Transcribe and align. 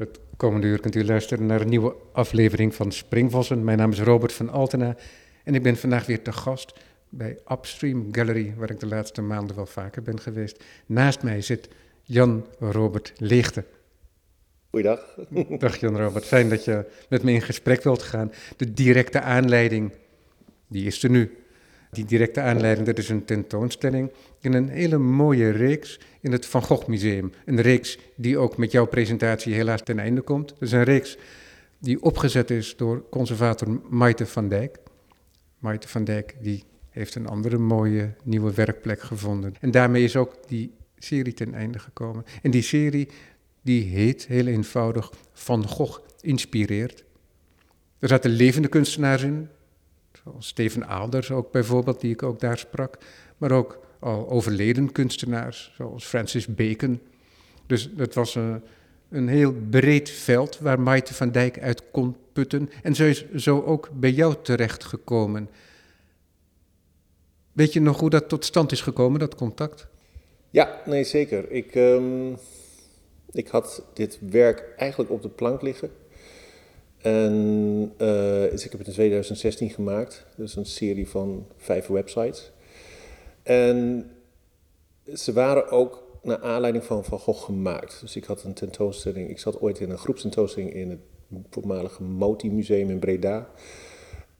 Het 0.00 0.20
komende 0.36 0.66
uur 0.66 0.80
kunt 0.80 0.94
u 0.94 1.04
luisteren 1.04 1.46
naar 1.46 1.60
een 1.60 1.68
nieuwe 1.68 1.94
aflevering 2.12 2.74
van 2.74 2.92
Springvossen. 2.92 3.64
Mijn 3.64 3.78
naam 3.78 3.90
is 3.90 4.00
Robert 4.00 4.32
van 4.32 4.50
Altena 4.50 4.96
en 5.44 5.54
ik 5.54 5.62
ben 5.62 5.76
vandaag 5.76 6.06
weer 6.06 6.22
te 6.22 6.32
gast 6.32 6.72
bij 7.08 7.38
Upstream 7.52 8.08
Gallery, 8.12 8.54
waar 8.56 8.70
ik 8.70 8.80
de 8.80 8.86
laatste 8.86 9.22
maanden 9.22 9.56
wel 9.56 9.66
vaker 9.66 10.02
ben 10.02 10.20
geweest. 10.20 10.64
Naast 10.86 11.22
mij 11.22 11.40
zit 11.40 11.68
Jan 12.02 12.46
Robert 12.58 13.12
Leegte. 13.16 13.64
Goeiedag. 14.70 15.18
Dag 15.58 15.76
Jan 15.76 15.96
Robert, 15.96 16.24
fijn 16.24 16.48
dat 16.48 16.64
je 16.64 16.84
met 17.08 17.22
me 17.22 17.32
in 17.32 17.42
gesprek 17.42 17.82
wilt 17.82 18.02
gaan. 18.02 18.32
De 18.56 18.72
directe 18.72 19.20
aanleiding, 19.20 19.92
die 20.68 20.86
is 20.86 21.02
er 21.02 21.10
nu. 21.10 21.38
Die 21.90 22.04
directe 22.04 22.40
aanleiding, 22.40 22.86
dat 22.86 22.98
is 22.98 23.08
een 23.08 23.24
tentoonstelling 23.24 24.10
in 24.40 24.52
een 24.52 24.68
hele 24.68 24.98
mooie 24.98 25.50
reeks 25.50 26.00
in 26.20 26.32
het 26.32 26.46
Van 26.46 26.62
Gogh 26.62 26.86
Museum. 26.86 27.32
Een 27.44 27.60
reeks 27.60 27.98
die 28.16 28.38
ook 28.38 28.56
met 28.56 28.72
jouw 28.72 28.86
presentatie 28.86 29.54
helaas 29.54 29.82
ten 29.82 29.98
einde 29.98 30.20
komt. 30.20 30.54
Is 30.60 30.72
een 30.72 30.84
reeks 30.84 31.18
die 31.78 32.02
opgezet 32.02 32.50
is 32.50 32.76
door 32.76 33.08
conservator 33.08 33.80
Maite 33.88 34.26
van 34.26 34.48
Dijk. 34.48 34.78
Maite 35.58 35.88
van 35.88 36.04
Dijk 36.04 36.36
die 36.40 36.64
heeft 36.90 37.14
een 37.14 37.26
andere 37.26 37.58
mooie 37.58 38.14
nieuwe 38.22 38.54
werkplek 38.54 39.00
gevonden. 39.00 39.54
En 39.60 39.70
daarmee 39.70 40.04
is 40.04 40.16
ook 40.16 40.48
die 40.48 40.72
serie 40.98 41.32
ten 41.32 41.54
einde 41.54 41.78
gekomen. 41.78 42.24
En 42.42 42.50
die 42.50 42.62
serie 42.62 43.08
die 43.62 43.82
heet 43.82 44.26
heel 44.26 44.46
eenvoudig 44.46 45.12
Van 45.32 45.68
Gogh 45.68 46.00
inspireert. 46.20 47.04
Er 47.98 48.08
zaten 48.08 48.30
levende 48.30 48.68
kunstenaars 48.68 49.22
in, 49.22 49.48
zoals 50.24 50.46
Steven 50.46 50.86
Aalders 50.86 51.30
ook 51.30 51.50
bijvoorbeeld, 51.50 52.00
die 52.00 52.12
ik 52.12 52.22
ook 52.22 52.40
daar 52.40 52.58
sprak, 52.58 52.98
maar 53.36 53.52
ook 53.52 53.78
al 53.98 54.28
overleden 54.28 54.92
kunstenaars, 54.92 55.72
zoals 55.76 56.04
Francis 56.04 56.46
Bacon. 56.46 57.00
Dus 57.66 57.90
het 57.96 58.14
was 58.14 58.34
een, 58.34 58.62
een 59.08 59.28
heel 59.28 59.54
breed 59.70 60.10
veld 60.10 60.58
waar 60.58 60.80
Maite 60.80 61.14
van 61.14 61.30
Dijk 61.30 61.58
uit 61.60 61.90
kon 61.90 62.16
putten. 62.32 62.70
En 62.82 62.94
zo 62.94 63.04
is 63.04 63.32
zo 63.34 63.62
ook 63.62 63.88
bij 63.92 64.10
jou 64.10 64.34
terechtgekomen. 64.42 65.48
Weet 67.52 67.72
je 67.72 67.80
nog 67.80 68.00
hoe 68.00 68.10
dat 68.10 68.28
tot 68.28 68.44
stand 68.44 68.72
is 68.72 68.80
gekomen, 68.80 69.20
dat 69.20 69.34
contact? 69.34 69.86
Ja, 70.50 70.80
nee, 70.86 71.04
zeker. 71.04 71.50
Ik, 71.50 71.74
um, 71.74 72.36
ik 73.32 73.48
had 73.48 73.82
dit 73.94 74.18
werk 74.30 74.74
eigenlijk 74.76 75.10
op 75.10 75.22
de 75.22 75.28
plank 75.28 75.62
liggen. 75.62 75.90
En 77.00 77.92
uh, 77.98 78.52
ik 78.52 78.62
heb 78.62 78.78
het 78.78 78.86
in 78.86 78.92
2016 78.92 79.70
gemaakt. 79.70 80.26
Dus 80.36 80.56
een 80.56 80.66
serie 80.66 81.08
van 81.08 81.46
vijf 81.56 81.86
websites. 81.86 82.50
En 83.42 84.10
ze 85.14 85.32
waren 85.32 85.70
ook 85.70 86.18
naar 86.22 86.38
aanleiding 86.38 86.84
van 86.84 87.04
Van 87.04 87.18
Gogh 87.18 87.44
gemaakt. 87.44 88.00
Dus 88.00 88.16
ik 88.16 88.24
had 88.24 88.44
een 88.44 88.54
tentoonstelling. 88.54 89.30
Ik 89.30 89.38
zat 89.38 89.60
ooit 89.60 89.80
in 89.80 89.90
een 89.90 89.98
groepstentoonstelling 89.98 90.72
in 90.72 90.90
het 90.90 91.00
voormalige 91.50 92.02
Moti 92.02 92.50
Museum 92.50 92.90
in 92.90 92.98
Breda. 92.98 93.48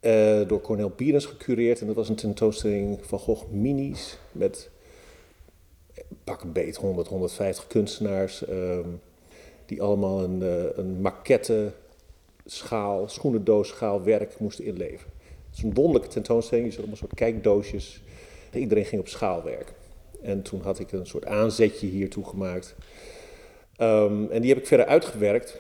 Uh, 0.01 0.49
door 0.49 0.61
Cornel 0.61 0.93
Bierens 0.97 1.27
gecureerd. 1.27 1.81
En 1.81 1.87
dat 1.87 1.97
was 1.97 2.09
een 2.09 2.15
tentoonstelling 2.15 2.99
van 3.03 3.19
Gogh 3.19 3.51
minis 3.51 4.19
met 4.33 4.71
pak 6.25 6.53
beet 6.53 6.77
100, 6.77 7.09
150 7.09 7.67
kunstenaars. 7.67 8.49
Um, 8.49 9.01
die 9.67 9.83
allemaal 9.83 10.23
een, 10.25 10.41
uh, 10.41 10.77
een 10.77 11.01
maquette 11.01 11.73
schaal, 12.45 13.09
schoenendoos 13.09 13.69
schaal 13.69 14.03
werk 14.03 14.39
moesten 14.39 14.65
inleveren. 14.65 15.13
Het 15.49 15.59
is 15.59 15.63
een 15.63 15.75
wonderlijke 15.75 16.09
tentoonstelling. 16.09 16.67
Je 16.67 16.71
ziet 16.73 16.81
allemaal 16.81 17.01
soort 17.01 17.15
kijkdoosjes. 17.15 18.03
Iedereen 18.53 18.85
ging 18.85 19.01
op 19.01 19.09
schaal 19.09 19.45
werken. 19.45 19.75
En 20.23 20.43
toen 20.43 20.61
had 20.61 20.79
ik 20.79 20.93
een 20.93 21.07
soort 21.07 21.27
aanzetje 21.27 21.87
hiertoe 21.87 22.25
gemaakt. 22.25 22.75
Um, 23.79 24.31
en 24.31 24.41
die 24.41 24.51
heb 24.51 24.59
ik 24.59 24.67
verder 24.67 24.87
uitgewerkt. 24.87 25.59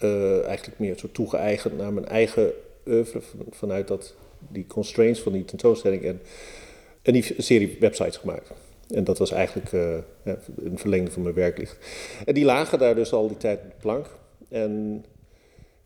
Uh, 0.00 0.44
eigenlijk 0.44 0.78
meer 0.78 0.98
soort 0.98 1.14
toegeëigend 1.14 1.76
naar 1.76 1.92
mijn 1.92 2.06
eigen 2.06 2.52
oeuvre. 2.86 3.20
Van, 3.20 3.46
vanuit 3.50 3.88
dat, 3.88 4.14
die 4.38 4.66
constraints 4.66 5.20
van 5.20 5.32
die 5.32 5.44
tentoonstelling. 5.44 6.04
En, 6.04 6.20
en 7.02 7.12
die 7.12 7.34
serie 7.38 7.76
websites 7.80 8.16
gemaakt. 8.16 8.50
En 8.88 9.04
dat 9.04 9.18
was 9.18 9.30
eigenlijk 9.30 9.70
ja, 10.24 10.38
een 10.64 10.78
verlengde 10.78 11.10
van 11.10 11.22
mijn 11.22 11.34
werklicht. 11.34 11.76
En 12.24 12.34
die 12.34 12.44
lagen 12.44 12.78
daar 12.78 12.94
dus 12.94 13.12
al 13.12 13.28
die 13.28 13.36
tijd 13.36 13.60
op 13.60 13.70
de 13.70 13.76
plank. 13.80 14.06
En 14.48 15.04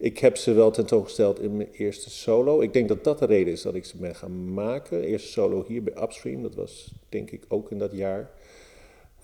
ik 0.05 0.19
heb 0.19 0.37
ze 0.37 0.53
wel 0.53 0.71
tentoongesteld 0.71 1.41
in 1.41 1.57
mijn 1.57 1.69
eerste 1.73 2.11
solo. 2.11 2.61
Ik 2.61 2.73
denk 2.73 2.89
dat 2.89 3.05
dat 3.05 3.19
de 3.19 3.27
reden 3.27 3.53
is 3.53 3.63
dat 3.63 3.75
ik 3.75 3.85
ze 3.85 3.97
ben 3.97 4.15
gaan 4.15 4.55
maken. 4.55 5.03
Eerste 5.03 5.29
solo 5.29 5.65
hier 5.69 5.83
bij 5.83 6.03
Upstream, 6.03 6.43
dat 6.43 6.55
was 6.55 6.95
denk 7.09 7.31
ik 7.31 7.45
ook 7.49 7.71
in 7.71 7.79
dat 7.79 7.93
jaar. 7.93 8.31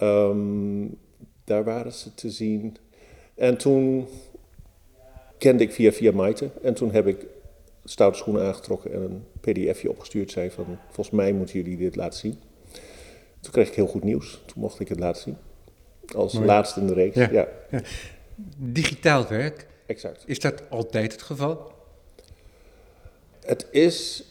Um, 0.02 0.98
daar 1.44 1.64
waren 1.64 1.92
ze 1.92 2.14
te 2.14 2.30
zien. 2.30 2.76
En 3.34 3.56
toen 3.56 4.06
kende 5.38 5.62
ik 5.62 5.72
via 5.72 5.92
via 5.92 6.12
Maite. 6.12 6.50
En 6.62 6.74
toen 6.74 6.92
heb 6.92 7.06
ik 7.06 7.26
stoute 7.84 8.18
schoenen 8.18 8.42
aangetrokken 8.42 8.92
en 8.92 9.02
een 9.02 9.24
pdfje 9.40 9.90
opgestuurd. 9.90 10.30
Zei 10.30 10.50
van, 10.50 10.78
volgens 10.84 11.16
mij 11.16 11.32
moeten 11.32 11.54
jullie 11.54 11.76
dit 11.76 11.96
laten 11.96 12.18
zien. 12.18 12.38
Toen 13.40 13.52
kreeg 13.52 13.68
ik 13.68 13.74
heel 13.74 13.86
goed 13.86 14.04
nieuws. 14.04 14.42
Toen 14.46 14.62
mocht 14.62 14.80
ik 14.80 14.88
het 14.88 14.98
laten 14.98 15.22
zien. 15.22 15.36
Als 16.14 16.32
Mooi. 16.32 16.46
laatste 16.46 16.80
in 16.80 16.86
de 16.86 16.94
reeks, 16.94 17.16
ja. 17.16 17.30
ja. 17.30 17.48
ja. 17.70 17.80
Digitaal 18.56 19.28
werk, 19.28 19.68
Exact. 19.90 20.22
Is 20.26 20.38
dat 20.38 20.70
altijd 20.70 21.12
het 21.12 21.22
geval? 21.22 21.72
Het 23.40 23.66
is, 23.70 24.24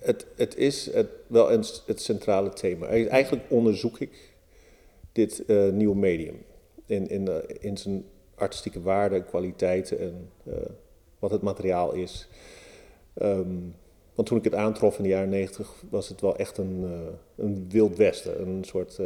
het, 0.00 0.26
het 0.36 0.56
is 0.56 0.92
het, 0.92 1.08
wel 1.26 1.52
een, 1.52 1.64
het 1.86 2.02
centrale 2.02 2.52
thema. 2.52 2.86
Eigenlijk 2.86 3.44
onderzoek 3.48 3.98
ik 3.98 4.34
dit 5.12 5.42
uh, 5.46 5.68
nieuwe 5.68 5.96
medium 5.96 6.44
in, 6.86 7.08
in, 7.08 7.28
uh, 7.28 7.36
in 7.60 7.76
zijn 7.76 8.04
artistieke 8.34 8.82
waarde, 8.82 9.24
kwaliteiten 9.24 9.98
en 9.98 10.30
uh, 10.48 10.54
wat 11.18 11.30
het 11.30 11.42
materiaal 11.42 11.92
is. 11.92 12.28
Um, 13.22 13.74
want 14.14 14.28
toen 14.28 14.38
ik 14.38 14.44
het 14.44 14.54
aantrof 14.54 14.96
in 14.96 15.02
de 15.02 15.08
jaren 15.08 15.28
negentig 15.28 15.84
was 15.90 16.08
het 16.08 16.20
wel 16.20 16.36
echt 16.36 16.58
een, 16.58 17.06
een 17.36 17.66
wild 17.68 17.96
westen, 17.96 18.40
een 18.40 18.64
soort 18.64 19.00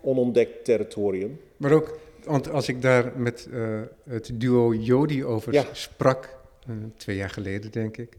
onontdekt 0.00 0.64
territorium. 0.64 1.40
Maar 1.56 1.72
ook 1.72 1.98
want 2.24 2.50
als 2.50 2.68
ik 2.68 2.82
daar 2.82 3.12
met 3.16 3.48
uh, 3.50 3.80
het 4.04 4.30
duo 4.34 4.74
Jodi 4.74 5.24
over 5.24 5.52
ja. 5.52 5.64
sprak, 5.72 6.36
uh, 6.68 6.76
twee 6.96 7.16
jaar 7.16 7.30
geleden 7.30 7.70
denk 7.70 7.96
ik, 7.96 8.16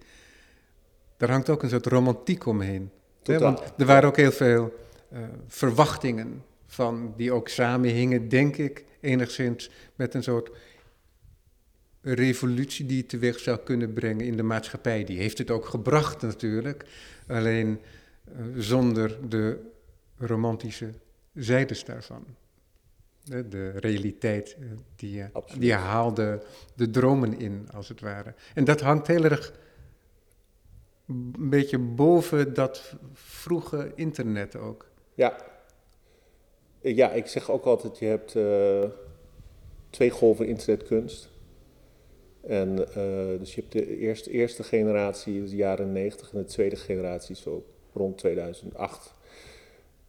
daar 1.17 1.29
hangt 1.29 1.49
ook 1.49 1.63
een 1.63 1.69
soort 1.69 1.85
romantiek 1.85 2.45
omheen. 2.45 2.89
Hè? 3.23 3.39
Want 3.39 3.73
er 3.77 3.85
waren 3.85 4.09
ook 4.09 4.17
heel 4.17 4.31
veel 4.31 4.73
uh, 5.13 5.19
verwachtingen 5.47 6.43
van, 6.65 7.13
die 7.17 7.31
ook 7.31 7.47
samenhingen, 7.47 8.29
denk 8.29 8.57
ik, 8.57 8.85
enigszins 8.99 9.69
met 9.95 10.13
een 10.13 10.23
soort 10.23 10.51
revolutie 12.01 12.85
die 12.85 12.97
het 12.97 13.09
teweeg 13.09 13.39
zou 13.39 13.57
kunnen 13.57 13.93
brengen 13.93 14.25
in 14.25 14.37
de 14.37 14.43
maatschappij. 14.43 15.03
Die 15.03 15.17
heeft 15.17 15.37
het 15.37 15.51
ook 15.51 15.65
gebracht 15.65 16.21
natuurlijk, 16.21 16.85
alleen 17.27 17.79
zonder 18.57 19.29
de 19.29 19.59
romantische 20.17 20.89
zijdes 21.33 21.85
daarvan. 21.85 22.25
De 23.23 23.69
realiteit, 23.69 24.55
eh, 24.59 24.65
die, 24.95 25.21
eh, 25.21 25.27
die 25.57 25.73
haalde 25.73 26.43
de 26.75 26.89
dromen 26.89 27.39
in, 27.39 27.67
als 27.73 27.87
het 27.87 28.01
ware. 28.01 28.33
En 28.53 28.63
dat 28.63 28.81
hangt 28.81 29.07
heel 29.07 29.23
erg 29.23 29.53
een 31.07 31.49
beetje 31.49 31.77
boven 31.77 32.53
dat 32.53 32.95
vroege 33.13 33.91
internet 33.95 34.55
ook. 34.55 34.89
Ja. 35.13 35.35
Ja, 36.81 37.11
ik 37.11 37.27
zeg 37.27 37.51
ook 37.51 37.65
altijd, 37.65 37.99
je 37.99 38.05
hebt 38.05 38.35
uh, 38.35 38.83
twee 39.89 40.09
golven 40.09 40.47
internetkunst. 40.47 41.29
En 42.41 42.69
uh, 42.79 43.39
dus 43.39 43.55
je 43.55 43.61
hebt 43.61 43.73
de 43.73 43.97
eerste, 43.97 44.31
eerste 44.31 44.63
generatie, 44.63 45.43
de 45.43 45.55
jaren 45.55 45.91
90, 45.91 46.31
en 46.31 46.37
de 46.37 46.45
tweede 46.45 46.75
generatie 46.75 47.35
zo 47.35 47.65
rond 47.93 48.17
2008 48.17 49.13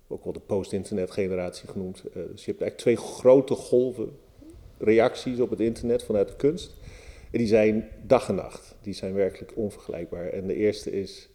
ook 0.09 0.25
wel 0.25 0.33
de 0.33 0.41
post-internet 0.41 1.11
generatie 1.11 1.69
genoemd. 1.69 2.03
Uh, 2.07 2.13
dus 2.13 2.45
je 2.45 2.51
hebt 2.51 2.63
eigenlijk 2.63 2.77
twee 2.77 2.97
grote 2.97 3.55
golven 3.55 4.09
reacties 4.79 5.41
op 5.41 5.51
het 5.51 5.61
internet 5.61 6.03
vanuit 6.03 6.29
de 6.29 6.37
kunst. 6.37 6.75
En 7.31 7.39
die 7.39 7.47
zijn 7.47 7.89
dag 8.07 8.29
en 8.29 8.35
nacht. 8.35 8.75
Die 8.81 8.95
zijn 8.95 9.15
werkelijk 9.15 9.53
onvergelijkbaar. 9.57 10.27
En 10.27 10.47
de 10.47 10.55
eerste 10.55 10.91
is, 10.91 11.29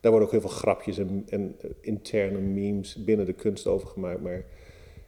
daar 0.00 0.10
worden 0.10 0.28
ook 0.28 0.34
heel 0.34 0.48
veel 0.48 0.58
grapjes 0.58 0.98
en, 0.98 1.26
en 1.28 1.56
uh, 1.64 1.70
interne 1.80 2.38
memes 2.38 3.04
binnen 3.04 3.26
de 3.26 3.32
kunst 3.32 3.66
over 3.66 3.88
gemaakt. 3.88 4.20
Maar 4.20 4.44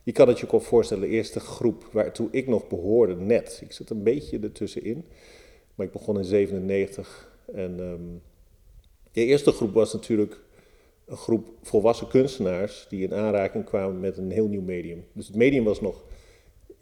je 0.03 0.13
kan 0.13 0.29
het 0.29 0.39
je 0.41 0.53
ook 0.53 0.63
voorstellen, 0.63 1.09
de 1.09 1.15
eerste 1.15 1.41
groep 1.41 1.89
waartoe 1.93 2.29
ik 2.31 2.47
nog 2.47 2.69
behoorde, 2.69 3.17
net. 3.17 3.61
Ik 3.65 3.73
zit 3.73 3.91
een 3.91 4.03
beetje 4.03 4.39
ertussenin. 4.39 5.05
Maar 5.75 5.87
ik 5.87 5.93
begon 5.93 6.19
in 6.19 6.25
97. 6.25 7.33
En 7.53 7.81
um, 7.81 8.23
de 9.13 9.25
eerste 9.25 9.53
groep 9.53 9.75
was 9.75 9.93
natuurlijk 9.93 10.41
een 11.09 11.17
groep 11.17 11.49
volwassen 11.63 12.09
kunstenaars 12.09 12.87
die 12.89 13.03
in 13.03 13.15
aanraking 13.15 13.65
kwamen 13.65 14.01
met 14.01 14.17
een 14.17 14.31
heel 14.31 14.49
nieuw 14.49 14.63
medium. 14.63 15.05
Dus 15.13 15.27
het 15.27 15.37
medium 15.37 15.65
was 15.65 15.81
nog 15.81 16.05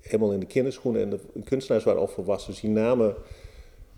helemaal 0.00 0.32
in 0.32 0.40
de 0.40 0.46
kinderschoenen 0.46 1.02
en 1.02 1.10
de 1.10 1.20
kunstenaars 1.44 1.84
waren 1.84 2.00
al 2.00 2.08
volwassen. 2.08 2.50
Dus 2.50 2.60
die 2.60 2.70
namen 2.70 3.14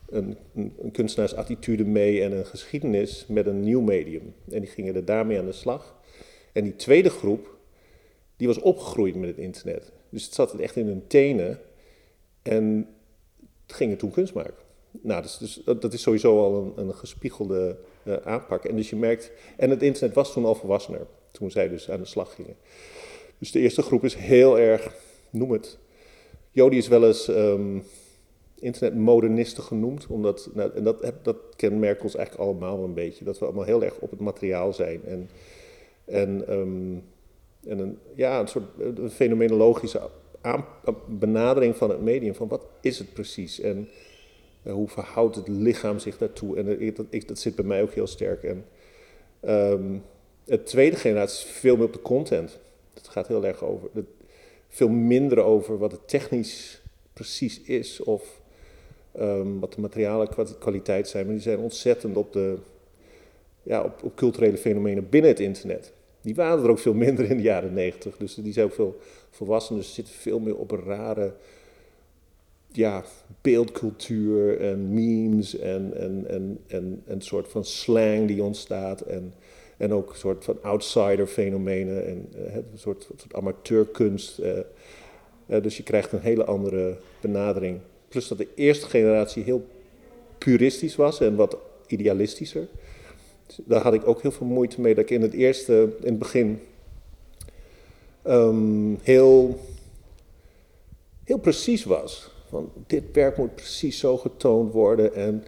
een, 0.08 0.36
een, 0.54 0.90
kunstenaarsattitude 0.92 1.84
mee 1.84 2.22
en 2.22 2.32
een 2.32 2.46
geschiedenis 2.46 3.26
met 3.28 3.46
een 3.46 3.60
nieuw 3.60 3.80
medium. 3.80 4.34
En 4.50 4.60
die 4.60 4.70
gingen 4.70 4.94
er 4.94 5.04
daarmee 5.04 5.38
aan 5.38 5.46
de 5.46 5.52
slag. 5.52 5.96
En 6.52 6.64
die 6.64 6.76
tweede 6.76 7.10
groep, 7.10 7.56
die 8.36 8.46
was 8.46 8.58
opgegroeid 8.58 9.14
met 9.14 9.28
het 9.28 9.38
internet. 9.38 9.92
Dus 10.08 10.24
het 10.24 10.34
zat 10.34 10.54
echt 10.54 10.76
in 10.76 10.86
hun 10.86 11.06
tenen. 11.06 11.60
En 12.42 12.88
gingen 13.66 13.96
toen 13.96 14.10
kunst 14.10 14.34
maken. 14.34 14.66
Nou, 14.90 15.22
dus, 15.22 15.38
dus 15.38 15.62
dat, 15.64 15.92
is 15.92 16.02
sowieso 16.02 16.38
al 16.38 16.72
een 16.76 16.94
gespiegelde 16.94 17.78
uh, 18.08 18.16
aanpak. 18.24 18.64
En 18.64 18.76
dus 18.76 18.90
je 18.90 18.96
merkt, 18.96 19.32
en 19.56 19.70
het 19.70 19.82
internet 19.82 20.14
was 20.14 20.32
toen 20.32 20.44
al 20.44 20.54
volwassener, 20.54 21.06
toen 21.30 21.50
zij 21.50 21.68
dus 21.68 21.90
aan 21.90 22.00
de 22.00 22.06
slag 22.06 22.34
gingen. 22.34 22.56
Dus 23.38 23.52
de 23.52 23.60
eerste 23.60 23.82
groep 23.82 24.04
is 24.04 24.14
heel 24.14 24.58
erg, 24.58 24.94
noem 25.30 25.50
het. 25.50 25.78
Jody 26.50 26.76
is 26.76 26.88
wel 26.88 27.06
eens 27.06 27.28
um, 27.28 27.82
internetmodernisten 28.58 29.62
genoemd, 29.62 30.06
omdat, 30.06 30.50
nou, 30.54 30.70
en 30.74 30.84
dat, 30.84 31.12
dat 31.22 31.36
kenmerkt 31.56 32.02
ons 32.02 32.16
eigenlijk 32.16 32.48
allemaal 32.48 32.84
een 32.84 32.94
beetje, 32.94 33.24
dat 33.24 33.38
we 33.38 33.44
allemaal 33.44 33.64
heel 33.64 33.84
erg 33.84 33.98
op 33.98 34.10
het 34.10 34.20
materiaal 34.20 34.72
zijn. 34.72 35.04
En, 35.04 35.30
en, 36.04 36.52
um, 36.52 37.04
en 37.66 37.78
een, 37.78 37.98
ja, 38.14 38.40
een 38.40 38.48
soort 38.48 38.64
fenomenologische 39.10 40.00
benadering 41.06 41.76
van 41.76 41.90
het 41.90 42.00
medium, 42.00 42.34
van 42.34 42.48
wat 42.48 42.66
is 42.80 42.98
het 42.98 43.12
precies 43.12 43.60
en 43.60 43.88
hoe 44.74 44.88
verhoudt 44.88 45.36
het 45.36 45.48
lichaam 45.48 45.98
zich 45.98 46.18
daartoe. 46.18 46.56
En 46.56 46.94
dat, 46.94 47.06
ik, 47.10 47.28
dat 47.28 47.38
zit 47.38 47.54
bij 47.54 47.64
mij 47.64 47.82
ook 47.82 47.92
heel 47.92 48.06
sterk. 48.06 48.42
En 48.42 48.64
um, 49.48 50.02
het 50.44 50.66
tweede 50.66 50.96
generatie 50.96 51.48
is 51.48 51.52
veel 51.52 51.76
meer 51.76 51.86
op 51.86 51.92
de 51.92 52.02
content. 52.02 52.58
Het 52.94 53.08
gaat 53.08 53.28
heel 53.28 53.44
erg 53.44 53.64
over, 53.64 53.88
veel 54.68 54.88
minder 54.88 55.38
over 55.42 55.78
wat 55.78 55.92
het 55.92 56.08
technisch 56.08 56.82
precies 57.12 57.60
is 57.60 58.00
of 58.00 58.40
um, 59.20 59.60
wat 59.60 59.72
de 59.72 59.80
materialen 59.80 60.28
kwaliteit 60.58 61.08
zijn. 61.08 61.24
Maar 61.24 61.34
die 61.34 61.42
zijn 61.42 61.58
ontzettend 61.58 62.16
op, 62.16 62.32
de, 62.32 62.56
ja, 63.62 63.82
op, 63.82 64.02
op 64.02 64.16
culturele 64.16 64.58
fenomenen 64.58 65.08
binnen 65.08 65.30
het 65.30 65.40
internet. 65.40 65.92
Die 66.20 66.34
waren 66.34 66.64
er 66.64 66.70
ook 66.70 66.78
veel 66.78 66.94
minder 66.94 67.30
in 67.30 67.36
de 67.36 67.42
jaren 67.42 67.72
negentig. 67.72 68.16
Dus 68.16 68.34
die 68.34 68.52
zijn 68.52 68.66
ook 68.66 68.72
veel 68.72 68.98
volwassener. 69.30 69.82
Dus 69.82 69.94
zitten 69.94 70.14
veel 70.14 70.38
meer 70.38 70.56
op 70.56 70.70
rare 70.70 71.34
ja, 72.72 73.04
beeldcultuur 73.40 74.60
en 74.60 74.94
memes 74.94 75.58
en, 75.58 75.92
en, 75.96 76.24
en, 76.28 76.60
en, 76.66 77.02
een 77.06 77.22
soort 77.22 77.48
van 77.48 77.64
slang 77.64 78.26
die 78.26 78.42
ontstaat. 78.42 79.00
En, 79.00 79.34
en 79.76 79.92
ook 79.92 80.10
een 80.10 80.16
soort 80.16 80.44
van 80.44 80.62
outsider 80.62 81.26
fenomenen 81.26 82.06
en 82.06 82.28
uh, 82.36 82.54
een 82.54 82.64
soort, 82.74 83.08
soort 83.16 83.34
amateurkunst. 83.34 84.38
Uh, 84.38 84.58
uh, 85.46 85.62
dus 85.62 85.76
je 85.76 85.82
krijgt 85.82 86.12
een 86.12 86.20
hele 86.20 86.44
andere 86.44 86.96
benadering. 87.20 87.80
Plus 88.08 88.28
dat 88.28 88.38
de 88.38 88.48
eerste 88.54 88.86
generatie 88.86 89.42
heel 89.42 89.66
puristisch 90.38 90.96
was 90.96 91.20
en 91.20 91.36
wat 91.36 91.56
idealistischer. 91.86 92.68
Daar 93.64 93.82
had 93.82 93.94
ik 93.94 94.06
ook 94.06 94.22
heel 94.22 94.30
veel 94.30 94.46
moeite 94.46 94.80
mee 94.80 94.94
dat 94.94 95.04
ik 95.04 95.10
in 95.10 95.22
het 95.22 95.32
eerste, 95.32 95.96
in 96.00 96.08
het 96.08 96.18
begin, 96.18 96.60
um, 98.26 98.98
heel, 99.02 99.60
heel 101.24 101.38
precies 101.38 101.84
was. 101.84 102.36
Van 102.48 102.70
dit 102.86 103.02
werk 103.12 103.36
moet 103.36 103.54
precies 103.54 103.98
zo 103.98 104.16
getoond 104.16 104.72
worden 104.72 105.14
en 105.14 105.44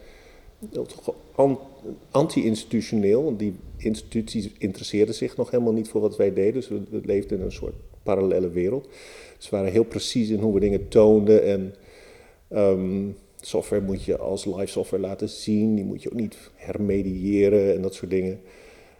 anti-institutioneel, 2.11 3.23
want 3.23 3.39
die 3.39 3.55
instituties 3.77 4.49
interesseerden 4.57 5.15
zich 5.15 5.37
nog 5.37 5.51
helemaal 5.51 5.73
niet 5.73 5.89
voor 5.89 6.01
wat 6.01 6.17
wij 6.17 6.33
deden. 6.33 6.53
Dus 6.53 6.67
we, 6.67 7.01
leefden 7.03 7.37
in 7.37 7.43
een 7.43 7.51
soort 7.51 7.73
parallele 8.03 8.49
wereld. 8.49 8.87
Ze 9.37 9.49
waren 9.49 9.71
heel 9.71 9.83
precies 9.83 10.29
in 10.29 10.39
hoe 10.39 10.53
we 10.53 10.59
dingen 10.59 10.87
toonden 10.87 11.43
en 11.43 11.75
um, 12.49 13.15
software 13.41 13.81
moet 13.81 14.03
je 14.03 14.17
als 14.17 14.45
live 14.45 14.65
software 14.65 15.03
laten 15.03 15.29
zien. 15.29 15.75
Die 15.75 15.85
moet 15.85 16.03
je 16.03 16.11
ook 16.11 16.19
niet 16.19 16.37
hermediëren 16.55 17.75
en 17.75 17.81
dat 17.81 17.93
soort 17.93 18.11
dingen. 18.11 18.39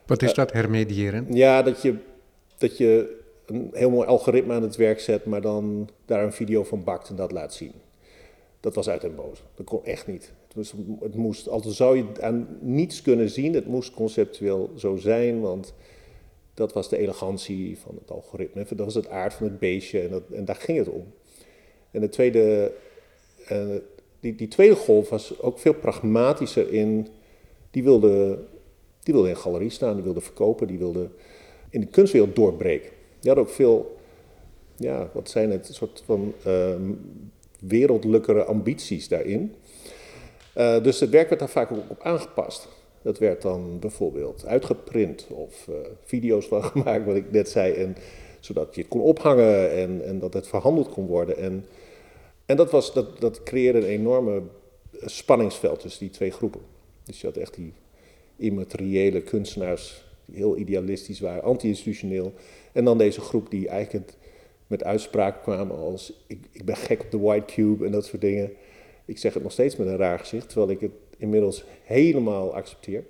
Wat 0.06 0.22
is 0.22 0.30
eh, 0.30 0.36
dat, 0.36 0.52
hermediëren? 0.52 1.26
Ja, 1.30 1.62
dat 1.62 1.82
je, 1.82 1.96
dat 2.58 2.78
je 2.78 3.20
een 3.46 3.70
heel 3.74 3.90
mooi 3.90 4.08
algoritme 4.08 4.54
aan 4.54 4.62
het 4.62 4.76
werk 4.76 5.00
zet, 5.00 5.26
maar 5.26 5.42
dan 5.42 5.90
daar 6.06 6.24
een 6.24 6.34
video 6.34 6.64
van 6.64 6.84
bakt 6.84 7.10
en 7.10 7.16
dat 7.16 7.32
laat 7.32 7.54
zien. 7.54 7.72
Dat 8.62 8.76
was 8.76 8.90
uit 8.90 9.04
en 9.04 9.16
boos. 9.16 9.44
Dat 9.56 9.66
kon 9.66 9.86
echt 9.86 10.08
niet. 10.08 10.34
Het, 10.54 10.74
het 11.00 11.16
moest, 11.16 11.48
altijd 11.48 11.74
zou 11.74 11.98
je 11.98 12.06
aan 12.22 12.58
niets 12.60 13.02
kunnen 13.02 13.30
zien, 13.30 13.54
het 13.54 13.68
moest 13.68 13.94
conceptueel 13.94 14.72
zo 14.76 14.96
zijn, 14.96 15.42
want 15.42 15.74
dat 16.54 16.74
was 16.74 16.90
de 16.90 16.98
elegantie 16.98 17.78
van 17.80 17.96
het 18.00 18.12
algoritme. 18.12 18.66
Dat 18.70 18.86
was 18.86 18.96
het 18.96 19.10
aard 19.10 19.34
van 19.34 19.48
het 19.48 19.60
beestje 19.60 20.02
en, 20.02 20.10
dat, 20.10 20.24
en 20.32 20.46
daar 20.46 20.56
ging 20.56 20.78
het 20.78 20.90
om. 20.90 21.14
En 21.92 22.02
de 22.02 22.10
tweede, 22.10 22.74
uh, 23.52 23.76
die, 24.20 24.36
die 24.36 24.48
tweede 24.48 24.76
golf 24.76 25.10
was 25.10 25.42
ook 25.42 25.60
veel 25.60 25.74
pragmatischer 25.74 26.74
in. 26.74 27.08
Die 27.72 27.84
wilde, 27.84 28.40
die 29.04 29.14
wilde 29.14 29.30
in 29.30 29.36
een 29.36 29.42
galerie 29.42 29.70
staan, 29.70 29.94
die 29.94 30.04
wilde 30.04 30.22
verkopen, 30.22 30.68
die 30.68 30.78
wilde 30.78 31.10
in 31.70 31.80
de 31.80 31.88
kunstwereld 31.88 32.36
doorbreken. 32.36 32.92
Die 33.20 33.30
had 33.32 33.40
ook 33.40 33.50
veel, 33.50 33.98
ja, 34.76 35.10
wat 35.14 35.30
zijn 35.30 35.52
het, 35.52 35.68
een 35.68 35.74
soort 35.74 36.04
van 36.06 36.34
uh, 36.48 36.76
wereldlijkere 37.62 38.44
ambities 38.44 39.08
daarin. 39.08 39.56
Uh, 40.58 40.84
dus 40.84 41.00
het 41.00 41.10
werk 41.10 41.28
werd 41.28 41.40
daar 41.40 41.50
vaak 41.50 41.72
ook 41.72 41.90
op 41.90 42.02
aangepast. 42.02 42.68
Dat 43.02 43.18
werd 43.18 43.42
dan 43.42 43.80
bijvoorbeeld 43.80 44.46
uitgeprint 44.46 45.28
of 45.30 45.68
uh, 45.70 45.76
video's 46.04 46.46
van 46.46 46.64
gemaakt, 46.72 47.06
wat 47.06 47.16
ik 47.16 47.32
net 47.32 47.50
zei, 47.50 47.74
en, 47.74 47.96
zodat 48.40 48.76
je 48.76 48.82
het 48.82 48.90
kon 48.90 49.02
ophangen 49.02 49.72
en, 49.72 50.06
en 50.06 50.20
dat 50.20 50.34
het 50.34 50.48
verhandeld 50.48 50.90
kon 50.90 51.06
worden. 51.06 51.38
En, 51.38 51.66
en 52.46 52.58
dat, 52.58 52.72
was, 52.72 52.94
dat, 52.94 53.22
dat 53.22 53.44
creëerde 53.44 53.80
een 53.80 53.86
enorme 53.86 54.42
spanningsveld 55.06 55.80
tussen 55.80 56.00
die 56.00 56.10
twee 56.10 56.32
groepen. 56.32 56.62
Dus 57.04 57.22
je 57.22 57.28
had 57.28 57.38
echt 57.38 57.54
die 57.54 57.74
immateriële 58.36 59.22
kunstenaars 59.22 60.04
die 60.26 60.36
heel 60.36 60.58
idealistisch 60.58 61.20
waren, 61.20 61.44
anti-institutioneel. 61.44 62.34
En 62.72 62.86
dan 62.86 62.98
deze 62.98 63.22
groep 63.22 63.50
die 63.50 63.68
eigenlijk 63.68 64.14
met 64.72 64.84
uitspraken 64.84 65.42
kwamen 65.42 65.76
als 65.76 66.14
ik, 66.28 66.46
ik 66.52 66.66
ben 66.66 66.76
gek 66.76 67.02
op 67.02 67.12
de 67.12 67.20
white 67.20 67.54
cube 67.54 67.86
en 67.86 67.92
dat 67.92 68.06
soort 68.06 68.22
dingen. 68.22 68.52
Ik 69.06 69.18
zeg 69.18 69.34
het 69.34 69.44
nog 69.44 69.52
steeds 69.52 69.76
met 69.76 69.88
een 69.88 69.98
raar 69.98 70.20
gezicht, 70.20 70.50
terwijl 70.50 70.72
ik 70.72 70.80
het 70.80 70.92
inmiddels 71.18 71.64
helemaal 71.84 72.56
accepteer. 72.56 73.04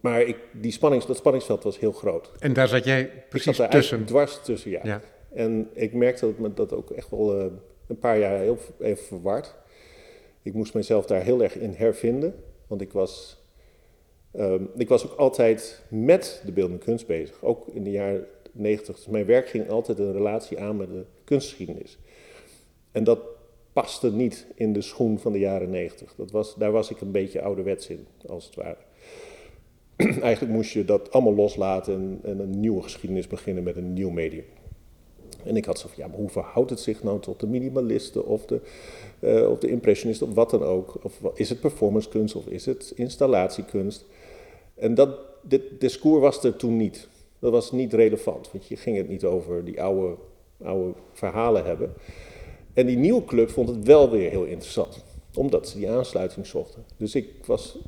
Maar 0.00 0.22
ik, 0.22 0.36
die 0.52 0.72
spannings, 0.72 1.06
dat 1.06 1.16
spanningsveld 1.16 1.62
was 1.62 1.78
heel 1.78 1.92
groot. 1.92 2.30
En 2.38 2.52
daar 2.52 2.68
zat 2.68 2.84
jij 2.84 3.10
precies 3.28 3.56
zat 3.56 3.70
tussen? 3.70 4.04
dwars 4.04 4.42
tussen, 4.42 4.70
ja. 4.70 4.80
ja. 4.82 5.00
En 5.32 5.68
ik 5.72 5.92
merkte 5.92 6.26
dat 6.26 6.38
me 6.38 6.54
dat 6.54 6.72
ook 6.72 6.90
echt 6.90 7.10
wel 7.10 7.38
uh, 7.38 7.44
een 7.86 7.98
paar 7.98 8.18
jaar 8.18 8.38
heel 8.38 8.58
even 8.80 9.04
verward. 9.04 9.54
Ik 10.42 10.54
moest 10.54 10.74
mezelf 10.74 11.06
daar 11.06 11.22
heel 11.22 11.42
erg 11.42 11.56
in 11.58 11.72
hervinden. 11.72 12.34
Want 12.66 12.80
ik 12.80 12.92
was, 12.92 13.42
um, 14.36 14.70
ik 14.76 14.88
was 14.88 15.10
ook 15.10 15.18
altijd 15.18 15.82
met 15.88 16.42
de 16.44 16.52
beeldende 16.52 16.84
kunst 16.84 17.06
bezig. 17.06 17.42
Ook 17.42 17.68
in 17.68 17.84
de 17.84 17.90
jaren 17.90 18.26
90. 18.60 18.96
Dus 18.96 19.06
mijn 19.06 19.26
werk 19.26 19.48
ging 19.48 19.70
altijd 19.70 19.98
een 19.98 20.12
relatie 20.12 20.60
aan 20.60 20.76
met 20.76 20.88
de 20.88 21.04
kunstgeschiedenis. 21.24 21.98
En 22.92 23.04
dat 23.04 23.18
paste 23.72 24.12
niet 24.12 24.46
in 24.54 24.72
de 24.72 24.80
schoen 24.80 25.18
van 25.18 25.32
de 25.32 25.38
jaren 25.38 25.70
90. 25.70 26.14
Dat 26.16 26.30
was, 26.30 26.54
daar 26.54 26.72
was 26.72 26.90
ik 26.90 27.00
een 27.00 27.10
beetje 27.10 27.42
ouderwets 27.42 27.88
in, 27.88 28.06
als 28.26 28.44
het 28.44 28.54
ware. 28.54 28.76
Eigenlijk 30.20 30.52
moest 30.52 30.72
je 30.72 30.84
dat 30.84 31.12
allemaal 31.12 31.34
loslaten 31.34 31.94
en, 31.94 32.20
en, 32.22 32.38
een 32.38 32.60
nieuwe 32.60 32.82
geschiedenis 32.82 33.26
beginnen 33.26 33.62
met 33.62 33.76
een 33.76 33.92
nieuw 33.92 34.10
medium. 34.10 34.44
En 35.44 35.56
ik 35.56 35.64
had 35.64 35.78
zo 35.78 35.88
van, 35.88 35.96
ja, 36.02 36.06
maar 36.06 36.16
hoe 36.18 36.28
verhoudt 36.28 36.70
het 36.70 36.80
zich 36.80 37.02
nou 37.02 37.20
tot 37.20 37.40
de 37.40 37.46
minimalisten 37.46 38.26
of 38.26 38.46
de, 38.46 38.60
uh, 39.20 39.50
of 39.50 39.58
de 39.58 39.68
impressionisten 39.68 40.26
of 40.26 40.34
wat 40.34 40.50
dan 40.50 40.62
ook? 40.62 40.98
Of 41.02 41.20
is 41.34 41.48
het 41.48 41.60
performancekunst 41.60 42.34
of 42.34 42.46
is 42.46 42.66
het 42.66 42.92
installatiekunst? 42.94 44.04
En 44.74 44.94
dat, 44.94 45.18
dit 45.42 45.62
discours 45.78 46.20
was 46.20 46.44
er 46.44 46.56
toen 46.56 46.76
niet. 46.76 47.08
Dat 47.40 47.52
was 47.52 47.72
niet 47.72 47.92
relevant, 47.92 48.50
want 48.52 48.66
je 48.66 48.76
ging 48.76 48.96
het 48.96 49.08
niet 49.08 49.24
over 49.24 49.64
die 49.64 49.82
oude, 49.82 50.16
oude 50.62 50.92
verhalen 51.12 51.64
hebben. 51.64 51.94
En 52.72 52.86
die 52.86 52.96
nieuwe 52.96 53.24
club 53.24 53.50
vond 53.50 53.68
het 53.68 53.84
wel 53.84 54.10
weer 54.10 54.30
heel 54.30 54.44
interessant, 54.44 55.04
omdat 55.34 55.68
ze 55.68 55.78
die 55.78 55.90
aansluiting 55.90 56.46
zochten. 56.46 56.84
Dus 56.96 57.14
ik 57.14 57.28
was 57.46 57.78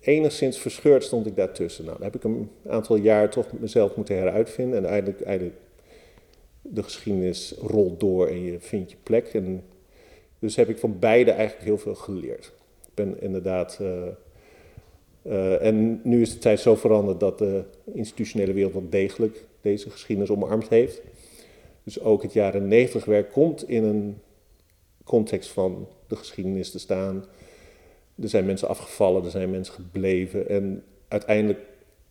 enigszins 0.00 0.58
verscheurd 0.58 1.04
stond 1.04 1.26
ik 1.26 1.36
daartussen. 1.36 1.84
Nou, 1.84 1.96
dan 1.96 2.06
heb 2.06 2.14
ik 2.14 2.24
een 2.24 2.50
aantal 2.68 2.96
jaar 2.96 3.30
toch 3.30 3.46
mezelf 3.58 3.96
moeten 3.96 4.16
heruitvinden. 4.16 4.78
En 4.78 4.84
eigenlijk, 4.84 5.20
eigenlijk 5.20 5.56
de 6.62 6.82
geschiedenis 6.82 7.54
rolt 7.60 8.00
door 8.00 8.26
en 8.26 8.42
je 8.42 8.60
vindt 8.60 8.90
je 8.90 8.96
plek. 9.02 9.26
En 9.26 9.64
dus 10.38 10.56
heb 10.56 10.68
ik 10.68 10.78
van 10.78 10.98
beide 10.98 11.30
eigenlijk 11.30 11.64
heel 11.64 11.78
veel 11.78 11.94
geleerd. 11.94 12.52
Ik 12.86 12.94
ben 12.94 13.20
inderdaad... 13.20 13.78
Uh, 13.82 14.02
uh, 15.26 15.62
en 15.62 16.00
nu 16.02 16.20
is 16.20 16.32
de 16.32 16.38
tijd 16.38 16.60
zo 16.60 16.74
veranderd 16.74 17.20
dat 17.20 17.38
de 17.38 17.64
institutionele 17.92 18.52
wereld 18.52 18.72
wel 18.72 18.88
degelijk 18.88 19.44
deze 19.60 19.90
geschiedenis 19.90 20.30
omarmd 20.30 20.68
heeft. 20.68 21.00
Dus 21.82 22.00
ook 22.00 22.22
het 22.22 22.32
jaren 22.32 22.68
90 22.68 23.04
werk 23.04 23.32
komt 23.32 23.68
in 23.68 23.84
een 23.84 24.18
context 25.04 25.50
van 25.50 25.88
de 26.06 26.16
geschiedenis 26.16 26.70
te 26.70 26.78
staan. 26.78 27.24
Er 28.22 28.28
zijn 28.28 28.46
mensen 28.46 28.68
afgevallen, 28.68 29.24
er 29.24 29.30
zijn 29.30 29.50
mensen 29.50 29.74
gebleven 29.74 30.48
en 30.48 30.84
uiteindelijk 31.08 31.60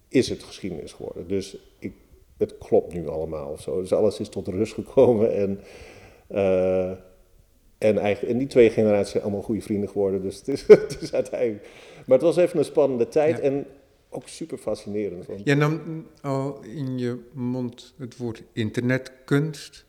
is 0.08 0.30
het 0.30 0.44
geschiedenis 0.44 0.94
geworden. 0.94 1.28
Dus 1.28 1.58
ik, 1.80 1.94
het 2.38 2.58
klopt 2.58 2.94
nu 2.94 3.08
allemaal 3.08 3.58
zo. 3.58 3.82
Dus 3.82 3.94
alles 3.94 4.20
is 4.20 4.30
tot 4.30 4.48
rust 4.48 4.74
gekomen 4.74 5.36
en, 5.36 5.60
uh, 6.32 6.90
en, 7.78 7.98
eigenlijk, 7.98 8.34
en 8.34 8.38
die 8.38 8.48
twee 8.48 8.70
generaties 8.70 9.12
zijn 9.12 9.24
allemaal 9.24 9.42
goede 9.42 9.62
vrienden 9.62 9.90
geworden. 9.90 10.22
Dus 10.22 10.38
het 10.38 10.48
is, 10.48 10.68
het 10.88 10.98
is 11.02 11.14
uiteindelijk... 11.14 11.68
Maar 12.06 12.18
het 12.18 12.28
was 12.28 12.38
even 12.38 12.60
een 12.60 12.66
spannende 12.66 13.08
tijd 13.08 13.40
en 13.40 13.66
ook 14.10 14.28
super 14.28 14.58
fascinerend. 14.58 15.26
Want... 15.26 15.42
Je 15.44 15.56
nam 15.56 16.06
al 16.22 16.62
in 16.62 16.98
je 16.98 17.20
mond 17.34 17.94
het 17.98 18.18
woord 18.18 18.44
internetkunst. 18.54 19.86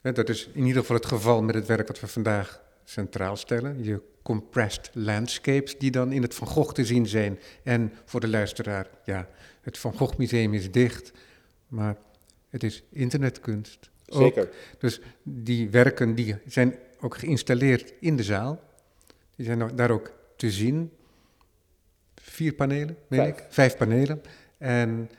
Dat 0.00 0.28
is 0.28 0.50
in 0.52 0.64
ieder 0.66 0.80
geval 0.80 0.96
het 0.96 1.06
geval 1.06 1.42
met 1.42 1.54
het 1.54 1.66
werk 1.66 1.88
wat 1.88 2.00
we 2.00 2.06
vandaag 2.06 2.62
centraal 2.84 3.36
stellen. 3.36 3.84
Je 3.84 4.00
compressed 4.22 4.90
landscapes 4.92 5.78
die 5.78 5.90
dan 5.90 6.12
in 6.12 6.22
het 6.22 6.34
Van 6.34 6.46
Gogh 6.46 6.72
te 6.72 6.84
zien 6.84 7.06
zijn. 7.06 7.38
En 7.62 7.92
voor 8.04 8.20
de 8.20 8.28
luisteraar, 8.28 8.86
ja, 9.04 9.28
het 9.60 9.78
Van 9.78 9.96
Gogh 9.96 10.16
Museum 10.16 10.54
is 10.54 10.70
dicht, 10.70 11.12
maar 11.68 11.96
het 12.48 12.62
is 12.62 12.82
internetkunst. 12.90 13.90
Zeker. 14.06 14.42
Ook, 14.42 14.52
dus 14.78 15.00
die 15.22 15.70
werken 15.70 16.14
die 16.14 16.36
zijn 16.46 16.78
ook 17.00 17.16
geïnstalleerd 17.16 17.94
in 18.00 18.16
de 18.16 18.22
zaal. 18.22 18.60
Die 19.36 19.46
zijn 19.46 19.76
daar 19.76 19.90
ook 19.90 20.12
te 20.36 20.50
zien. 20.50 20.90
Vier 22.36 22.54
panelen, 22.54 22.96
meen 23.08 23.20
Vijf. 23.20 23.38
ik? 23.38 23.44
Vijf 23.48 23.76
panelen. 23.76 24.22
En 24.58 25.10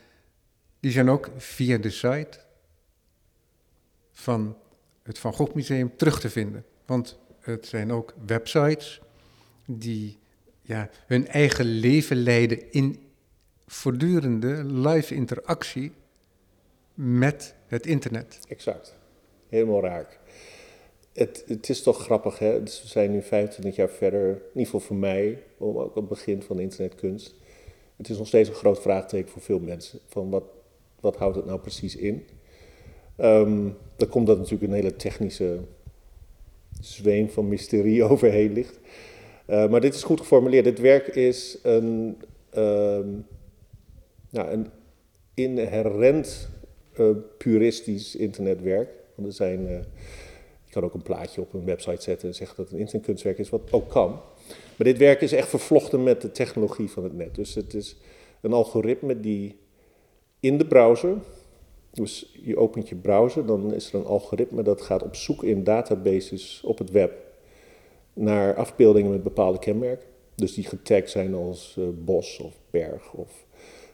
die 0.80 0.90
zijn 0.90 1.08
ook 1.08 1.30
via 1.36 1.78
de 1.78 1.90
site 1.90 2.38
van 4.12 4.56
het 5.02 5.18
Van 5.18 5.32
Gogh 5.32 5.54
Museum 5.54 5.96
terug 5.96 6.20
te 6.20 6.30
vinden. 6.30 6.64
Want 6.86 7.18
het 7.40 7.66
zijn 7.66 7.92
ook 7.92 8.14
websites 8.26 9.00
die 9.66 10.18
ja, 10.60 10.90
hun 11.06 11.26
eigen 11.28 11.64
leven 11.64 12.16
leiden 12.16 12.72
in 12.72 13.00
voortdurende 13.66 14.64
live 14.64 15.14
interactie 15.14 15.92
met 16.94 17.54
het 17.66 17.86
internet. 17.86 18.38
Exact. 18.48 18.96
Helemaal 19.48 19.82
raak. 19.82 20.18
Het, 21.12 21.44
het 21.46 21.68
is 21.68 21.82
toch 21.82 22.02
grappig, 22.02 22.38
hè? 22.38 22.62
Dus 22.62 22.82
we 22.82 22.88
zijn 22.88 23.10
nu 23.10 23.22
25 23.22 23.76
jaar 23.76 23.88
verder, 23.88 24.28
in 24.28 24.34
ieder 24.48 24.64
geval 24.64 24.80
voor 24.80 24.96
mij, 24.96 25.42
ook 25.58 25.94
het 25.94 26.08
begin 26.08 26.42
van 26.42 26.60
internetkunst. 26.60 27.34
Het 27.96 28.08
is 28.08 28.18
nog 28.18 28.26
steeds 28.26 28.48
een 28.48 28.54
groot 28.54 28.80
vraagteken 28.80 29.28
voor 29.28 29.42
veel 29.42 29.58
mensen. 29.58 29.98
Van 30.06 30.30
wat, 30.30 30.44
wat 31.00 31.16
houdt 31.16 31.36
het 31.36 31.46
nou 31.46 31.58
precies 31.58 31.96
in? 31.96 32.26
Um, 33.20 33.76
daar 33.96 34.08
komt 34.08 34.26
dat 34.26 34.36
natuurlijk 34.36 34.70
een 34.70 34.76
hele 34.76 34.96
technische 34.96 35.58
zweem 36.80 37.30
van 37.30 37.48
mysterie 37.48 38.04
overheen 38.10 38.52
ligt. 38.52 38.78
Uh, 39.46 39.68
maar 39.68 39.80
dit 39.80 39.94
is 39.94 40.02
goed 40.02 40.20
geformuleerd. 40.20 40.64
Dit 40.64 40.78
werk 40.78 41.06
is 41.06 41.58
een, 41.62 42.16
um, 42.56 43.26
nou, 44.30 44.50
een 44.50 44.66
inherent 45.34 46.48
uh, 46.98 47.10
puristisch 47.38 48.16
internetwerk. 48.16 48.88
Want 49.14 49.28
er 49.28 49.34
zijn, 49.34 49.70
uh, 49.70 49.78
je 50.68 50.74
kan 50.74 50.84
ook 50.84 50.94
een 50.94 51.02
plaatje 51.02 51.40
op 51.40 51.54
een 51.54 51.64
website 51.64 52.02
zetten 52.02 52.28
en 52.28 52.34
zeggen 52.34 52.56
dat 52.56 52.64
het 52.64 52.74
een 52.74 52.80
internetkunstwerk 52.80 53.38
is, 53.38 53.50
wat 53.50 53.72
ook 53.72 53.88
kan. 53.88 54.10
Maar 54.48 54.86
dit 54.86 54.98
werk 54.98 55.20
is 55.20 55.32
echt 55.32 55.48
vervlochten 55.48 56.02
met 56.02 56.20
de 56.20 56.30
technologie 56.30 56.90
van 56.90 57.04
het 57.04 57.12
net. 57.12 57.34
Dus 57.34 57.54
het 57.54 57.74
is 57.74 57.96
een 58.40 58.52
algoritme 58.52 59.20
die 59.20 59.58
in 60.40 60.58
de 60.58 60.66
browser, 60.66 61.16
dus 61.92 62.38
je 62.42 62.56
opent 62.56 62.88
je 62.88 62.94
browser, 62.94 63.46
dan 63.46 63.74
is 63.74 63.92
er 63.92 63.98
een 63.98 64.06
algoritme 64.06 64.62
dat 64.62 64.82
gaat 64.82 65.02
op 65.02 65.14
zoek 65.14 65.42
in 65.42 65.64
databases 65.64 66.62
op 66.64 66.78
het 66.78 66.90
web 66.90 67.12
naar 68.12 68.54
afbeeldingen 68.54 69.10
met 69.10 69.22
bepaalde 69.22 69.58
kenmerken. 69.58 70.06
Dus 70.34 70.54
die 70.54 70.64
getagd 70.64 71.10
zijn 71.10 71.34
als 71.34 71.76
uh, 71.78 71.88
bos 72.04 72.38
of 72.38 72.54
berg 72.70 73.12
of 73.12 73.46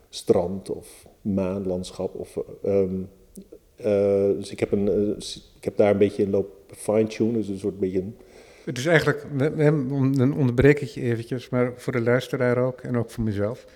strand 0.09 0.71
of 0.71 1.07
maanlandschap. 1.21 2.15
Of, 2.15 2.39
um, 2.65 3.11
uh, 3.79 3.87
dus 4.37 4.51
ik 4.51 4.61
heb, 4.61 4.73
een, 4.73 4.87
uh, 4.87 5.17
ik 5.57 5.65
heb 5.65 5.77
daar 5.77 5.91
een 5.91 5.99
beetje 5.99 6.23
in 6.23 6.31
loop 6.31 6.64
fine-tune, 6.77 7.33
dus 7.33 7.49
een 7.49 7.59
soort 7.59 7.79
beetje... 7.79 8.03
Het 8.65 8.79
is 8.79 8.87
eigenlijk, 8.87 9.27
dan 10.17 10.35
onderbreek 10.35 10.81
ik 10.81 10.89
je 10.89 11.01
eventjes, 11.01 11.49
maar 11.49 11.73
voor 11.77 11.93
de 11.93 12.01
luisteraar 12.01 12.59
ook 12.59 12.81
en 12.81 12.97
ook 12.97 13.11
voor 13.11 13.25
mezelf. 13.25 13.67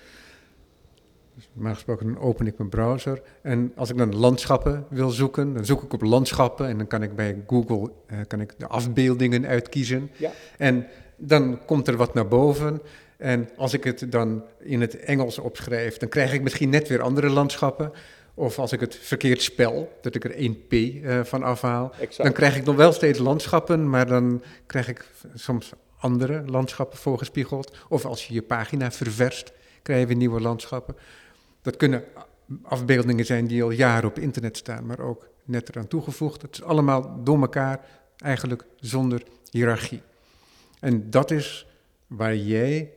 Dus 1.35 1.49
normaal 1.53 1.75
gesproken 1.75 2.07
dan 2.07 2.19
open 2.19 2.47
ik 2.47 2.59
mijn 2.59 2.71
browser 2.71 3.23
en 3.43 3.73
als 3.77 3.91
ik 3.91 3.97
dan 3.97 4.17
landschappen 4.17 4.87
wil 4.89 5.11
zoeken, 5.11 5.55
dan 5.55 5.65
zoek 5.65 5.83
ik 5.83 5.93
op 5.93 6.03
landschappen 6.03 6.67
en 6.67 6.77
dan 6.77 6.87
kan 6.87 7.03
ik 7.03 7.17
bij 7.17 7.43
Google 7.47 7.91
uh, 8.13 8.19
kan 8.27 8.41
ik 8.41 8.55
de 8.59 8.67
afbeeldingen 8.67 9.47
uitkiezen. 9.47 10.11
Ja. 10.17 10.31
En 10.57 10.87
dan 11.17 11.59
komt 11.67 11.89
er 11.89 11.97
wat 11.97 12.15
naar 12.15 12.29
boven 12.29 12.81
en 13.17 13.49
als 13.57 13.73
ik 13.73 13.85
het 13.85 14.07
dan 14.13 14.43
in 14.59 14.81
het 14.81 14.97
Engels 14.97 15.39
opschrijf, 15.39 15.97
dan 15.97 16.09
krijg 16.09 16.33
ik 16.33 16.43
misschien 16.43 16.71
net 16.71 16.89
weer 16.89 17.03
andere 17.03 17.29
landschappen. 17.29 17.93
Of 18.39 18.59
als 18.59 18.73
ik 18.73 18.81
het 18.81 18.95
verkeerd 18.95 19.43
spel, 19.43 19.99
dat 20.01 20.15
ik 20.15 20.25
er 20.25 20.51
1p 20.51 20.73
uh, 20.73 21.25
van 21.25 21.43
afhaal, 21.43 21.93
Exact. 22.01 22.23
dan 22.23 22.33
krijg 22.33 22.57
ik 22.57 22.65
nog 22.65 22.77
wel 22.77 22.93
steeds 22.93 23.19
landschappen, 23.19 23.91
maar 23.91 24.07
dan 24.07 24.43
krijg 24.67 24.89
ik 24.89 25.11
soms 25.35 25.73
andere 25.99 26.43
landschappen 26.47 26.99
voorgespiegeld. 26.99 27.77
Of 27.89 28.05
als 28.05 28.27
je 28.27 28.35
je 28.35 28.43
pagina 28.43 28.91
ververst, 28.91 29.53
krijg 29.83 30.01
je 30.01 30.07
weer 30.07 30.17
nieuwe 30.17 30.41
landschappen. 30.41 30.97
Dat 31.63 31.77
kunnen 31.77 32.05
afbeeldingen 32.63 33.25
zijn 33.25 33.47
die 33.47 33.63
al 33.63 33.71
jaren 33.71 34.09
op 34.09 34.19
internet 34.19 34.57
staan, 34.57 34.87
maar 34.87 35.01
ook 35.01 35.29
net 35.45 35.69
eraan 35.69 35.89
toegevoegd. 35.89 36.43
Het 36.43 36.55
is 36.55 36.63
allemaal 36.63 37.21
door 37.25 37.41
elkaar, 37.41 37.81
eigenlijk 38.17 38.65
zonder 38.77 39.23
hiërarchie. 39.51 40.03
En 40.81 41.11
dat 41.11 41.31
is 41.31 41.67
waar 42.07 42.37
jij 42.37 42.93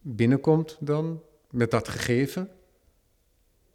binnenkomt 0.00 0.76
dan 0.80 1.22
met 1.50 1.70
dat 1.70 1.88
gegeven. 1.88 2.48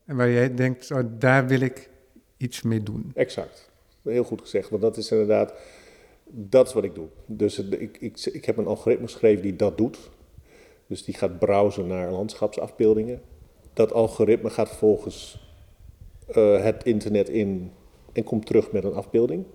En 0.05 0.15
waar 0.15 0.29
jij 0.29 0.55
denkt, 0.55 0.91
oh, 0.91 1.00
daar 1.17 1.47
wil 1.47 1.59
ik 1.59 1.89
iets 2.38 2.62
mee 2.62 2.83
doen. 2.83 3.12
Exact. 3.13 3.71
Heel 4.01 4.24
goed 4.24 4.41
gezegd, 4.41 4.69
want 4.69 4.81
dat 4.81 4.97
is 4.97 5.12
inderdaad, 5.12 5.53
dat 6.24 6.67
is 6.67 6.74
wat 6.74 6.83
ik 6.83 6.95
doe. 6.95 7.07
Dus 7.25 7.59
ik, 7.59 7.97
ik, 8.00 8.25
ik 8.25 8.45
heb 8.45 8.57
een 8.57 8.67
algoritme 8.67 9.05
geschreven 9.05 9.41
die 9.41 9.55
dat 9.55 9.77
doet. 9.77 10.09
Dus 10.88 11.03
die 11.03 11.13
gaat 11.13 11.39
browsen 11.39 11.88
naar 11.88 12.12
landschapsafbeeldingen. 12.12 13.21
Dat 13.74 13.93
algoritme 13.93 14.50
gaat 14.50 14.67
vervolgens 14.67 15.50
uh, 16.35 16.63
het 16.63 16.83
internet 16.83 17.29
in 17.29 17.71
en 18.13 18.24
komt 18.24 18.45
terug 18.45 18.71
met 18.71 18.83
een 18.83 18.93
afbeelding. 18.93 19.45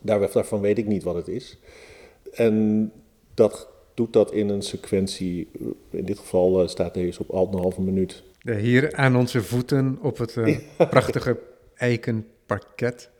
Daar, 0.00 0.32
daarvan 0.32 0.60
weet 0.60 0.78
ik 0.78 0.86
niet 0.86 1.02
wat 1.02 1.14
het 1.14 1.28
is. 1.28 1.58
En 2.32 2.92
dat 3.34 3.68
doet 3.94 4.12
dat 4.12 4.32
in 4.32 4.48
een 4.48 4.62
sequentie. 4.62 5.48
In 5.90 6.04
dit 6.04 6.18
geval 6.18 6.62
uh, 6.62 6.68
staat 6.68 6.94
deze 6.94 7.20
op 7.20 7.30
anderhalve 7.30 7.80
minuut. 7.80 8.22
Ja, 8.42 8.56
hier 8.56 8.96
aan 8.96 9.16
onze 9.16 9.42
voeten 9.42 9.98
op 10.02 10.18
het 10.18 10.36
uh, 10.36 10.58
prachtige 10.90 11.38
eiken 11.74 12.26
parket. 12.46 13.10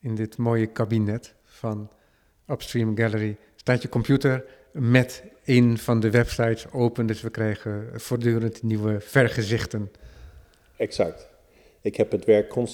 In 0.00 0.14
dit 0.14 0.36
mooie 0.36 0.66
kabinet 0.66 1.34
van 1.44 1.90
Upstream 2.48 2.96
Gallery 2.96 3.36
staat 3.56 3.82
je 3.82 3.88
computer 3.88 4.44
met 4.72 5.22
een 5.44 5.78
van 5.78 6.00
de 6.00 6.10
websites 6.10 6.72
open. 6.72 7.06
Dus 7.06 7.20
we 7.20 7.30
krijgen 7.30 7.90
voortdurend 7.94 8.62
nieuwe 8.62 9.00
vergezichten. 9.00 9.90
Exact. 10.76 11.28
Ik 11.80 11.96
heb 11.96 12.10
het 12.10 12.24
werk 12.24 12.54
uh, 12.56 12.64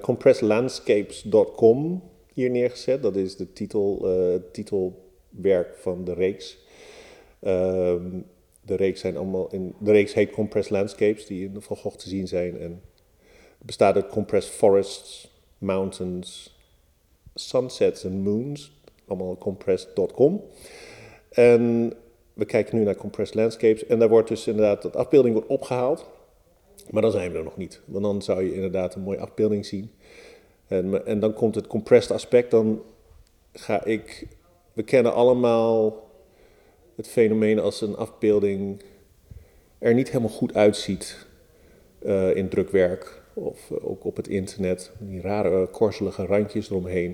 compressedlandscapes.com 0.00 2.02
hier 2.32 2.50
neergezet. 2.50 3.02
Dat 3.02 3.16
is 3.16 3.36
de 3.36 3.52
titel, 3.52 4.02
uh, 4.04 4.34
titelwerk 4.52 5.78
van 5.78 6.04
de 6.04 6.14
reeks. 6.14 6.58
Um, 7.40 8.24
de 8.66 8.74
reeks, 8.74 9.00
zijn 9.00 9.16
allemaal 9.16 9.48
in, 9.50 9.74
de 9.78 9.92
reeks 9.92 10.14
heet 10.14 10.30
Compressed 10.30 10.72
Landscapes, 10.72 11.26
die 11.26 11.44
in 11.44 11.60
Van 11.60 11.76
Gogh 11.76 11.96
te 11.96 12.08
zien 12.08 12.28
zijn. 12.28 12.60
En 12.60 12.82
het 13.58 13.66
bestaat 13.66 13.94
uit 13.94 14.08
compressed 14.08 14.54
forests, 14.54 15.30
mountains, 15.58 16.56
sunsets 17.34 18.04
en 18.04 18.22
moons. 18.22 18.74
Allemaal 19.06 19.36
compressed.com. 19.36 20.42
En 21.30 21.92
we 22.32 22.44
kijken 22.44 22.76
nu 22.76 22.84
naar 22.84 22.96
compressed 22.96 23.34
landscapes. 23.34 23.86
En 23.86 23.98
daar 23.98 24.08
wordt 24.08 24.28
dus 24.28 24.46
inderdaad, 24.46 24.82
dat 24.82 24.96
afbeelding 24.96 25.34
wordt 25.34 25.50
opgehaald. 25.50 26.06
Maar 26.90 27.02
dan 27.02 27.10
zijn 27.10 27.32
we 27.32 27.38
er 27.38 27.44
nog 27.44 27.56
niet. 27.56 27.80
Want 27.84 28.04
dan 28.04 28.22
zou 28.22 28.42
je 28.44 28.54
inderdaad 28.54 28.94
een 28.94 29.02
mooie 29.02 29.20
afbeelding 29.20 29.66
zien. 29.66 29.90
En, 30.66 31.06
en 31.06 31.20
dan 31.20 31.32
komt 31.32 31.54
het 31.54 31.66
compressed 31.66 32.10
aspect. 32.10 32.50
Dan 32.50 32.82
ga 33.52 33.84
ik, 33.84 34.26
we 34.72 34.82
kennen 34.82 35.14
allemaal 35.14 36.05
het 36.96 37.08
fenomeen 37.08 37.58
als 37.58 37.80
een 37.80 37.96
afbeelding 37.96 38.82
er 39.78 39.94
niet 39.94 40.08
helemaal 40.08 40.28
goed 40.30 40.54
uitziet 40.54 41.26
uh, 42.02 42.36
in 42.36 42.48
drukwerk 42.48 43.22
of 43.34 43.70
uh, 43.70 43.88
ook 43.88 44.04
op 44.04 44.16
het 44.16 44.28
internet. 44.28 44.92
Die 44.98 45.20
rare 45.20 45.60
uh, 45.60 45.72
korzelige 45.72 46.26
randjes 46.26 46.70
eromheen. 46.70 47.12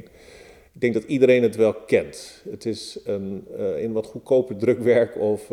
Ik 0.73 0.81
denk 0.81 0.95
dat 0.95 1.05
iedereen 1.05 1.43
het 1.43 1.57
wel 1.57 1.75
kent. 1.75 2.43
Het 2.51 2.67
is 2.67 2.99
een, 3.05 3.47
in 3.79 3.93
wat 3.93 4.07
goedkoper 4.07 4.57
drukwerk 4.57 5.17
of 5.17 5.49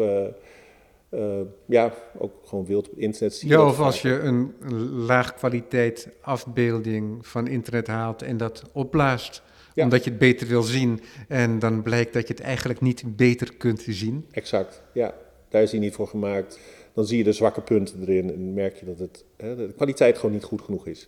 ja, 1.65 1.93
ook 2.17 2.31
gewoon 2.45 2.65
wild 2.65 2.85
op 2.85 2.93
het 2.93 2.99
internet 2.99 3.35
zien. 3.35 3.49
Ja, 3.49 3.65
of 3.65 3.79
als 3.79 4.01
je 4.01 4.19
een, 4.19 4.53
een 4.61 4.89
laag 4.89 5.33
kwaliteit 5.33 6.09
afbeelding 6.21 7.27
van 7.27 7.47
internet 7.47 7.87
haalt 7.87 8.21
en 8.21 8.37
dat 8.37 8.63
opblaast. 8.71 9.41
Ja. 9.73 9.83
Omdat 9.83 10.03
je 10.03 10.09
het 10.09 10.19
beter 10.19 10.47
wil 10.47 10.61
zien. 10.61 11.01
En 11.27 11.59
dan 11.59 11.81
blijkt 11.81 12.13
dat 12.13 12.27
je 12.27 12.33
het 12.33 12.43
eigenlijk 12.43 12.81
niet 12.81 13.15
beter 13.15 13.53
kunt 13.53 13.83
zien. 13.87 14.25
Exact, 14.31 14.81
ja. 14.93 15.15
Daar 15.49 15.61
is 15.61 15.71
hij 15.71 15.79
niet 15.79 15.93
voor 15.93 16.07
gemaakt. 16.07 16.59
Dan 16.93 17.05
zie 17.05 17.17
je 17.17 17.23
de 17.23 17.33
zwakke 17.33 17.61
punten 17.61 18.01
erin 18.01 18.33
en 18.33 18.53
merk 18.53 18.75
je 18.75 18.85
dat 18.85 18.99
het, 18.99 19.25
hè, 19.37 19.55
de 19.55 19.73
kwaliteit 19.75 20.17
gewoon 20.17 20.31
niet 20.31 20.43
goed 20.43 20.61
genoeg 20.61 20.87
is. 20.87 21.07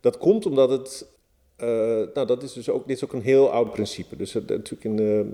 Dat 0.00 0.18
komt 0.18 0.46
omdat 0.46 0.70
het. 0.70 1.06
Uh, 1.58 1.68
nou, 2.14 2.26
dat 2.26 2.42
is 2.42 2.52
dus 2.52 2.68
ook, 2.68 2.86
dit 2.86 2.96
is 2.96 3.04
ook 3.04 3.12
een 3.12 3.22
heel 3.22 3.50
oud 3.50 3.72
principe. 3.72 4.16
Dus 4.16 4.32
het, 4.32 4.48
natuurlijk 4.48 4.84
in 4.84 4.96
de, 4.96 5.32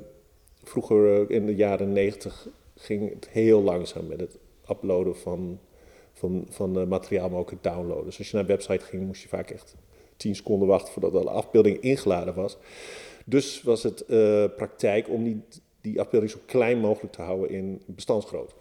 vroeger 0.62 1.20
uh, 1.20 1.36
in 1.36 1.46
de 1.46 1.54
jaren 1.54 1.92
negentig 1.92 2.48
ging 2.76 3.14
het 3.14 3.28
heel 3.28 3.62
langzaam 3.62 4.06
met 4.06 4.20
het 4.20 4.38
uploaden 4.70 5.16
van, 5.16 5.58
van, 6.12 6.46
van 6.48 6.78
uh, 6.78 6.86
materiaal, 6.86 7.28
maar 7.28 7.38
ook 7.38 7.50
het 7.50 7.62
downloaden. 7.62 8.04
Dus 8.04 8.18
als 8.18 8.30
je 8.30 8.36
naar 8.36 8.42
een 8.42 8.50
website 8.50 8.84
ging, 8.84 9.06
moest 9.06 9.22
je 9.22 9.28
vaak 9.28 9.50
echt 9.50 9.76
10 10.20 10.34
seconden 10.34 10.68
wachten 10.68 10.92
voordat 10.92 11.12
de 11.12 11.30
afbeelding 11.30 11.80
ingeladen 11.80 12.34
was. 12.34 12.56
Dus 13.24 13.62
was 13.62 13.82
het 13.82 14.04
uh, 14.08 14.44
praktijk 14.56 15.08
om 15.08 15.24
die, 15.24 15.42
die 15.80 16.00
afbeelding 16.00 16.32
zo 16.32 16.38
klein 16.46 16.78
mogelijk 16.78 17.12
te 17.12 17.22
houden 17.22 17.50
in 17.50 17.82
bestandsgrootte. 17.86 18.54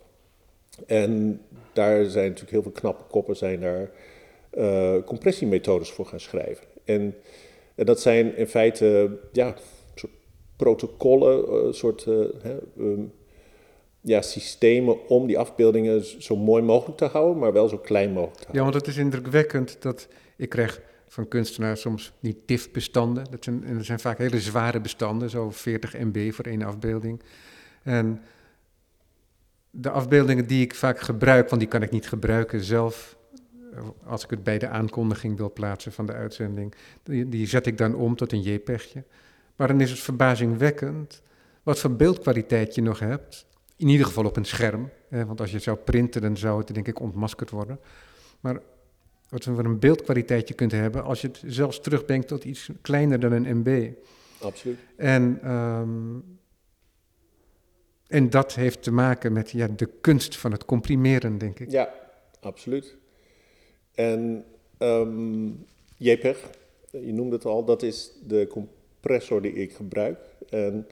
En 0.85 1.41
daar 1.73 2.05
zijn 2.05 2.25
natuurlijk 2.25 2.51
heel 2.51 2.61
veel 2.61 2.71
knappe 2.71 3.03
koppen 3.09 3.35
zijn 3.35 3.59
daar 3.59 3.91
uh, 4.53 4.95
compressiemethodes 5.05 5.91
voor 5.91 6.05
gaan 6.05 6.19
schrijven. 6.19 6.65
En, 6.83 7.15
en, 7.75 7.85
dat 7.85 8.01
zijn 8.01 8.35
in 8.35 8.47
feite 8.47 9.17
ja, 9.31 9.55
soort 9.95 10.13
protocollen, 10.55 11.65
uh, 11.65 11.73
soort 11.73 12.05
hè, 12.41 12.57
um, 12.77 13.11
ja, 14.01 14.21
systemen 14.21 15.07
om 15.07 15.27
die 15.27 15.37
afbeeldingen 15.37 16.21
zo 16.21 16.35
mooi 16.35 16.63
mogelijk 16.63 16.97
te 16.97 17.05
houden, 17.05 17.37
maar 17.37 17.53
wel 17.53 17.67
zo 17.67 17.77
klein 17.77 18.11
mogelijk 18.11 18.37
te 18.37 18.43
houden. 18.43 18.65
Ja, 18.65 18.71
want 18.71 18.85
het 18.85 18.95
is 18.95 19.01
indrukwekkend 19.01 19.81
dat 19.81 20.07
ik 20.37 20.49
krijg 20.49 20.81
van 21.09 21.27
kunstenaars 21.27 21.81
soms 21.81 22.13
niet 22.19 22.47
TIFF-bestanden. 22.47 23.25
Dat 23.31 23.43
zijn, 23.43 23.85
zijn 23.85 23.99
vaak 23.99 24.17
hele 24.17 24.39
zware 24.39 24.81
bestanden, 24.81 25.29
zo 25.29 25.51
40 25.51 25.93
MB 25.93 26.33
voor 26.33 26.45
één 26.45 26.61
afbeelding. 26.61 27.21
En 27.83 28.21
de 29.69 29.89
afbeeldingen 29.89 30.47
die 30.47 30.63
ik 30.63 30.75
vaak 30.75 30.99
gebruik, 30.99 31.49
want 31.49 31.61
die 31.61 31.69
kan 31.69 31.81
ik 31.81 31.91
niet 31.91 32.07
gebruiken 32.07 32.63
zelf, 32.63 33.17
als 34.03 34.23
ik 34.23 34.29
het 34.29 34.43
bij 34.43 34.57
de 34.57 34.67
aankondiging 34.67 35.37
wil 35.37 35.53
plaatsen 35.53 35.91
van 35.91 36.05
de 36.05 36.13
uitzending, 36.13 36.73
die, 37.03 37.29
die 37.29 37.47
zet 37.47 37.65
ik 37.65 37.77
dan 37.77 37.95
om 37.95 38.15
tot 38.15 38.31
een 38.31 38.41
JPEGje. 38.41 39.03
Maar 39.55 39.67
dan 39.67 39.81
is 39.81 39.89
het 39.89 39.99
verbazingwekkend 39.99 41.21
wat 41.63 41.79
voor 41.79 41.95
beeldkwaliteit 41.95 42.75
je 42.75 42.81
nog 42.81 42.99
hebt. 42.99 43.45
In 43.75 43.87
ieder 43.87 44.05
geval 44.05 44.25
op 44.25 44.37
een 44.37 44.45
scherm. 44.45 44.89
Hè, 45.09 45.25
want 45.25 45.39
als 45.39 45.49
je 45.49 45.55
het 45.55 45.63
zou 45.63 45.77
printen, 45.77 46.21
dan 46.21 46.37
zou 46.37 46.57
het 46.57 46.73
denk 46.73 46.87
ik 46.87 46.99
ontmaskerd 46.99 47.49
worden. 47.49 47.79
Maar 48.39 48.59
wat 49.29 49.43
voor 49.43 49.65
een 49.65 49.79
beeldkwaliteit 49.79 50.47
je 50.47 50.53
kunt 50.53 50.71
hebben 50.71 51.03
als 51.03 51.21
je 51.21 51.27
het 51.27 51.41
zelfs 51.45 51.81
terugbrengt 51.81 52.27
tot 52.27 52.43
iets 52.43 52.69
kleiner 52.81 53.19
dan 53.19 53.31
een 53.31 53.57
MB. 53.57 53.91
Absoluut. 54.41 54.77
En, 54.95 55.51
um, 55.51 56.39
en 58.07 58.29
dat 58.29 58.55
heeft 58.55 58.83
te 58.83 58.91
maken 58.91 59.33
met 59.33 59.51
ja, 59.51 59.67
de 59.67 59.89
kunst 60.01 60.37
van 60.37 60.51
het 60.51 60.65
comprimeren, 60.65 61.37
denk 61.37 61.59
ik. 61.59 61.71
Ja, 61.71 61.93
absoluut. 62.39 62.97
En 63.95 64.45
um, 64.77 65.65
JPEG, 65.97 66.49
je 66.91 67.13
noemde 67.13 67.35
het 67.35 67.45
al, 67.45 67.65
dat 67.65 67.83
is 67.83 68.11
de 68.27 68.47
compressor 68.47 69.41
die 69.41 69.53
ik 69.53 69.73
gebruik. 69.73 70.19
En 70.49 70.87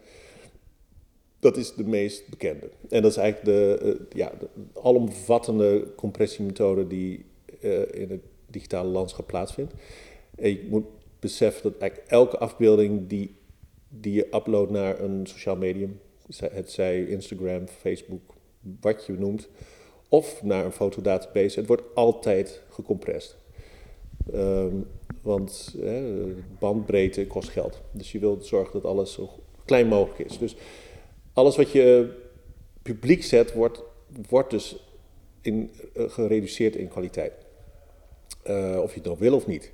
dat 1.40 1.58
is 1.58 1.74
de 1.74 1.84
meest 1.84 2.30
bekende. 2.30 2.70
En 2.90 3.02
dat 3.02 3.12
is 3.12 3.18
eigenlijk 3.18 3.46
de, 3.46 3.80
uh, 3.84 4.20
ja, 4.20 4.32
de 4.40 4.48
alomvattende 4.82 5.88
compressiemethode 5.96 6.88
die 6.88 7.26
in 7.92 8.10
het 8.10 8.22
digitale 8.46 8.90
landschap 8.90 9.28
plaatsvindt. 9.28 9.74
En 10.36 10.50
je 10.50 10.68
moet 10.70 10.86
beseffen 11.20 11.64
dat 11.64 11.82
eigenlijk 11.82 12.12
elke 12.12 12.38
afbeelding 12.38 13.08
die, 13.08 13.36
die 13.90 14.14
je 14.14 14.28
uploadt 14.36 14.72
naar 14.72 15.00
een 15.00 15.28
sociaal 15.28 15.56
medium, 15.56 16.00
het 16.38 16.72
zij 16.72 17.06
Instagram, 17.06 17.68
Facebook, 17.68 18.34
wat 18.82 19.06
je 19.06 19.14
noemt, 19.14 19.50
of 20.10 20.44
naar 20.44 20.66
een 20.66 20.72
fotodatabase, 20.72 21.60
het 21.60 21.68
wordt 21.68 21.84
altijd 21.94 22.62
gecompressed. 22.70 23.36
Um, 24.34 24.88
want 25.22 25.76
bandbreedte 26.60 27.28
kost 27.28 27.50
geld. 27.50 27.82
Dus 27.92 28.12
je 28.12 28.20
wilt 28.20 28.46
zorgen 28.46 28.74
dat 28.74 28.92
alles 28.92 29.14
zo 29.14 29.30
klein 29.66 29.88
mogelijk 29.88 30.30
is. 30.30 30.38
Dus 30.38 30.56
alles 31.34 31.56
wat 31.56 31.72
je 31.72 32.14
publiek 32.82 33.24
zet, 33.24 33.54
wordt, 33.54 33.84
wordt 34.30 34.50
dus 34.50 34.76
in, 35.42 35.72
uh, 35.98 36.10
gereduceerd 36.10 36.76
in 36.76 36.88
kwaliteit. 36.88 37.34
Uh, 38.50 38.80
of 38.82 38.90
je 38.90 39.00
het 39.00 39.06
nou 39.06 39.18
wil 39.20 39.34
of 39.34 39.48
niet. 39.48 39.72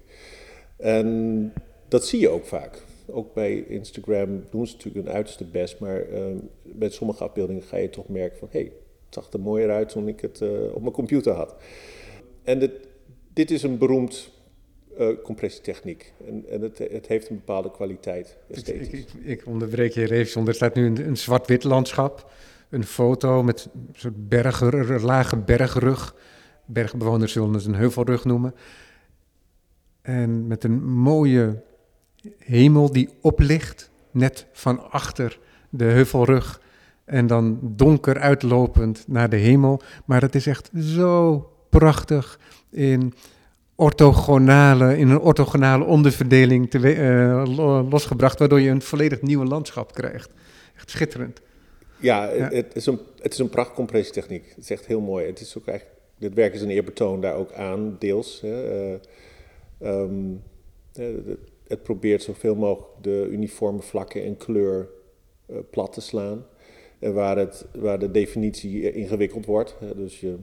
En 0.77 1.53
dat 1.88 2.06
zie 2.06 2.20
je 2.20 2.30
ook 2.30 2.46
vaak. 2.46 2.82
Ook 3.08 3.34
bij 3.34 3.63
Instagram 3.68 4.46
doen 4.50 4.68
ze 4.68 4.74
natuurlijk 4.74 5.06
hun 5.06 5.15
uiterste 5.15 5.46
best, 5.46 5.80
maar 5.80 6.10
uh, 6.10 6.26
bij 6.63 6.89
sommige 6.89 7.24
afbeeldingen 7.24 7.63
ga 7.63 7.78
je 7.78 7.89
toch 7.89 8.08
merken 8.08 8.38
van 8.38 8.47
hé, 8.52 8.60
hey, 8.60 8.71
het 9.06 9.13
zag 9.13 9.32
er 9.32 9.39
mooier 9.39 9.71
uit 9.71 9.89
toen 9.89 10.08
ik 10.08 10.19
het 10.19 10.39
uh, 10.41 10.50
op 10.74 10.82
mijn 10.82 10.93
computer 10.93 11.34
had. 11.34 11.56
En 12.43 12.60
dit, 12.60 12.71
dit 13.34 13.52
is 13.52 13.63
een 13.63 13.78
beroemd 13.78 14.32
compressietechniek. 15.24 16.13
En, 16.28 16.45
en 16.50 16.62
het, 16.62 16.78
het, 16.78 17.08
heeft 17.08 17.30
een 17.30 17.36
bepaalde 17.36 17.71
kwaliteit, 17.71 18.38
esthetisch. 18.50 18.88
Ik, 18.88 19.08
ik, 19.13 19.39
ik 19.39 19.45
onderbreek 19.45 19.91
je 19.91 20.12
even, 20.12 20.47
er 20.47 20.54
staat 20.54 20.76
nu 20.76 20.86
een, 20.86 21.08
een 21.08 21.17
zwart-wit 21.17 21.63
landschap. 21.63 22.32
Een 22.69 22.84
foto 22.84 23.43
met 23.43 23.69
een 23.74 23.88
soort 23.93 24.30
berger, 24.30 25.02
lage 25.02 25.38
bergrug. 25.38 26.15
Bergbewoners 26.65 27.32
zullen 27.32 27.54
het 27.54 27.65
een 27.65 27.76
heuvelrug 27.76 28.26
noemen. 28.26 28.56
En 30.02 30.47
met 30.47 30.63
een 30.63 30.84
mooie 30.86 31.63
hemel 32.38 32.91
die 32.91 33.10
oplicht, 33.21 33.91
net 34.12 34.47
van 34.52 34.91
achter 34.91 35.39
de 35.69 35.84
heuvelrug. 35.84 36.62
En 37.06 37.28
dan 37.28 37.60
donker 37.62 38.19
uitlopend 38.19 39.04
naar 39.08 39.30
de 39.30 39.36
hemel. 39.36 39.82
Maar 40.06 40.21
het 40.21 40.36
is 40.36 40.47
echt 40.47 40.69
zo 40.80 41.49
prachtig 41.69 42.39
in 42.69 43.13
orthogonale, 43.76 44.97
in 44.97 45.10
een 45.10 45.19
orthogonale 45.19 45.84
onderverdeling 45.84 46.69
te, 46.69 46.95
uh, 46.95 47.89
losgebracht, 47.89 48.39
waardoor 48.39 48.62
je 48.62 48.69
een 48.69 48.82
volledig 48.82 49.21
nieuw 49.21 49.43
landschap 49.43 49.93
krijgt. 49.93 50.32
Echt 50.76 50.89
schitterend. 50.89 51.41
Ja, 51.97 52.32
ja. 52.32 52.49
Het, 52.49 52.76
is 52.76 52.86
een, 52.86 52.99
het 53.21 53.34
is 53.34 53.39
een 53.39 53.49
prachtcompressietechniek. 53.49 54.45
Het 54.56 54.63
is 54.63 54.69
echt 54.69 54.86
heel 54.86 55.02
mooi. 55.02 55.26
Het 55.26 55.39
is 55.39 55.58
ook 55.58 55.65
echt, 55.65 55.86
dit 56.23 56.33
werk 56.33 56.53
is 56.53 56.62
een 56.62 56.69
eerbetoon 56.69 57.21
daar 57.21 57.36
ook 57.36 57.53
aan, 57.53 57.95
deels. 57.99 58.41
Hè. 58.41 58.91
Uh, 58.91 58.99
um, 59.81 60.43
het 61.67 61.83
probeert 61.83 62.23
zoveel 62.23 62.55
mogelijk 62.55 62.91
de 63.01 63.27
uniforme 63.31 63.81
vlakken 63.81 64.23
en 64.23 64.38
kleur 64.38 64.89
uh, 65.49 65.57
plat 65.69 65.93
te 65.93 66.01
slaan. 66.01 66.45
En 66.99 67.13
waar, 67.13 67.38
het, 67.38 67.65
waar 67.75 67.99
de 67.99 68.12
definitie 68.12 68.91
ingewikkeld 68.91 69.45
wordt. 69.45 69.75
Hè. 69.79 69.95
Dus 69.95 70.19
je, 70.19 70.36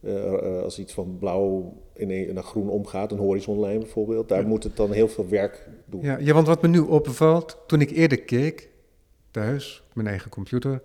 uh, 0.00 0.62
als 0.62 0.78
iets 0.78 0.92
van 0.92 1.16
blauw 1.18 1.76
in 1.94 2.10
een, 2.10 2.34
naar 2.34 2.42
groen 2.42 2.68
omgaat, 2.68 3.12
een 3.12 3.18
horizonlijn 3.18 3.78
bijvoorbeeld, 3.78 4.28
daar 4.28 4.42
ja. 4.42 4.48
moet 4.48 4.62
het 4.62 4.76
dan 4.76 4.92
heel 4.92 5.08
veel 5.08 5.28
werk 5.28 5.68
doen. 5.86 6.02
Ja, 6.02 6.18
ja, 6.18 6.32
want 6.32 6.46
wat 6.46 6.62
me 6.62 6.68
nu 6.68 6.78
opvalt, 6.78 7.58
toen 7.66 7.80
ik 7.80 7.90
eerder 7.90 8.20
keek, 8.20 8.68
thuis, 9.30 9.82
op 9.88 9.94
mijn 9.94 10.08
eigen 10.08 10.30
computer, 10.30 10.82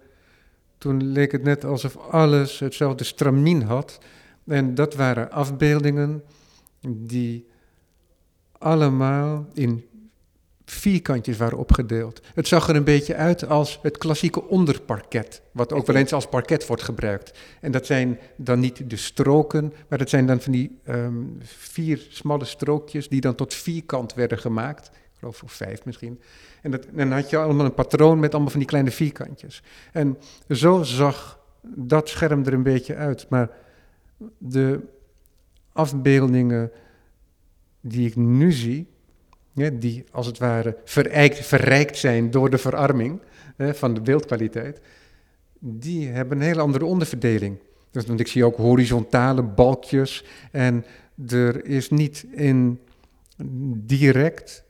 toen 0.78 1.12
leek 1.12 1.32
het 1.32 1.44
net 1.44 1.66
alsof 1.66 1.98
alles 1.98 2.60
hetzelfde 2.60 3.04
stramien 3.04 3.62
had. 3.62 4.00
En 4.46 4.76
dat 4.76 4.96
waren 4.96 5.32
afbeeldingen 5.32 6.24
die 6.88 7.48
allemaal 8.58 9.48
in 9.54 9.86
vierkantjes 10.66 11.38
waren 11.38 11.58
opgedeeld. 11.58 12.22
Het 12.34 12.48
zag 12.48 12.70
er 12.70 12.76
een 12.76 12.84
beetje 12.84 13.16
uit 13.16 13.48
als 13.48 13.80
het 13.82 13.98
klassieke 13.98 14.44
onderparket, 14.44 15.42
wat 15.52 15.74
ook 15.74 15.86
wel 15.86 15.96
eens 15.96 16.14
als 16.14 16.28
parket 16.28 16.68
wordt 16.68 16.84
gebruikt. 16.84 17.38
En 17.62 17.72
dat 17.72 17.86
zijn 17.86 18.20
dan 18.36 18.60
niet 18.60 18.90
de 18.90 18.96
stroken, 18.96 19.74
maar 19.90 19.98
dat 19.98 20.10
zijn 20.10 20.26
dan 20.26 20.42
van 20.42 20.52
die 20.52 20.80
um, 20.88 21.38
vier 21.44 22.06
smalle 22.10 22.46
strookjes 22.46 23.10
die 23.10 23.22
dan 23.22 23.36
tot 23.36 23.54
vierkant 23.54 24.14
werden 24.14 24.38
gemaakt. 24.38 24.90
Ik 25.18 25.24
geloof 25.24 25.38
voor 25.38 25.50
vijf 25.50 25.86
misschien. 25.86 26.20
En, 26.62 26.72
dat, 26.72 26.86
en 26.86 26.98
dan 26.98 27.12
had 27.12 27.30
je 27.30 27.38
allemaal 27.38 27.66
een 27.66 27.74
patroon 27.74 28.20
met 28.20 28.32
allemaal 28.32 28.52
van 28.52 28.60
die 28.60 28.70
kleine 28.70 28.92
vierkantjes. 28.92 29.64
En 29.92 30.18
zo 30.50 30.84
zag 30.84 31.40
dat 31.62 32.10
scherm 32.10 32.46
er 32.46 32.54
een 32.54 32.64
beetje 32.64 32.96
uit. 32.96 33.30
Maar 33.30 33.50
de 34.38 34.80
afbeeldingen 35.72 36.72
die 37.82 38.08
ik 38.08 38.16
nu 38.16 38.52
zie, 38.52 38.88
die 39.74 40.04
als 40.12 40.26
het 40.26 40.38
ware 40.38 40.78
verrijkt, 40.84 41.46
verrijkt 41.46 41.98
zijn 41.98 42.32
door 42.32 42.50
de 42.50 42.58
verarming 42.58 43.22
hè, 43.56 43.76
van 43.76 43.94
de 43.94 44.02
beeldkwaliteit, 44.02 44.82
die 45.60 46.08
hebben 46.08 46.38
een 46.38 46.44
hele 46.44 46.62
andere 46.62 46.86
onderverdeling. 46.86 47.60
Dus, 47.92 48.06
want 48.06 48.20
ik 48.20 48.28
zie 48.28 48.46
ook 48.46 48.56
horizontale 48.56 49.44
balkjes 49.44 50.26
en 50.52 50.86
er 51.28 51.66
is 51.66 51.90
niet 51.90 52.26
in 52.32 52.80
direct 53.86 54.66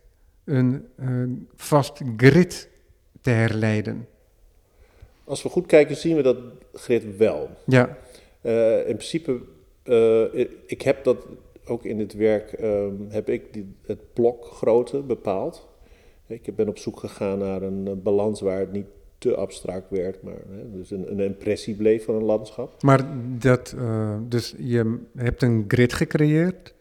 een 0.47 0.87
uh, 0.99 1.23
vast 1.55 2.01
grid 2.17 2.69
te 3.21 3.29
herleiden. 3.29 4.07
Als 5.23 5.43
we 5.43 5.49
goed 5.49 5.65
kijken 5.65 5.95
zien 5.95 6.15
we 6.15 6.21
dat 6.21 6.37
grid 6.73 7.17
wel. 7.17 7.49
Ja. 7.65 7.97
Uh, 8.41 8.77
in 8.77 8.95
principe, 8.95 9.39
uh, 9.83 10.47
ik 10.65 10.81
heb 10.81 11.03
dat 11.03 11.17
ook 11.65 11.83
in 11.83 11.99
het 11.99 12.13
werk 12.13 12.59
um, 12.61 13.05
heb 13.09 13.29
ik 13.29 13.53
die, 13.53 13.75
het 13.85 14.13
blokgrootte 14.13 15.01
bepaald. 15.01 15.67
Ik 16.27 16.55
ben 16.55 16.67
op 16.67 16.77
zoek 16.77 16.99
gegaan 16.99 17.37
naar 17.37 17.61
een 17.61 18.01
balans 18.03 18.41
waar 18.41 18.59
het 18.59 18.71
niet 18.71 18.85
te 19.17 19.35
abstract 19.35 19.89
werd, 19.89 20.21
maar 20.21 20.41
hè, 20.49 20.71
dus 20.71 20.91
een, 20.91 21.11
een, 21.11 21.19
impressie 21.19 21.75
bleef 21.75 22.05
van 22.05 22.15
een 22.15 22.23
landschap. 22.23 22.83
Maar 22.83 23.05
dat, 23.37 23.75
uh, 23.77 24.17
dus 24.21 24.55
je 24.57 24.99
hebt 25.15 25.41
een 25.41 25.65
grid 25.67 25.93
gecreëerd, 25.93 26.73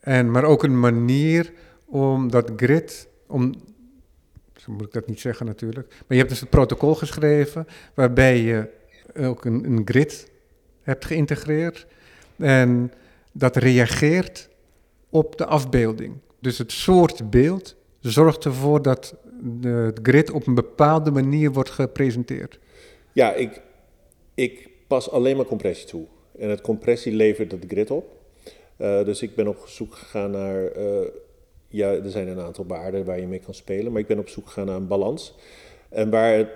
en, 0.00 0.30
maar 0.30 0.44
ook 0.44 0.62
een 0.62 0.80
manier 0.80 1.52
om 1.90 2.30
dat 2.30 2.52
grid, 2.56 3.08
om, 3.26 3.54
zo 4.56 4.72
moet 4.72 4.86
ik 4.86 4.92
dat 4.92 5.06
niet 5.06 5.20
zeggen 5.20 5.46
natuurlijk, 5.46 5.88
maar 5.88 6.04
je 6.08 6.16
hebt 6.16 6.28
dus 6.28 6.40
het 6.40 6.50
protocol 6.50 6.94
geschreven 6.94 7.66
waarbij 7.94 8.40
je 8.40 8.68
ook 9.16 9.44
een, 9.44 9.64
een 9.64 9.82
grid 9.84 10.30
hebt 10.82 11.04
geïntegreerd. 11.04 11.86
En 12.36 12.92
dat 13.32 13.56
reageert 13.56 14.48
op 15.10 15.38
de 15.38 15.46
afbeelding. 15.46 16.14
Dus 16.38 16.58
het 16.58 16.72
soort 16.72 17.30
beeld 17.30 17.76
zorgt 18.00 18.44
ervoor 18.44 18.82
dat 18.82 19.14
het 19.60 19.98
grid 20.02 20.30
op 20.30 20.46
een 20.46 20.54
bepaalde 20.54 21.10
manier 21.10 21.52
wordt 21.52 21.70
gepresenteerd. 21.70 22.58
Ja, 23.12 23.34
ik, 23.34 23.60
ik 24.34 24.68
pas 24.86 25.10
alleen 25.10 25.36
maar 25.36 25.44
compressie 25.44 25.86
toe. 25.86 26.06
En 26.38 26.48
het 26.48 26.60
compressie 26.60 27.12
levert 27.12 27.52
het 27.52 27.64
grid 27.68 27.90
op. 27.90 28.18
Uh, 28.78 29.04
dus 29.04 29.22
ik 29.22 29.34
ben 29.34 29.48
op 29.48 29.64
zoek 29.66 29.94
gegaan 29.94 30.30
naar. 30.30 30.76
Uh, 30.76 31.00
ja, 31.70 31.92
er 31.92 32.10
zijn 32.10 32.28
een 32.28 32.40
aantal 32.40 32.66
waarden 32.66 33.04
waar 33.04 33.20
je 33.20 33.26
mee 33.26 33.38
kan 33.38 33.54
spelen, 33.54 33.92
maar 33.92 34.00
ik 34.00 34.06
ben 34.06 34.18
op 34.18 34.28
zoek 34.28 34.46
gegaan 34.46 34.66
naar 34.66 34.76
een 34.76 34.86
balans. 34.86 35.34
En 35.88 36.10
waar 36.10 36.36
het, 36.36 36.48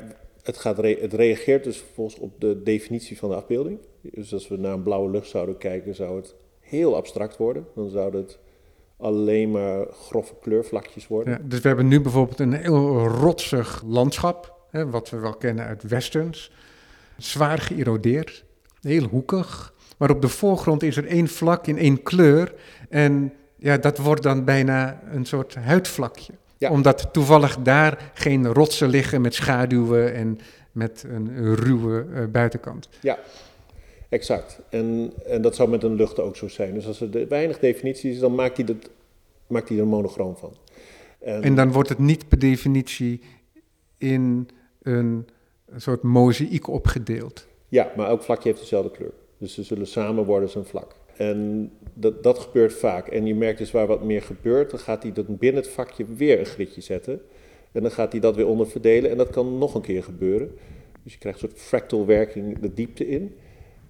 het, 0.42 0.56
gaat 0.56 0.76
het 0.76 1.12
reageert 1.12 1.64
dus 1.64 1.84
volgens 1.94 2.18
op 2.18 2.40
de 2.40 2.62
definitie 2.62 3.18
van 3.18 3.28
de 3.28 3.34
afbeelding. 3.34 3.78
Dus 4.00 4.32
als 4.32 4.48
we 4.48 4.56
naar 4.56 4.72
een 4.72 4.82
blauwe 4.82 5.10
lucht 5.10 5.28
zouden 5.28 5.58
kijken, 5.58 5.94
zou 5.94 6.16
het 6.16 6.34
heel 6.60 6.96
abstract 6.96 7.36
worden. 7.36 7.66
Dan 7.74 7.88
zou 7.88 8.16
het 8.16 8.38
alleen 8.96 9.50
maar 9.50 9.86
grove 9.90 10.34
kleurvlakjes 10.40 11.06
worden. 11.06 11.32
Ja, 11.32 11.40
dus 11.48 11.60
we 11.60 11.68
hebben 11.68 11.88
nu 11.88 12.00
bijvoorbeeld 12.00 12.40
een 12.40 12.52
heel 12.52 13.06
rotsig 13.06 13.82
landschap, 13.86 14.54
hè, 14.70 14.90
wat 14.90 15.10
we 15.10 15.18
wel 15.18 15.34
kennen 15.34 15.64
uit 15.64 15.82
westerns. 15.82 16.52
Zwaar 17.16 17.58
geërodeerd, 17.58 18.44
heel 18.80 19.04
hoekig. 19.04 19.74
Maar 19.98 20.10
op 20.10 20.22
de 20.22 20.28
voorgrond 20.28 20.82
is 20.82 20.96
er 20.96 21.06
één 21.06 21.28
vlak 21.28 21.66
in 21.66 21.78
één 21.78 22.02
kleur. 22.02 22.54
En 22.88 23.32
ja, 23.64 23.76
dat 23.76 23.98
wordt 23.98 24.22
dan 24.22 24.44
bijna 24.44 25.00
een 25.10 25.24
soort 25.24 25.54
huidvlakje. 25.54 26.32
Omdat 26.70 27.08
toevallig 27.12 27.58
daar 27.58 28.10
geen 28.14 28.46
rotsen 28.46 28.88
liggen 28.88 29.20
met 29.20 29.34
schaduwen 29.34 30.14
en 30.14 30.38
met 30.72 31.04
een 31.08 31.54
ruwe 31.54 32.06
uh, 32.10 32.24
buitenkant. 32.26 32.88
Ja, 33.00 33.18
exact. 34.08 34.60
En, 34.68 35.12
en 35.26 35.42
dat 35.42 35.54
zou 35.54 35.68
met 35.68 35.82
een 35.82 35.94
lucht 35.94 36.20
ook 36.20 36.36
zo 36.36 36.48
zijn. 36.48 36.74
Dus 36.74 36.86
als 36.86 37.00
er 37.00 37.28
weinig 37.28 37.58
definitie 37.58 38.10
is, 38.12 38.18
dan 38.18 38.34
maakt 38.34 38.56
hij, 38.56 38.66
dat, 38.66 38.90
maakt 39.46 39.68
hij 39.68 39.76
er 39.76 39.82
een 39.82 39.88
monochroom 39.88 40.36
van. 40.36 40.56
En, 41.20 41.42
en 41.42 41.54
dan 41.54 41.72
wordt 41.72 41.88
het 41.88 41.98
niet 41.98 42.28
per 42.28 42.38
definitie 42.38 43.20
in 43.98 44.48
een 44.82 45.28
soort 45.76 46.02
mozaïek 46.02 46.68
opgedeeld. 46.68 47.46
Ja, 47.68 47.92
maar 47.96 48.08
elk 48.08 48.22
vlakje 48.22 48.48
heeft 48.48 48.60
dezelfde 48.60 48.90
kleur. 48.90 49.12
Dus 49.38 49.54
ze 49.54 49.62
zullen 49.62 49.86
samen 49.86 50.24
worden 50.24 50.44
als 50.44 50.54
een 50.54 50.64
vlak. 50.64 50.94
En 51.16 51.70
dat, 51.94 52.22
dat 52.22 52.38
gebeurt 52.38 52.72
vaak. 52.72 53.08
En 53.08 53.26
je 53.26 53.34
merkt 53.34 53.58
dus 53.58 53.70
waar 53.70 53.86
wat 53.86 54.04
meer 54.04 54.22
gebeurt, 54.22 54.70
dan 54.70 54.80
gaat 54.80 55.02
hij 55.02 55.12
dat 55.12 55.38
binnen 55.38 55.62
het 55.62 55.72
vakje 55.72 56.04
weer 56.04 56.38
een 56.38 56.46
gridje 56.46 56.80
zetten. 56.80 57.22
En 57.72 57.82
dan 57.82 57.90
gaat 57.90 58.12
hij 58.12 58.20
dat 58.20 58.36
weer 58.36 58.46
onderverdelen 58.46 59.10
en 59.10 59.16
dat 59.16 59.30
kan 59.30 59.58
nog 59.58 59.74
een 59.74 59.80
keer 59.80 60.02
gebeuren. 60.02 60.50
Dus 61.02 61.12
je 61.12 61.18
krijgt 61.18 61.42
een 61.42 61.48
soort 61.48 61.60
fractal 61.60 62.06
werking 62.06 62.58
de 62.58 62.74
diepte 62.74 63.08
in. 63.08 63.36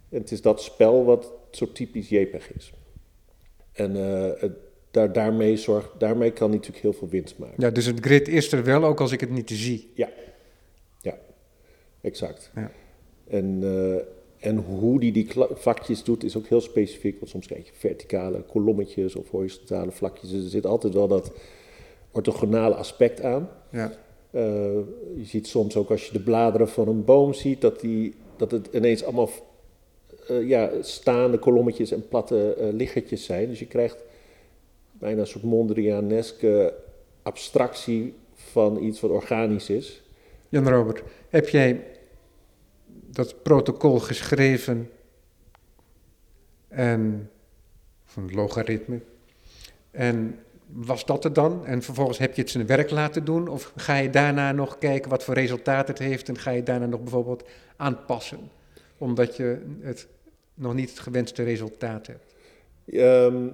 En 0.08 0.20
het 0.20 0.30
is 0.30 0.42
dat 0.42 0.62
spel 0.62 1.04
wat 1.04 1.32
zo 1.50 1.72
typisch 1.72 2.08
JPEG 2.08 2.52
is. 2.54 2.72
En 3.72 3.96
uh, 3.96 4.50
daar, 4.90 5.12
daarmee, 5.12 5.56
zorgt, 5.56 5.90
daarmee 5.98 6.30
kan 6.30 6.48
hij 6.48 6.56
natuurlijk 6.56 6.82
heel 6.82 6.92
veel 6.92 7.08
winst 7.08 7.38
maken. 7.38 7.54
Ja, 7.58 7.70
dus 7.70 7.86
het 7.86 8.00
grid 8.00 8.28
is 8.28 8.52
er 8.52 8.64
wel, 8.64 8.84
ook 8.84 9.00
als 9.00 9.12
ik 9.12 9.20
het 9.20 9.30
niet 9.30 9.50
zie. 9.50 9.90
Ja, 9.94 10.08
ja, 11.00 11.18
exact. 12.00 12.50
Ja. 12.54 12.70
En, 13.28 13.62
uh, 13.62 13.96
en 14.44 14.56
hoe 14.56 15.00
die 15.00 15.12
die 15.12 15.28
vlakjes 15.54 16.04
doet 16.04 16.24
is 16.24 16.36
ook 16.36 16.46
heel 16.46 16.60
specifiek. 16.60 17.18
Want 17.18 17.30
soms 17.30 17.46
krijg 17.46 17.66
je 17.66 17.72
verticale 17.74 18.42
kolommetjes 18.42 19.16
of 19.16 19.30
horizontale 19.30 19.90
vlakjes. 19.90 20.30
Dus 20.30 20.44
er 20.44 20.50
zit 20.50 20.66
altijd 20.66 20.94
wel 20.94 21.08
dat 21.08 21.32
orthogonale 22.12 22.74
aspect 22.74 23.22
aan. 23.22 23.48
Ja. 23.70 23.92
Uh, 24.30 24.42
je 25.16 25.24
ziet 25.24 25.46
soms 25.46 25.76
ook 25.76 25.90
als 25.90 26.06
je 26.06 26.12
de 26.12 26.22
bladeren 26.22 26.68
van 26.68 26.88
een 26.88 27.04
boom 27.04 27.32
ziet, 27.32 27.60
dat, 27.60 27.80
die, 27.80 28.14
dat 28.36 28.50
het 28.50 28.68
ineens 28.72 29.04
allemaal 29.04 29.30
uh, 30.30 30.48
ja, 30.48 30.70
staande 30.80 31.38
kolommetjes 31.38 31.92
en 31.92 32.08
platte 32.08 32.56
uh, 32.60 32.72
liggertjes 32.72 33.24
zijn. 33.24 33.48
Dus 33.48 33.58
je 33.58 33.66
krijgt 33.66 33.96
bijna 34.92 35.20
een 35.20 35.26
soort 35.26 35.44
Mondrianeske 35.44 36.74
abstractie 37.22 38.14
van 38.34 38.82
iets 38.82 39.00
wat 39.00 39.10
organisch 39.10 39.70
is. 39.70 40.02
Jan 40.48 40.68
Robert, 40.68 41.02
heb 41.28 41.48
jij 41.48 41.82
dat 43.14 43.42
protocol 43.42 43.98
geschreven 43.98 44.90
en 46.68 47.30
van 48.04 48.34
logaritme. 48.34 49.00
En 49.90 50.38
was 50.66 51.04
dat 51.04 51.24
het 51.24 51.34
dan? 51.34 51.66
En 51.66 51.82
vervolgens 51.82 52.18
heb 52.18 52.34
je 52.34 52.40
het 52.40 52.50
zijn 52.50 52.66
werk 52.66 52.90
laten 52.90 53.24
doen? 53.24 53.48
Of 53.48 53.72
ga 53.76 53.96
je 53.96 54.10
daarna 54.10 54.52
nog 54.52 54.78
kijken 54.78 55.10
wat 55.10 55.24
voor 55.24 55.34
resultaat 55.34 55.88
het 55.88 55.98
heeft 55.98 56.28
en 56.28 56.38
ga 56.38 56.50
je 56.50 56.62
daarna 56.62 56.86
nog 56.86 57.00
bijvoorbeeld 57.00 57.44
aanpassen? 57.76 58.38
Omdat 58.98 59.36
je 59.36 59.58
het 59.80 60.06
nog 60.54 60.74
niet 60.74 60.90
het 60.90 60.98
gewenste 60.98 61.42
resultaat 61.42 62.06
hebt. 62.06 62.34
Ehm, 62.86 63.46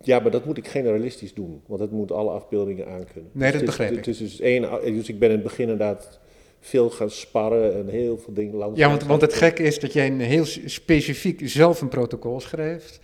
ja, 0.00 0.18
maar 0.18 0.30
dat 0.30 0.44
moet 0.44 0.56
ik 0.56 0.68
generalistisch 0.68 1.34
doen, 1.34 1.62
want 1.66 1.80
het 1.80 1.90
moet 1.90 2.12
alle 2.12 2.30
afbeeldingen 2.30 2.88
aankunnen. 2.88 3.30
Nee, 3.32 3.52
dat 3.52 3.64
begrijp 3.64 3.90
ik. 3.90 3.96
Het 3.96 4.06
is 4.06 4.18
dus 4.18 4.40
één, 4.40 4.62
dus 4.82 5.08
ik 5.08 5.18
ben 5.18 5.28
in 5.28 5.34
het 5.34 5.44
begin 5.44 5.68
inderdaad 5.68 6.20
veel 6.66 6.90
gaan 6.90 7.10
sparren 7.10 7.74
en 7.74 7.88
heel 7.88 8.18
veel 8.18 8.32
dingen 8.32 8.54
langs. 8.54 8.78
Ja, 8.78 8.88
want, 8.88 9.04
want 9.04 9.20
het 9.20 9.34
gekke 9.34 9.62
is 9.62 9.78
dat 9.78 9.92
jij 9.92 10.06
een 10.06 10.20
heel 10.20 10.44
specifiek 10.64 11.40
zelf 11.44 11.80
een 11.80 11.88
protocol 11.88 12.40
schrijft. 12.40 13.00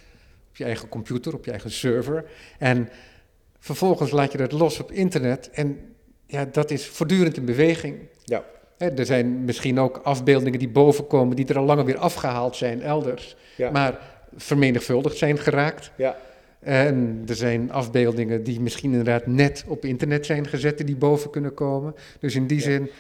Op 0.49 0.57
je 0.57 0.65
eigen 0.65 0.89
computer, 0.89 1.35
op 1.35 1.45
je 1.45 1.51
eigen 1.51 1.71
server. 1.71 2.25
En 2.59 2.89
vervolgens 3.59 4.11
laat 4.11 4.33
je 4.33 4.39
dat 4.39 4.53
los 4.53 4.81
op 4.81 4.93
internet. 4.93 5.51
En 5.51 5.79
ja, 6.27 6.45
dat 6.45 6.71
is 6.71 6.87
voortdurend 6.87 7.37
in 7.37 7.45
beweging. 7.45 7.99
Ja. 8.25 8.45
er 8.79 9.07
zijn 9.07 9.45
misschien 9.45 9.79
ook 9.79 10.01
afbeeldingen 10.03 10.59
die 10.59 10.69
bovenkomen, 10.69 11.37
die 11.37 11.47
er 11.47 11.59
al 11.59 11.65
langer 11.65 11.85
weer 11.85 11.99
afgehaald 11.99 12.57
zijn 12.57 12.83
elders. 12.83 13.37
Ja. 13.57 13.71
Maar 13.71 13.99
vermenigvuldigd 14.37 15.17
zijn 15.17 15.39
geraakt. 15.39 15.91
Ja. 15.97 16.17
En 16.61 17.23
er 17.27 17.35
zijn 17.35 17.73
afbeeldingen 17.73 18.45
die 18.45 18.61
misschien 18.61 18.91
inderdaad 18.91 19.27
net 19.27 19.65
op 19.67 19.85
internet 19.85 20.27
zijn 20.27 20.47
gezet, 20.47 20.87
die 20.87 20.97
boven 20.97 21.31
kunnen 21.31 21.55
komen. 21.55 21.95
Dus 22.21 22.35
in 22.35 22.47
die 22.47 22.61
zin 22.61 22.91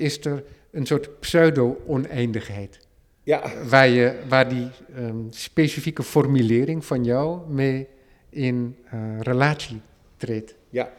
is 0.00 0.24
er 0.24 0.44
een 0.70 0.86
soort 0.86 1.20
pseudo-oneindigheid. 1.20 2.78
Ja. 3.22 3.52
Waar, 3.68 3.88
je, 3.88 4.14
waar 4.28 4.48
die 4.48 4.68
ehm, 4.94 5.16
specifieke 5.30 6.02
formulering 6.02 6.84
van 6.84 7.04
jou 7.04 7.50
mee 7.50 7.88
in 8.28 8.76
uh, 8.94 9.20
relatie 9.20 9.80
treedt. 10.16 10.54
Ja. 10.68 10.92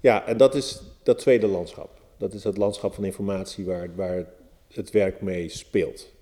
Ja, 0.00 0.26
en 0.26 0.36
dat 0.36 0.54
is 0.54 0.82
dat 1.02 1.18
tweede 1.18 1.46
landschap. 1.46 2.00
Dat 2.16 2.32
is 2.32 2.44
het 2.44 2.56
landschap 2.56 2.94
van 2.94 3.04
informatie 3.04 3.64
waar, 3.64 3.88
waar 3.94 4.24
het 4.72 4.90
werk 4.90 5.20
mee 5.20 5.48
speelt. 5.48 6.12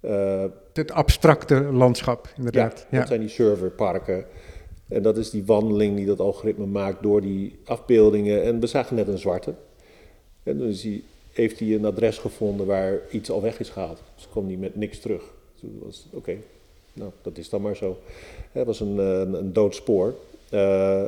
Uh, 0.00 0.44
het 0.72 0.92
abstracte 0.92 1.62
landschap, 1.62 2.28
inderdaad. 2.36 2.86
Ja, 2.90 2.98
dat 2.98 3.08
zijn 3.08 3.20
die 3.20 3.28
serverparken. 3.28 4.26
En 4.88 5.02
dat 5.02 5.16
is 5.16 5.30
die 5.30 5.44
wandeling 5.44 5.96
die 5.96 6.06
dat 6.06 6.20
algoritme 6.20 6.66
maakt 6.66 7.02
door 7.02 7.20
die 7.20 7.58
afbeeldingen. 7.64 8.42
En 8.42 8.60
we 8.60 8.66
zagen 8.66 8.96
net 8.96 9.08
een 9.08 9.18
zwarte. 9.18 9.54
En 10.44 10.58
dus 10.58 10.82
hij, 10.82 11.02
heeft 11.32 11.58
hij 11.58 11.74
een 11.74 11.84
adres 11.84 12.18
gevonden 12.18 12.66
waar 12.66 13.00
iets 13.10 13.30
al 13.30 13.42
weg 13.42 13.58
is 13.60 13.68
gehaald. 13.68 14.02
Dus 14.14 14.28
kwam 14.30 14.46
hij 14.46 14.56
met 14.56 14.76
niks 14.76 14.98
terug. 14.98 15.22
Dus 15.60 15.70
was 15.82 16.06
oké, 16.10 16.36
nou 16.92 17.10
dat 17.22 17.38
is 17.38 17.48
dan 17.48 17.62
maar 17.62 17.76
zo. 17.76 17.98
Het 18.52 18.66
was 18.66 18.80
een, 18.80 18.98
een, 18.98 19.34
een 19.34 19.52
dood 19.52 19.74
spoor. 19.74 20.14
Uh, 20.50 21.04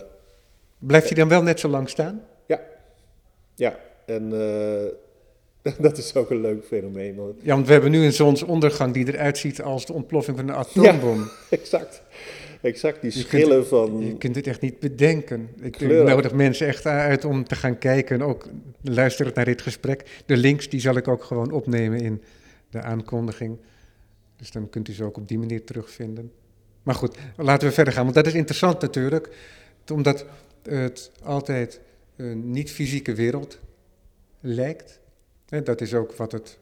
Blijft 0.79 1.09
hij 1.09 1.19
dan 1.19 1.29
wel 1.29 1.43
net 1.43 1.61
zo 1.61 1.69
lang 1.69 1.89
staan? 1.89 2.25
Ja, 2.47 2.61
ja. 3.55 3.79
En 4.05 4.33
uh, 4.33 5.73
dat 5.87 5.99
is 5.99 6.15
ook 6.15 6.31
een 6.31 6.41
leuk 6.41 6.65
fenomeen. 6.65 7.15
Ja, 7.43 7.55
want 7.55 7.67
we 7.67 7.73
hebben 7.73 7.91
nu 7.91 8.05
een 8.05 8.13
zonsondergang 8.13 8.95
die 8.95 9.07
eruit 9.07 9.39
ziet 9.39 9.63
als 9.63 9.87
de 9.87 9.93
ontploffing 9.93 10.37
van 10.37 10.49
een 10.49 10.55
atoombom. 10.55 11.19
Ja, 11.19 11.31
exact. 11.59 12.03
Exact, 12.61 13.01
die 13.01 13.11
schillen 13.11 13.67
van... 13.67 14.01
Je 14.01 14.17
kunt 14.17 14.37
het 14.37 14.47
echt 14.47 14.61
niet 14.61 14.79
bedenken. 14.79 15.49
Ik 15.61 15.81
nodig 15.81 16.33
mensen 16.33 16.67
echt 16.67 16.87
uit 16.87 17.25
om 17.25 17.45
te 17.45 17.55
gaan 17.55 17.79
kijken 17.79 18.21
en 18.21 18.27
ook 18.27 18.49
luisteren 18.83 19.33
naar 19.35 19.45
dit 19.45 19.63
gesprek. 19.63 20.23
De 20.27 20.37
links 20.37 20.69
die 20.69 20.81
zal 20.81 20.97
ik 20.97 21.09
ook 21.09 21.25
gewoon 21.25 21.51
opnemen 21.51 22.01
in 22.01 22.23
de 22.71 22.81
aankondiging. 22.81 23.59
Dus 24.37 24.51
dan 24.51 24.71
kunt 24.71 24.89
u 24.89 24.93
ze 24.93 25.05
ook 25.05 25.17
op 25.17 25.29
die 25.29 25.39
manier 25.39 25.65
terugvinden. 25.65 26.33
Maar 26.83 26.95
goed, 26.95 27.17
laten 27.37 27.69
we 27.69 27.75
verder 27.75 27.93
gaan, 27.93 28.03
want 28.03 28.15
dat 28.15 28.27
is 28.27 28.35
interessant 28.35 28.81
natuurlijk. 28.81 29.37
Omdat 29.93 30.27
het 30.63 31.11
altijd 31.23 31.81
een 32.17 32.51
niet-fysieke 32.51 33.15
wereld 33.15 33.59
lijkt. 34.41 35.01
En 35.49 35.65
dat 35.65 35.81
is 35.81 35.95
ook 35.95 36.13
wat 36.13 36.33
het 36.33 36.59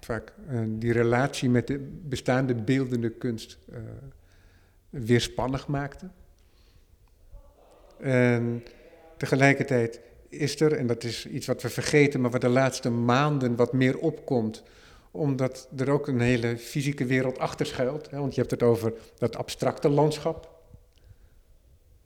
vaak, 0.00 0.32
uh, 0.50 0.60
die 0.68 0.92
relatie 0.92 1.50
met 1.50 1.66
de 1.66 1.78
bestaande 2.02 2.54
beeldende 2.54 3.10
kunst 3.10 3.58
uh, 3.70 3.78
weerspannig 5.00 5.66
maakte. 5.66 6.08
En 7.98 8.64
tegelijkertijd 9.16 10.00
is 10.28 10.60
er, 10.60 10.72
en 10.72 10.86
dat 10.86 11.04
is 11.04 11.26
iets 11.26 11.46
wat 11.46 11.62
we 11.62 11.68
vergeten, 11.68 12.20
maar 12.20 12.30
wat 12.30 12.40
de 12.40 12.48
laatste 12.48 12.90
maanden 12.90 13.56
wat 13.56 13.72
meer 13.72 13.98
opkomt, 13.98 14.62
omdat 15.10 15.68
er 15.76 15.90
ook 15.90 16.08
een 16.08 16.20
hele 16.20 16.58
fysieke 16.58 17.04
wereld 17.04 17.38
achter 17.38 17.66
schuilt. 17.66 18.10
Hè? 18.10 18.18
Want 18.18 18.34
je 18.34 18.40
hebt 18.40 18.52
het 18.52 18.62
over 18.62 18.92
dat 19.18 19.36
abstracte 19.36 19.88
landschap, 19.88 20.62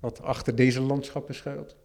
wat 0.00 0.22
achter 0.22 0.54
deze 0.54 0.80
landschappen 0.80 1.34
schuilt. 1.34 1.76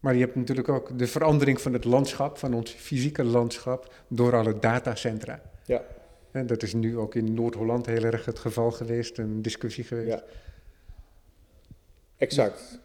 Maar 0.00 0.14
je 0.14 0.20
hebt 0.20 0.34
natuurlijk 0.34 0.68
ook 0.68 0.98
de 0.98 1.06
verandering 1.06 1.60
van 1.60 1.72
het 1.72 1.84
landschap, 1.84 2.38
van 2.38 2.54
ons 2.54 2.70
fysieke 2.70 3.24
landschap, 3.24 3.94
door 4.08 4.36
alle 4.36 4.58
datacentra. 4.58 5.42
Ja. 5.64 5.82
En 6.32 6.46
dat 6.46 6.62
is 6.62 6.72
nu 6.72 6.98
ook 6.98 7.14
in 7.14 7.34
Noord-Holland 7.34 7.86
heel 7.86 8.02
erg 8.02 8.24
het 8.24 8.38
geval 8.38 8.70
geweest, 8.70 9.18
een 9.18 9.42
discussie 9.42 9.84
geweest. 9.84 10.08
Ja. 10.08 10.22
Exact. 12.16 12.80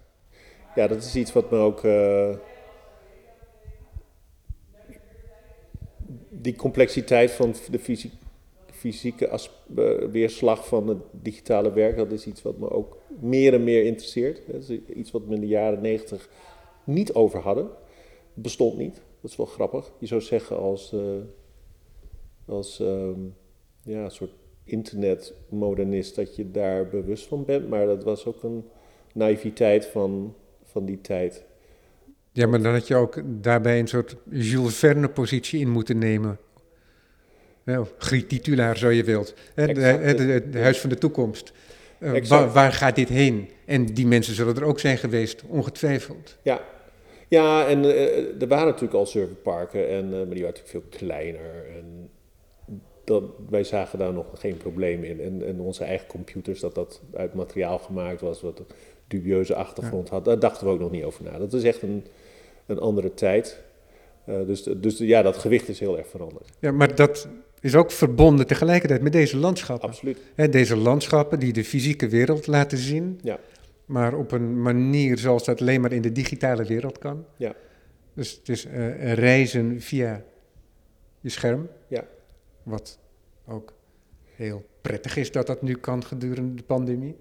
ja, 0.75 0.87
dat 0.87 1.03
is 1.03 1.15
iets 1.15 1.33
wat 1.33 1.51
me 1.51 1.57
ook. 1.57 1.83
Uh, 1.83 2.35
die 6.29 6.55
complexiteit 6.55 7.31
van 7.31 7.55
de 7.71 7.79
fysiek, 7.79 8.13
fysieke 8.71 9.29
as, 9.29 9.51
uh, 9.75 10.05
weerslag 10.11 10.67
van 10.67 10.87
het 10.87 11.01
digitale 11.11 11.73
werk, 11.73 11.97
dat 11.97 12.11
is 12.11 12.27
iets 12.27 12.41
wat 12.41 12.57
me 12.57 12.69
ook 12.69 12.97
meer 13.19 13.53
en 13.53 13.63
meer 13.63 13.83
interesseert. 13.83 14.41
Dat 14.47 14.69
is 14.69 14.79
iets 14.95 15.11
wat 15.11 15.25
we 15.25 15.33
in 15.33 15.41
de 15.41 15.47
jaren 15.47 15.81
negentig 15.81 16.29
niet 16.83 17.13
over 17.13 17.39
hadden. 17.39 17.69
Bestond 18.33 18.77
niet. 18.77 18.95
Dat 19.21 19.31
is 19.31 19.37
wel 19.37 19.45
grappig. 19.45 19.91
Je 19.99 20.05
zou 20.05 20.21
zeggen 20.21 20.57
als, 20.57 20.93
uh, 20.93 21.01
als 22.47 22.79
um, 22.79 23.35
ja, 23.83 24.03
een 24.03 24.11
soort 24.11 24.33
internetmodernist 24.63 26.15
dat 26.15 26.35
je 26.35 26.51
daar 26.51 26.87
bewust 26.87 27.27
van 27.27 27.45
bent. 27.45 27.69
Maar 27.69 27.85
dat 27.85 28.03
was 28.03 28.25
ook 28.25 28.43
een 28.43 28.65
naïviteit 29.13 29.85
van, 29.85 30.35
van 30.63 30.85
die 30.85 31.01
tijd. 31.01 31.45
Ja, 32.31 32.47
maar 32.47 32.61
dan 32.61 32.73
had 32.73 32.87
je 32.87 32.95
ook 32.95 33.21
daarbij 33.25 33.79
een 33.79 33.87
soort 33.87 34.15
Jules 34.29 34.75
Verne 34.75 35.09
positie 35.09 35.59
in 35.59 35.69
moeten 35.69 35.97
nemen. 35.97 36.39
Griet 37.97 38.29
titulaar, 38.29 38.77
zo 38.77 38.89
je 38.89 39.03
wilt. 39.03 39.33
Het 39.55 40.55
huis 40.55 40.79
van 40.79 40.89
de 40.89 40.97
toekomst. 40.97 41.53
Uh, 41.99 42.27
waar, 42.27 42.51
waar, 42.51 42.71
gaat 42.71 42.95
dit 42.95 43.09
heen? 43.09 43.49
En 43.65 43.85
die 43.85 44.07
mensen 44.07 44.33
zullen 44.33 44.55
er 44.55 44.63
ook 44.63 44.79
zijn 44.79 44.97
geweest, 44.97 45.43
ongetwijfeld. 45.47 46.37
Ja, 46.41 46.61
ja 47.27 47.67
en 47.67 47.83
uh, 47.83 48.41
er 48.41 48.47
waren 48.47 48.65
natuurlijk 48.65 48.93
al 48.93 49.05
serverparken, 49.05 49.89
en, 49.89 50.05
uh, 50.05 50.11
maar 50.11 50.35
die 50.35 50.43
waren 50.43 50.59
natuurlijk 50.61 50.69
veel 50.69 50.83
kleiner. 50.89 51.65
En 51.77 51.96
dat, 53.07 53.23
wij 53.49 53.63
zagen 53.63 53.99
daar 53.99 54.13
nog 54.13 54.25
geen 54.33 54.57
probleem 54.57 55.03
in. 55.03 55.21
En, 55.21 55.47
en 55.47 55.59
onze 55.59 55.83
eigen 55.83 56.07
computers, 56.07 56.59
dat 56.59 56.75
dat 56.75 57.01
uit 57.13 57.33
materiaal 57.33 57.77
gemaakt 57.79 58.21
was, 58.21 58.41
wat 58.41 58.59
een 58.59 58.65
dubieuze 59.07 59.55
achtergrond 59.55 60.09
had, 60.09 60.25
daar 60.25 60.39
dachten 60.39 60.67
we 60.67 60.73
ook 60.73 60.79
nog 60.79 60.91
niet 60.91 61.03
over 61.03 61.23
na. 61.23 61.37
Dat 61.37 61.53
is 61.53 61.63
echt 61.63 61.81
een, 61.81 62.05
een 62.65 62.79
andere 62.79 63.13
tijd. 63.13 63.63
Uh, 64.25 64.45
dus, 64.45 64.63
dus 64.63 64.97
ja, 64.97 65.21
dat 65.21 65.37
gewicht 65.37 65.67
is 65.67 65.79
heel 65.79 65.97
erg 65.97 66.07
veranderd. 66.07 66.49
Ja, 66.59 66.71
maar 66.71 66.95
dat 66.95 67.27
is 67.59 67.75
ook 67.75 67.91
verbonden 67.91 68.47
tegelijkertijd 68.47 69.01
met 69.01 69.11
deze 69.11 69.37
landschappen. 69.37 69.89
Absoluut. 69.89 70.17
He, 70.35 70.49
deze 70.49 70.75
landschappen 70.75 71.39
die 71.39 71.53
de 71.53 71.63
fysieke 71.63 72.07
wereld 72.07 72.47
laten 72.47 72.77
zien, 72.77 73.19
ja. 73.23 73.39
maar 73.85 74.13
op 74.13 74.31
een 74.31 74.61
manier 74.61 75.17
zoals 75.17 75.45
dat 75.45 75.61
alleen 75.61 75.81
maar 75.81 75.91
in 75.91 76.01
de 76.01 76.11
digitale 76.11 76.63
wereld 76.63 76.97
kan. 76.97 77.25
Ja. 77.37 77.55
Dus 78.13 78.31
het 78.31 78.49
is 78.49 78.65
uh, 78.65 79.13
reizen 79.13 79.81
via 79.81 80.23
je 81.19 81.29
scherm. 81.29 81.69
Ja. 81.87 82.03
Wat 82.67 82.99
ook 83.45 83.73
heel 84.35 84.65
prettig 84.81 85.17
is 85.17 85.31
dat 85.31 85.47
dat 85.47 85.61
nu 85.61 85.75
kan 85.75 86.03
gedurende 86.03 86.53
de 86.53 86.63
pandemie. 86.63 87.15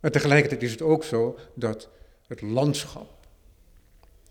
Maar 0.00 0.10
tegelijkertijd 0.10 0.62
is 0.62 0.70
het 0.70 0.82
ook 0.82 1.04
zo 1.04 1.38
dat 1.54 1.88
het 2.26 2.40
landschap, 2.40 3.26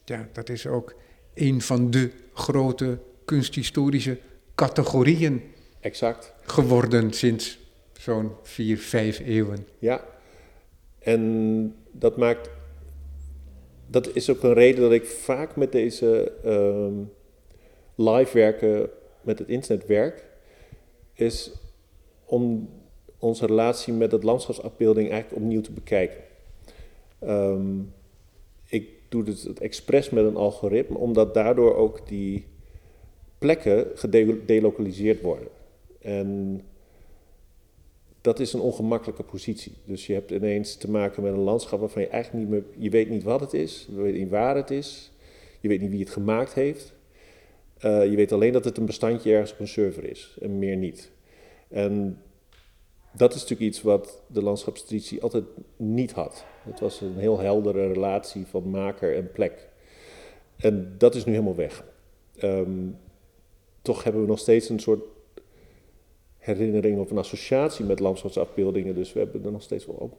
ja, 0.06 0.30
dat 0.32 0.50
is 0.50 0.68
ook 0.68 0.96
een 1.34 1.62
van 1.62 1.92
de 1.92 2.12
grote 2.34 3.00
kunsthistorische 3.26 4.20
categorieën 4.56 5.42
exact. 5.80 6.34
geworden 6.42 7.14
sinds 7.14 7.60
zo'n 7.94 8.32
vier, 8.44 8.78
vijf 8.78 9.20
eeuwen. 9.20 9.68
Ja, 9.80 10.06
en 11.00 11.76
dat 11.92 12.18
maakt. 12.18 12.50
Dat 13.88 14.16
is 14.16 14.30
ook 14.30 14.44
een 14.44 14.54
reden 14.54 14.82
dat 14.82 14.92
ik 14.92 15.06
vaak 15.06 15.56
met 15.56 15.72
deze 15.72 16.34
um, 16.46 17.12
live 17.96 18.38
werken, 18.38 18.90
met 19.22 19.40
het 19.40 19.48
internet 19.48 19.86
werk, 19.86 20.27
is 21.20 21.52
om 22.26 22.70
onze 23.20 23.46
relatie 23.46 23.94
met 23.94 24.12
het 24.12 24.24
landschapsafbeelding 24.24 25.12
eigenlijk 25.12 25.42
opnieuw 25.42 25.62
te 25.62 25.72
bekijken. 25.72 26.24
Um, 27.24 27.94
ik 28.70 28.90
doe 29.10 29.24
het, 29.24 29.44
het 29.44 29.60
expres 29.60 30.10
met 30.10 30.26
een 30.26 30.36
algoritme, 30.36 30.98
omdat 30.98 31.34
daardoor 31.34 31.76
ook 31.76 32.08
die 32.08 32.46
plekken 33.38 33.88
gedelokaliseerd 33.94 35.22
worden. 35.22 35.48
En 36.02 36.62
dat 38.22 38.40
is 38.40 38.54
een 38.54 38.60
ongemakkelijke 38.60 39.24
positie. 39.24 39.74
Dus 39.86 40.08
je 40.08 40.14
hebt 40.14 40.32
ineens 40.32 40.76
te 40.76 40.90
maken 40.90 41.24
met 41.24 41.34
een 41.34 41.40
landschap 41.40 41.80
waarvan 41.80 42.02
je 42.02 42.08
eigenlijk 42.08 42.44
niet 42.44 42.54
meer, 42.54 42.84
je 42.84 42.90
weet 42.90 43.10
niet 43.10 43.24
wat 43.24 43.40
het 43.40 43.54
is, 43.54 43.88
je 43.90 44.02
weet 44.02 44.14
niet 44.14 44.30
waar 44.30 44.56
het 44.56 44.72
is, 44.72 45.12
je 45.60 45.68
weet 45.68 45.82
niet 45.82 45.90
wie 45.90 46.00
het 46.00 46.10
gemaakt 46.10 46.54
heeft. 46.54 46.94
Uh, 47.86 48.10
je 48.10 48.16
weet 48.16 48.32
alleen 48.32 48.54
dat 48.54 48.66
het 48.66 48.78
een 48.78 48.86
bestandje 48.86 49.32
ergens 49.32 49.52
op 49.52 49.60
een 49.60 49.68
server 49.68 50.04
is 50.04 50.38
en 50.42 50.60
meer 50.60 50.76
niet. 50.76 51.12
En 51.68 52.22
dat 53.12 53.34
is 53.34 53.42
natuurlijk 53.42 53.70
iets 53.70 53.82
wat 53.82 54.22
de 54.28 54.42
landschapstraditie 54.42 55.22
altijd 55.22 55.44
niet 55.76 56.12
had. 56.12 56.46
Het 56.64 56.80
was 56.80 57.02
een 57.02 57.18
heel 57.18 57.40
heldere 57.40 57.88
relatie 57.88 58.46
van 58.46 58.70
maker 58.70 59.16
en 59.16 59.32
plek. 59.32 59.68
En 60.58 60.96
dat 60.98 61.16
is 61.16 61.26
nu 61.26 61.32
helemaal 61.32 61.56
weg. 61.56 61.84
Um, 62.44 62.98
toch 63.82 64.04
hebben 64.04 64.22
we 64.22 64.28
nog 64.28 64.40
steeds 64.40 64.70
een 64.70 64.80
soort 64.80 65.04
herinnering 66.38 67.00
of 67.00 67.12
een 67.12 67.18
associatie 67.18 67.86
met 67.86 68.00
landschapsafbeeldingen. 68.00 68.96
Dus 68.96 69.14
we 69.14 69.20
hebben 69.20 69.46
er 69.46 69.52
nog 69.52 69.62
steeds 69.62 69.86
wel 69.86 69.96
op. 69.96 70.16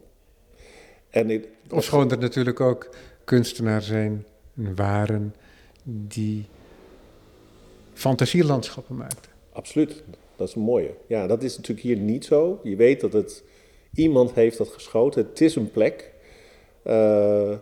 En 1.10 1.44
schoon 1.76 2.10
er 2.10 2.18
natuurlijk 2.18 2.60
ook 2.60 2.94
kunstenaars 3.24 3.86
zijn 3.86 4.26
en 4.56 4.74
waren 4.74 5.34
die 5.82 6.46
fantasielandschappen 7.98 8.96
maakten. 8.96 9.30
Absoluut, 9.52 10.02
dat 10.36 10.48
is 10.48 10.54
een 10.54 10.62
mooie. 10.62 10.94
Ja, 11.06 11.26
dat 11.26 11.42
is 11.42 11.56
natuurlijk 11.56 11.86
hier 11.86 11.96
niet 11.96 12.24
zo. 12.24 12.60
Je 12.62 12.76
weet 12.76 13.00
dat 13.00 13.12
het 13.12 13.44
iemand 13.94 14.32
heeft 14.32 14.58
dat 14.58 14.68
geschoten. 14.68 15.26
Het 15.26 15.40
is 15.40 15.56
een 15.56 15.70
plek. 15.70 16.12
Uh, 16.84 17.56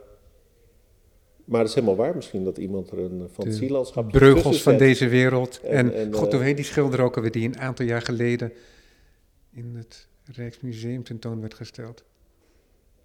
maar 1.44 1.60
het 1.60 1.68
is 1.68 1.74
helemaal 1.74 1.96
waar 1.96 2.14
misschien 2.14 2.44
dat 2.44 2.58
iemand 2.58 2.90
er 2.90 2.98
een 2.98 3.28
fantasielandschap... 3.32 4.10
Breugels 4.10 4.62
van 4.62 4.76
deze 4.76 5.08
wereld. 5.08 5.60
En, 5.60 5.94
en, 5.94 6.12
god, 6.12 6.32
hoe 6.32 6.42
heet 6.42 6.56
die 6.56 6.64
schilder 6.64 7.00
ook 7.00 7.16
alweer 7.16 7.30
die 7.30 7.48
een 7.48 7.58
aantal 7.58 7.86
jaar 7.86 8.02
geleden 8.02 8.52
in 9.52 9.74
het 9.76 10.08
Rijksmuseum 10.24 11.02
tentoon 11.02 11.40
werd 11.40 11.54
gesteld. 11.54 12.04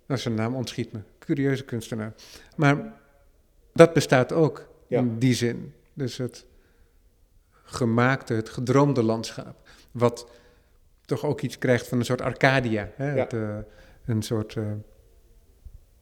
Nou, 0.07 0.19
zijn 0.19 0.33
naam 0.33 0.55
ontschiet 0.55 0.91
me. 0.91 0.99
Curieuze 1.19 1.65
kunstenaar. 1.65 2.13
Maar 2.55 2.93
dat 3.73 3.93
bestaat 3.93 4.31
ook 4.31 4.67
ja. 4.87 4.99
in 4.99 5.19
die 5.19 5.33
zin. 5.33 5.73
Dus 5.93 6.17
het 6.17 6.45
gemaakte, 7.63 8.33
het 8.33 8.49
gedroomde 8.49 9.03
landschap. 9.03 9.55
Wat 9.91 10.27
toch 11.05 11.25
ook 11.25 11.41
iets 11.41 11.57
krijgt 11.57 11.87
van 11.87 11.99
een 11.99 12.05
soort 12.05 12.21
Arcadia. 12.21 12.89
Hè? 12.95 13.13
Ja. 13.13 13.23
Het, 13.23 13.33
uh, 13.33 13.57
een 14.05 14.21
soort 14.21 14.55
uh, 14.55 14.71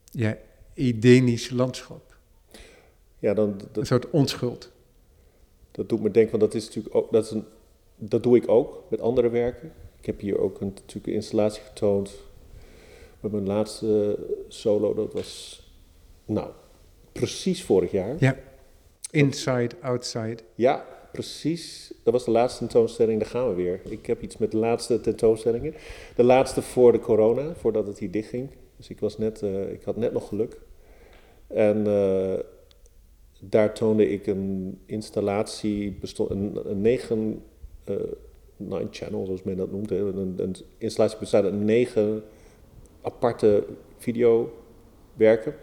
ja, 0.06 0.38
Edenisch 0.74 1.50
landschap. 1.50 2.17
Ja, 3.19 3.34
dan, 3.34 3.58
dat, 3.58 3.78
een 3.78 3.86
soort 3.86 4.10
onschuld. 4.10 4.72
Dat 5.72 5.89
doet 5.89 6.02
me 6.02 6.12
denken, 6.12 6.39
want 6.39 6.52
dat 6.52 6.62
is 6.62 6.65
natuurlijk 6.65 6.95
ook, 6.95 7.12
dat, 7.12 7.26
is 7.26 7.32
een, 7.32 7.45
dat 7.95 8.24
doe 8.24 8.38
ik 8.38 8.50
ook 8.50 8.84
met 8.89 9.02
andere 9.02 9.30
werken. 9.30 9.72
Ik 10.00 10.06
heb 10.06 10.19
hier 10.19 10.39
ook 10.39 10.62
een, 10.62 10.67
natuurlijk 10.67 11.08
een 11.08 11.13
installatie 11.13 11.63
getoond 11.63 12.12
met 13.19 13.32
mijn 13.32 13.48
laatste 13.48 14.19
solo. 14.48 14.93
Dat 14.93 15.13
was, 15.13 15.63
nou, 16.26 16.52
precies 17.12 17.63
vorig 17.63 17.91
jaar. 17.91 18.15
Ja, 18.19 18.36
Inside, 19.12 19.69
Outside. 19.82 20.38
Ja, 20.56 20.86
precies. 21.12 21.93
Dat 22.04 22.13
was 22.13 22.26
de 22.26 22.32
laatste 22.32 22.60
tentoonstelling, 22.60 23.19
daar 23.19 23.30
gaan 23.30 23.50
we 23.50 23.56
weer. 23.56 23.82
Ik 23.84 24.06
heb 24.06 24.22
iets 24.22 24.38
met 24.38 24.52
de 24.52 24.58
laatste 24.58 25.02
tentoonstellingen. 25.02 25.74
De 26.15 26.24
laatste 26.24 26.62
voor 26.62 26.91
de 26.91 27.00
corona, 27.00 27.54
voordat 27.54 27.88
het 27.88 28.00
hier 28.00 28.12
dichtging. 28.12 28.50
Dus 28.78 28.89
ik, 28.89 29.00
was 29.00 29.17
net, 29.17 29.41
uh, 29.41 29.72
ik 29.72 29.84
had 29.84 29.98
net 29.98 30.13
nog 30.13 30.28
geluk. 30.28 30.60
En... 31.48 31.86
Uh, 31.88 32.34
daar 33.39 33.74
toonde 33.74 34.10
ik 34.10 34.28
een 34.28 34.80
installatie, 34.86 36.00
een, 36.28 36.60
een 36.69 36.82
negen, 36.82 37.43
uh, 37.89 37.95
nine 38.58 38.88
channel 38.91 39.26
zoals 39.26 39.43
men 39.43 39.58
dat 39.58 39.72
noemt. 39.72 39.91
Een, 39.91 40.34
een, 40.38 40.56
installatie 40.78 41.19
bestaat 41.19 41.43
uit 41.43 41.54
negen 41.54 42.24
aparte 43.02 43.65
videowerken. 43.98 45.56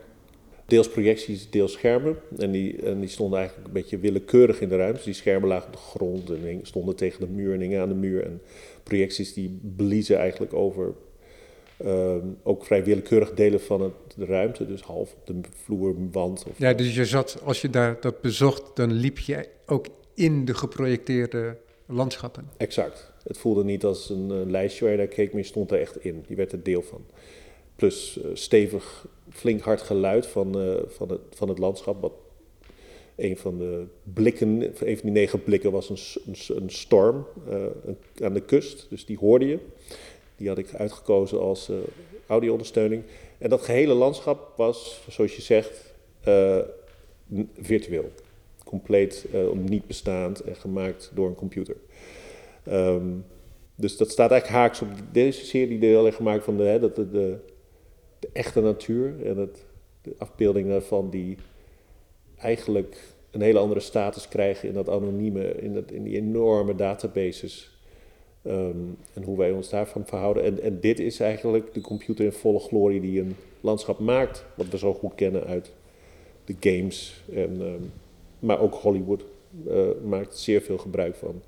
Deels 0.67 0.89
projecties, 0.89 1.51
deels 1.51 1.73
schermen. 1.73 2.17
En 2.39 2.51
die, 2.51 2.83
en 2.83 3.01
die 3.01 3.09
stonden 3.09 3.39
eigenlijk 3.39 3.69
een 3.69 3.75
beetje 3.75 3.99
willekeurig 3.99 4.61
in 4.61 4.69
de 4.69 4.77
ruimte. 4.77 5.05
Die 5.05 5.15
schermen 5.15 5.49
lagen 5.49 5.67
op 5.67 5.73
de 5.73 5.79
grond 5.79 6.31
en 6.31 6.61
stonden 6.63 6.97
tegen 6.97 7.21
de 7.21 7.29
muur 7.29 7.55
en 7.55 7.61
hingen 7.61 7.81
aan 7.81 7.89
de 7.89 7.95
muur. 7.95 8.25
En 8.25 8.41
projecties 8.83 9.33
die 9.33 9.61
bliezen 9.77 10.17
eigenlijk 10.17 10.55
over 10.55 10.95
Um, 11.85 12.39
ook 12.43 12.65
vrij 12.65 12.85
willekeurig 12.85 13.35
delen 13.35 13.61
van 13.61 13.81
het, 13.81 13.93
de 14.17 14.25
ruimte, 14.25 14.67
dus 14.67 14.81
half 14.81 15.13
op 15.13 15.27
de 15.27 15.41
vloer, 15.65 15.95
wand. 16.11 16.45
Of 16.49 16.59
ja, 16.59 16.73
dus 16.73 16.95
je 16.95 17.05
zat, 17.05 17.41
als 17.45 17.61
je 17.61 17.71
daar 17.71 17.97
dat 18.01 18.21
bezocht, 18.21 18.77
dan 18.77 18.93
liep 18.93 19.19
je 19.19 19.49
ook 19.67 19.87
in 20.15 20.45
de 20.45 20.55
geprojecteerde 20.55 21.57
landschappen. 21.87 22.49
Exact. 22.57 23.13
Het 23.25 23.39
voelde 23.39 23.65
niet 23.65 23.85
als 23.85 24.11
een, 24.11 24.31
een 24.31 24.51
lijstje 24.51 24.85
waar 24.85 24.93
je 24.93 24.99
naar 24.99 25.07
keek, 25.07 25.33
maar 25.33 25.41
je 25.41 25.47
stond 25.47 25.71
er 25.71 25.81
echt 25.81 26.05
in. 26.05 26.25
Je 26.29 26.35
werd 26.35 26.53
er 26.53 26.63
deel 26.63 26.83
van. 26.83 27.05
Plus 27.77 28.19
uh, 28.19 28.31
stevig, 28.33 29.07
flink 29.31 29.61
hard 29.61 29.83
geluid 29.83 30.27
van, 30.27 30.63
uh, 30.63 30.75
van, 30.87 31.09
het, 31.09 31.21
van 31.31 31.49
het 31.49 31.59
landschap. 31.59 32.01
Wat 32.01 32.13
een 33.17 33.37
van 33.37 33.59
de 33.59 33.85
blikken, 34.03 34.63
een 34.63 34.97
van 34.97 35.11
die 35.11 35.11
negen 35.11 35.43
blikken 35.43 35.73
was 35.73 35.89
een, 35.89 36.27
een, 36.57 36.71
storm 36.71 37.27
uh, 37.49 37.65
aan 38.23 38.35
de 38.35 38.41
kust. 38.41 38.87
Dus 38.91 39.07
die 39.07 39.19
hoorde 39.19 39.47
je. 39.47 39.59
Die 40.37 40.49
had 40.49 40.59
ik 40.59 40.75
uitgekozen 40.75 41.41
als 41.41 41.71
uh, 41.71 41.77
audioondersteuning. 42.27 43.03
En 43.39 43.51
dat 43.51 43.63
gehele 43.63 43.95
landschap 43.95 44.53
was, 44.57 45.03
zoals 45.09 45.37
je 45.37 45.43
zegt, 45.43 45.95
eh, 46.21 46.59
virtueel. 47.61 48.13
Compleet 48.65 49.27
niet 49.55 49.87
bestaand 49.87 50.41
en 50.41 50.57
gemaakt 50.57 51.11
door 51.15 51.29
een 51.29 51.35
computer. 51.35 51.77
Ehm, 52.65 53.09
dus 53.75 53.97
dat 53.97 54.11
staat 54.11 54.31
eigenlijk 54.31 54.61
haaks 54.61 54.83
op 54.83 54.89
deze 55.13 55.45
serie 55.45 55.79
die 55.79 55.89
heel 55.89 56.07
erg 56.07 56.15
gemaakt 56.17 56.45
van 56.45 56.57
de, 56.57 56.63
hè, 56.63 56.81
dat 56.81 56.97
de, 56.97 57.11
de, 57.11 57.37
echte 58.37 58.61
natuur 58.61 59.27
en 59.27 59.37
het, 59.37 59.65
de 60.03 60.15
afbeeldingen 60.19 60.71
daarvan 60.71 61.11
die 61.11 61.37
eigenlijk 62.39 62.99
een 63.31 63.41
hele 63.41 63.59
andere 63.59 63.81
status 63.81 64.29
krijgen 64.29 64.69
in 64.69 64.75
dat 64.75 64.89
anonieme, 64.89 65.55
in, 65.61 65.75
dat, 65.75 65.91
in 65.91 66.03
die 66.03 66.17
enorme 66.17 66.75
databases. 66.75 67.77
Ehm, 68.43 68.77
en 69.15 69.23
hoe 69.23 69.39
wij 69.39 69.51
ons 69.51 69.69
daarvan 69.69 70.07
verhouden. 70.07 70.43
En, 70.45 70.63
en 70.63 70.81
dit 70.81 71.01
is 71.01 71.21
eigenlijk 71.21 71.75
de 71.75 71.81
computer 71.81 72.25
in 72.25 72.33
volle 72.33 72.59
glorie 72.59 73.01
die 73.01 73.21
een 73.21 73.37
landschap 73.61 73.99
maakt, 73.99 74.45
wat 74.55 74.69
we 74.69 74.79
zo 74.79 74.95
goed 74.95 75.15
kennen 75.15 75.45
uit 75.45 75.73
de 76.45 76.57
games. 76.61 77.25
En, 77.33 77.61
ehm, 77.61 77.83
maar 78.39 78.61
ook 78.61 78.75
Hollywood 78.75 79.25
uh, 79.67 79.87
maakt 80.05 80.39
zeer 80.39 80.61
veel 80.61 80.79
gebruik 80.79 81.15
van, 81.15 81.43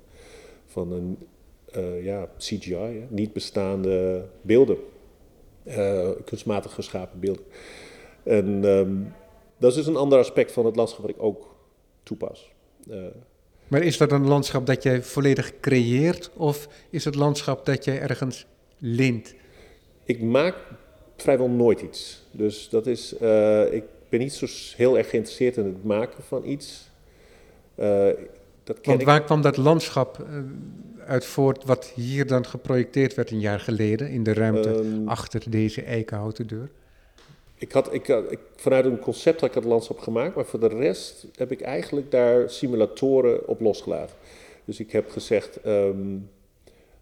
van 0.65 0.91
een 0.91 1.17
uh, 1.77 2.03
ja, 2.03 2.29
CGI, 2.37 3.03
niet 3.07 3.33
bestaande 3.33 4.25
beelden, 4.41 4.77
kunstmatig 6.25 6.73
geschapen 6.73 7.19
beelden. 7.19 7.43
En 8.23 8.63
um, 8.63 9.13
dat 9.57 9.69
is 9.69 9.77
dus 9.77 9.87
een 9.87 9.95
ander 9.95 10.19
aspect 10.19 10.51
van 10.51 10.65
het 10.65 10.75
landschap 10.75 11.01
wat 11.01 11.09
ik 11.09 11.21
ook 11.21 11.55
toepas. 12.03 12.51
maar 13.67 13.81
is 13.81 13.97
dat 13.97 14.11
een 14.11 14.27
landschap 14.27 14.65
dat 14.65 14.83
jij 14.83 15.03
volledig 15.03 15.59
creëert 15.59 16.31
of 16.35 16.67
is 16.89 17.05
het 17.05 17.15
landschap 17.15 17.65
dat 17.65 17.85
jij 17.85 17.99
ergens 17.99 18.45
leent? 18.77 19.35
Ik 20.03 20.21
maak 20.21 20.55
vrijwel 21.21 21.49
nooit 21.49 21.81
iets. 21.81 22.23
Dus 22.31 22.69
dat 22.69 22.87
is, 22.87 23.15
uh, 23.21 23.73
ik 23.73 23.83
ben 24.09 24.19
niet 24.19 24.33
zo 24.33 24.45
heel 24.75 24.97
erg 24.97 25.09
geïnteresseerd 25.09 25.57
in 25.57 25.65
het 25.65 25.83
maken 25.83 26.23
van 26.23 26.45
iets. 26.45 26.89
Uh, 27.75 28.07
dat 28.75 28.85
Want 28.85 29.03
waar 29.03 29.23
kwam 29.23 29.41
dat 29.41 29.57
landschap 29.57 30.17
uh, 30.19 30.39
uit 31.05 31.25
voort 31.25 31.63
wat 31.63 31.91
hier 31.95 32.27
dan 32.27 32.45
geprojecteerd 32.45 33.13
werd 33.13 33.31
een 33.31 33.39
jaar 33.39 33.59
geleden 33.59 34.09
in 34.09 34.23
de 34.23 34.33
ruimte 34.33 34.69
um, 34.69 35.07
achter 35.07 35.43
deze 35.49 35.81
eikenhouten 35.81 36.47
deur? 36.47 36.69
Ik 37.55 37.71
had, 37.71 37.93
ik, 37.93 38.07
ik, 38.07 38.39
vanuit 38.55 38.85
een 38.85 38.99
concept 38.99 39.41
had 39.41 39.49
ik 39.49 39.55
het 39.55 39.63
landschap 39.63 39.99
gemaakt, 39.99 40.35
maar 40.35 40.45
voor 40.45 40.59
de 40.59 40.67
rest 40.67 41.27
heb 41.35 41.51
ik 41.51 41.61
eigenlijk 41.61 42.11
daar 42.11 42.49
simulatoren 42.49 43.47
op 43.47 43.59
losgelaten. 43.59 44.15
Dus 44.65 44.79
ik 44.79 44.91
heb 44.91 45.09
gezegd, 45.09 45.65
um, 45.65 46.29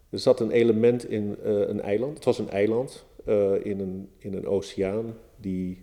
er 0.09 0.19
zat 0.19 0.39
een 0.39 0.51
element 0.51 1.09
in 1.09 1.37
uh, 1.45 1.67
een 1.67 1.81
eiland. 1.81 2.15
Het 2.15 2.25
was 2.25 2.39
een 2.39 2.49
eiland 2.49 3.05
uh, 3.27 3.65
in, 3.65 3.79
een, 3.79 4.09
in 4.17 4.33
een 4.33 4.47
oceaan 4.47 5.17
die 5.35 5.81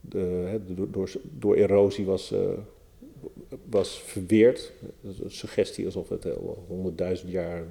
de, 0.00 0.60
door, 0.66 0.90
door, 0.90 1.10
door, 1.38 1.54
erosie 1.54 2.04
was, 2.04 2.32
uh, 2.32 2.40
was 3.70 4.02
verweerd. 4.02 4.72
Een 5.02 5.30
suggestie 5.30 5.84
alsof 5.84 6.08
het 6.08 6.24
al 6.24 6.64
honderdduizend 6.68 7.30
jaar. 7.30 7.62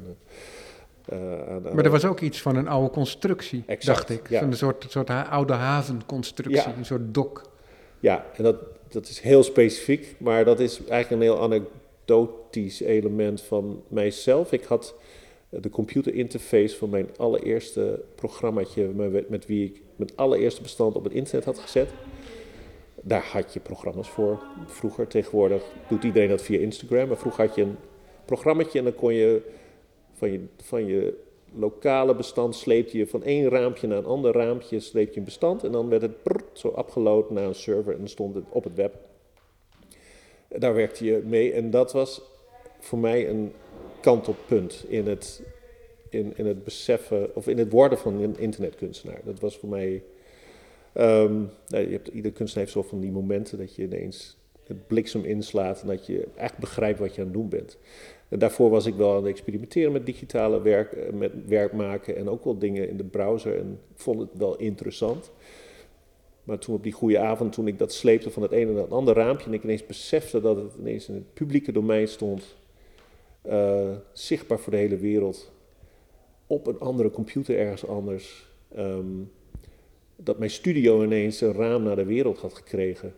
Uh, 1.13 1.47
aan, 1.47 1.61
maar 1.61 1.85
er 1.85 1.91
was 1.91 2.05
ook 2.05 2.19
iets 2.19 2.41
van 2.41 2.55
een 2.55 2.67
oude 2.67 2.89
constructie, 2.89 3.63
exact, 3.65 3.97
dacht 3.97 4.09
ik. 4.19 4.29
Ja. 4.29 4.39
Van 4.39 4.47
een 4.47 4.57
soort, 4.57 4.85
soort 4.89 5.09
oude 5.09 5.53
havenconstructie, 5.53 6.55
ja. 6.55 6.77
een 6.77 6.85
soort 6.85 7.13
dok. 7.13 7.41
Ja, 7.99 8.25
en 8.35 8.43
dat, 8.43 8.55
dat 8.87 9.07
is 9.07 9.19
heel 9.19 9.43
specifiek, 9.43 10.15
maar 10.17 10.45
dat 10.45 10.59
is 10.59 10.77
eigenlijk 10.77 11.09
een 11.09 11.21
heel 11.21 11.41
anekdotisch 11.41 12.81
element 12.81 13.41
van 13.41 13.83
mijzelf. 13.87 14.51
Ik 14.51 14.63
had 14.63 14.95
de 15.49 15.69
computerinterface 15.69 16.77
van 16.77 16.89
mijn 16.89 17.09
allereerste 17.17 18.03
programmaatje 18.15 18.87
met, 18.87 19.29
met 19.29 19.45
wie 19.45 19.65
ik 19.65 19.81
mijn 19.95 20.09
allereerste 20.15 20.61
bestand 20.61 20.95
op 20.95 21.03
het 21.03 21.13
internet 21.13 21.45
had 21.45 21.59
gezet. 21.59 21.89
Daar 23.07 23.25
had 23.25 23.53
je 23.53 23.59
programma's 23.59 24.09
voor. 24.09 24.43
Vroeger, 24.65 25.07
tegenwoordig 25.07 25.63
doet 25.87 26.03
iedereen 26.03 26.29
dat 26.29 26.41
via 26.41 26.59
Instagram. 26.59 27.07
Maar 27.07 27.17
vroeger 27.17 27.45
had 27.45 27.55
je 27.55 27.61
een 27.61 27.77
programmaatje 28.25 28.79
en 28.79 28.85
dan 28.85 28.95
kon 28.95 29.13
je 29.13 29.41
van 30.13 30.31
je, 30.31 30.45
van 30.57 30.85
je 30.85 31.19
lokale 31.53 32.15
bestand 32.15 32.55
sleep 32.55 32.89
je 32.89 33.07
van 33.07 33.23
één 33.23 33.49
raampje 33.49 33.87
naar 33.87 33.97
een 33.97 34.05
ander 34.05 34.33
raampje, 34.33 34.79
sleep 34.79 35.13
je 35.13 35.17
een 35.17 35.25
bestand 35.25 35.63
en 35.63 35.71
dan 35.71 35.89
werd 35.89 36.01
het 36.01 36.13
zo 36.53 36.73
upgeload 36.77 37.29
naar 37.29 37.43
een 37.43 37.55
server 37.55 37.93
en 37.93 37.99
dan 37.99 38.07
stond 38.07 38.35
het 38.35 38.43
op 38.49 38.63
het 38.63 38.75
web. 38.75 38.95
Daar 40.47 40.73
werkte 40.73 41.05
je 41.05 41.21
mee 41.25 41.53
en 41.53 41.69
dat 41.69 41.91
was 41.91 42.21
voor 42.79 42.99
mij 42.99 43.29
een 43.29 43.53
kantelpunt 44.01 44.85
in 44.87 45.07
het, 45.07 45.43
in, 46.09 46.33
in 46.35 46.45
het 46.45 46.63
beseffen, 46.63 47.35
of 47.35 47.47
in 47.47 47.57
het 47.57 47.71
worden 47.71 47.97
van 47.97 48.21
een 48.21 48.39
internetkunstenaar. 48.39 49.21
Dat 49.23 49.39
was 49.39 49.57
voor 49.57 49.69
mij. 49.69 50.03
Um, 50.99 51.49
je 51.67 51.77
hebt, 51.77 52.07
ieder 52.07 52.31
kunstenaar 52.31 52.65
heeft 52.65 52.77
zo 52.77 52.89
van 52.89 52.99
die 52.99 53.11
momenten 53.11 53.57
dat 53.57 53.75
je 53.75 53.83
ineens 53.83 54.37
het 54.63 54.87
bliksem 54.87 55.23
inslaat 55.23 55.81
en 55.81 55.87
dat 55.87 56.05
je 56.05 56.27
echt 56.35 56.57
begrijpt 56.57 56.99
wat 56.99 57.15
je 57.15 57.21
aan 57.21 57.27
het 57.27 57.35
doen 57.35 57.49
bent. 57.49 57.77
En 58.29 58.39
daarvoor 58.39 58.69
was 58.69 58.85
ik 58.85 58.95
wel 58.95 59.09
aan 59.09 59.15
het 59.15 59.25
experimenteren 59.25 59.91
met 59.91 60.05
digitale 60.05 60.61
werk, 60.61 60.93
eh, 60.93 61.13
met 61.13 61.31
werk 61.45 61.73
maken 61.73 62.15
en 62.15 62.29
ook 62.29 62.43
wel 62.43 62.57
dingen 62.57 62.89
in 62.89 62.97
de 62.97 63.03
browser 63.03 63.59
en 63.59 63.79
vond 63.93 64.19
het 64.19 64.29
wel 64.33 64.57
interessant. 64.57 65.31
Maar 66.43 66.59
toen 66.59 66.75
op 66.75 66.83
die 66.83 66.91
goede 66.91 67.19
avond, 67.19 67.53
toen 67.53 67.67
ik 67.67 67.77
dat 67.77 67.93
sleepte 67.93 68.31
van 68.31 68.41
het 68.41 68.51
ene 68.51 68.71
naar 68.71 68.81
het 68.81 68.91
andere 68.91 69.19
raampje 69.19 69.47
en 69.47 69.53
ik 69.53 69.63
ineens 69.63 69.85
besefte 69.85 70.41
dat 70.41 70.55
het 70.55 70.73
ineens 70.79 71.07
in 71.07 71.13
het 71.13 71.33
publieke 71.33 71.71
domein 71.71 72.07
stond, 72.07 72.55
uh, 73.47 73.91
zichtbaar 74.13 74.59
voor 74.59 74.71
de 74.71 74.77
hele 74.77 74.97
wereld, 74.97 75.51
op 76.47 76.67
een 76.67 76.79
andere 76.79 77.11
computer 77.11 77.57
ergens 77.57 77.87
anders. 77.87 78.51
Um, 78.77 79.31
dat 80.17 80.39
mijn 80.39 80.51
studio 80.51 81.03
ineens 81.03 81.41
een 81.41 81.53
raam 81.53 81.83
naar 81.83 81.95
de 81.95 82.05
wereld 82.05 82.37
had 82.37 82.53
gekregen. 82.53 83.13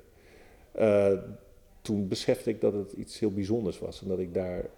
Uh, 0.79 1.13
toen 1.81 2.07
besefte 2.07 2.49
ik 2.49 2.61
dat 2.61 2.73
het 2.73 2.91
iets 2.91 3.19
heel 3.19 3.31
bijzonders 3.31 3.79
was 3.79 4.01
en 4.01 4.07
dat 4.07 4.19
ik 4.19 4.33
daar 4.33 4.69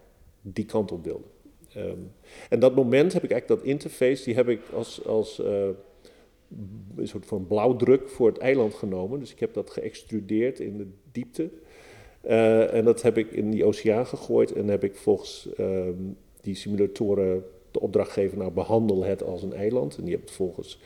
die 0.41 0.65
kant 0.65 0.91
op 0.91 1.03
wilde. 1.03 1.27
Um, 1.77 2.11
en 2.49 2.59
dat 2.59 2.75
moment 2.75 3.13
heb 3.13 3.23
ik 3.23 3.31
eigenlijk, 3.31 3.61
dat 3.61 3.71
interface, 3.71 4.23
die 4.23 4.35
heb 4.35 4.49
ik 4.49 4.61
als, 4.73 5.05
als 5.05 5.39
uh, 5.39 5.67
een 6.95 7.07
soort 7.07 7.25
van 7.25 7.47
blauwdruk 7.47 8.09
voor 8.09 8.27
het 8.27 8.37
eiland 8.37 8.73
genomen. 8.73 9.19
Dus 9.19 9.31
ik 9.31 9.39
heb 9.39 9.53
dat 9.53 9.69
geëxtrudeerd 9.69 10.59
in 10.59 10.77
de 10.77 10.87
diepte. 11.11 11.49
Uh, 12.25 12.73
en 12.73 12.85
dat 12.85 13.01
heb 13.01 13.17
ik 13.17 13.31
in 13.31 13.49
die 13.49 13.65
oceaan 13.65 14.07
gegooid 14.07 14.53
en 14.53 14.67
heb 14.67 14.83
ik 14.83 14.95
volgens 14.95 15.49
um, 15.59 16.17
die 16.41 16.55
simulatoren 16.55 17.43
de 17.71 17.79
opdracht 17.79 18.11
gegeven, 18.11 18.37
nou 18.37 18.51
behandel 18.51 19.03
het 19.03 19.23
als 19.23 19.43
een 19.43 19.53
eiland. 19.53 19.97
En 19.97 20.03
die 20.03 20.15
heb 20.15 20.29
volgens 20.29 20.79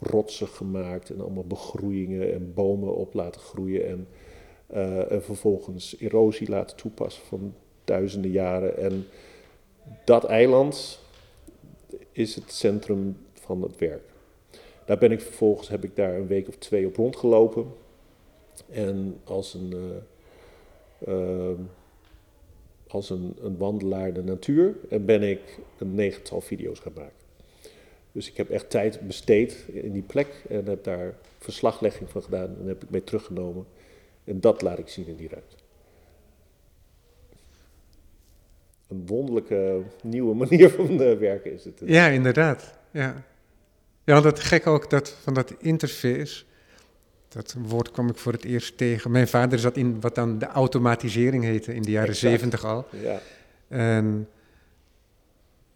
rotsen 0.00 0.48
gemaakt 0.48 1.10
en 1.10 1.20
allemaal 1.20 1.46
begroeiingen 1.46 2.32
en 2.32 2.54
bomen 2.54 2.94
op 2.94 3.14
laten 3.14 3.40
groeien 3.40 3.86
en, 3.86 4.08
uh, 4.74 5.12
en 5.12 5.22
vervolgens 5.22 5.96
erosie 5.98 6.48
laten 6.48 6.76
toepassen 6.76 7.24
van 7.24 7.54
duizenden 7.84 8.30
jaren. 8.30 8.76
En 8.78 9.06
dat 10.04 10.24
eiland 10.24 11.00
is 12.12 12.34
het 12.34 12.52
centrum 12.52 13.16
van 13.32 13.62
het 13.62 13.78
werk. 13.78 14.02
Daar 14.84 14.98
ben 14.98 15.12
ik 15.12 15.20
vervolgens, 15.20 15.68
heb 15.68 15.84
ik 15.84 15.96
daar 15.96 16.14
een 16.14 16.26
week 16.26 16.48
of 16.48 16.56
twee 16.56 16.86
op 16.86 16.96
rondgelopen. 16.96 17.66
En 18.70 19.20
als 19.24 19.54
een, 19.54 19.72
uh, 21.06 21.14
uh, 21.14 21.58
als 22.88 23.10
een, 23.10 23.36
een 23.40 23.56
wandelaar 23.56 24.12
de 24.12 24.22
natuur 24.22 24.76
en 24.88 25.04
ben 25.04 25.22
ik 25.22 25.58
een 25.78 25.94
negental 25.94 26.40
video's 26.40 26.78
gaan 26.78 26.92
maken. 26.94 27.25
Dus 28.16 28.30
ik 28.30 28.36
heb 28.36 28.50
echt 28.50 28.70
tijd 28.70 29.00
besteed 29.00 29.64
in 29.72 29.92
die 29.92 30.02
plek 30.02 30.44
en 30.48 30.66
heb 30.66 30.84
daar 30.84 31.14
verslaglegging 31.38 32.10
van 32.10 32.22
gedaan 32.22 32.56
en 32.60 32.66
heb 32.66 32.82
ik 32.82 32.90
mee 32.90 33.04
teruggenomen. 33.04 33.66
En 34.24 34.40
dat 34.40 34.62
laat 34.62 34.78
ik 34.78 34.88
zien 34.88 35.06
in 35.06 35.16
die 35.16 35.28
ruimte. 35.28 35.56
Een 38.88 39.06
wonderlijke 39.06 39.82
nieuwe 40.02 40.34
manier 40.34 40.70
van 40.70 41.02
uh, 41.02 41.18
werken 41.18 41.52
is 41.52 41.64
het. 41.64 41.82
Ja, 41.84 42.06
inderdaad. 42.06 42.78
Ja, 42.90 43.24
ja 44.04 44.20
dat 44.20 44.40
gek 44.40 44.66
ook 44.66 44.90
dat, 44.90 45.08
van 45.08 45.34
dat 45.34 45.54
interface. 45.58 46.44
Dat 47.28 47.56
woord 47.58 47.90
kwam 47.90 48.08
ik 48.08 48.16
voor 48.16 48.32
het 48.32 48.44
eerst 48.44 48.76
tegen. 48.76 49.10
Mijn 49.10 49.28
vader 49.28 49.58
zat 49.58 49.76
in 49.76 50.00
wat 50.00 50.14
dan 50.14 50.38
de 50.38 50.46
automatisering 50.46 51.44
heette 51.44 51.74
in 51.74 51.82
de 51.82 51.90
jaren 51.90 52.16
zeventig 52.16 52.64
al. 52.64 52.86
Ja. 53.02 53.20
En 53.68 54.28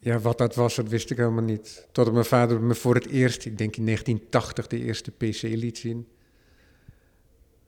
ja, 0.00 0.18
wat 0.18 0.38
dat 0.38 0.54
was, 0.54 0.74
dat 0.74 0.88
wist 0.88 1.10
ik 1.10 1.16
helemaal 1.16 1.44
niet. 1.44 1.86
Totdat 1.92 2.14
mijn 2.14 2.26
vader 2.26 2.60
me 2.60 2.74
voor 2.74 2.94
het 2.94 3.06
eerst, 3.06 3.44
ik 3.44 3.58
denk 3.58 3.76
in 3.76 3.84
1980, 3.84 4.66
de 4.66 4.78
eerste 4.78 5.10
PC 5.10 5.42
liet 5.42 5.78
zien. 5.78 6.08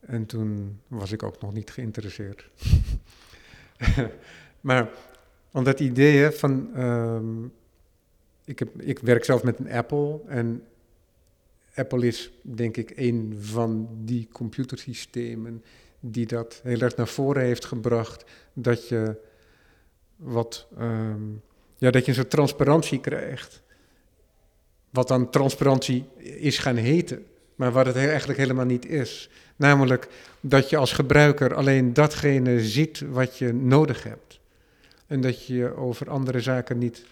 En 0.00 0.26
toen 0.26 0.80
was 0.86 1.12
ik 1.12 1.22
ook 1.22 1.40
nog 1.40 1.52
niet 1.52 1.70
geïnteresseerd. 1.70 2.50
maar 4.60 4.90
om 5.52 5.64
dat 5.64 5.80
idee 5.80 6.30
van. 6.30 6.80
Um, 6.80 7.52
ik, 8.44 8.58
heb, 8.58 8.80
ik 8.80 8.98
werk 8.98 9.24
zelf 9.24 9.42
met 9.42 9.58
een 9.58 9.70
Apple 9.70 10.20
en 10.26 10.62
Apple 11.74 12.06
is 12.06 12.32
denk 12.42 12.76
ik 12.76 12.92
een 12.96 13.36
van 13.40 13.88
die 14.04 14.28
computersystemen 14.32 15.64
die 16.00 16.26
dat 16.26 16.60
heel 16.62 16.80
erg 16.80 16.96
naar 16.96 17.08
voren 17.08 17.42
heeft 17.42 17.64
gebracht. 17.64 18.24
Dat 18.52 18.88
je 18.88 19.16
wat. 20.16 20.68
Um, 20.78 21.42
ja, 21.82 21.90
dat 21.90 22.02
je 22.02 22.08
een 22.08 22.16
soort 22.16 22.30
transparantie 22.30 23.00
krijgt. 23.00 23.62
Wat 24.90 25.08
dan 25.08 25.30
transparantie 25.30 26.04
is 26.18 26.58
gaan 26.58 26.76
heten. 26.76 27.26
maar 27.54 27.72
wat 27.72 27.86
het 27.86 27.96
eigenlijk 27.96 28.38
helemaal 28.38 28.64
niet 28.64 28.86
is. 28.86 29.30
Namelijk 29.56 30.08
dat 30.40 30.70
je 30.70 30.76
als 30.76 30.92
gebruiker 30.92 31.54
alleen 31.54 31.92
datgene 31.92 32.60
ziet 32.60 33.00
wat 33.00 33.38
je 33.38 33.52
nodig 33.52 34.02
hebt. 34.02 34.40
En 35.06 35.20
dat 35.20 35.46
je 35.46 35.54
je 35.54 35.76
over 35.76 36.10
andere 36.10 36.40
zaken 36.40 36.78
niet 36.78 37.04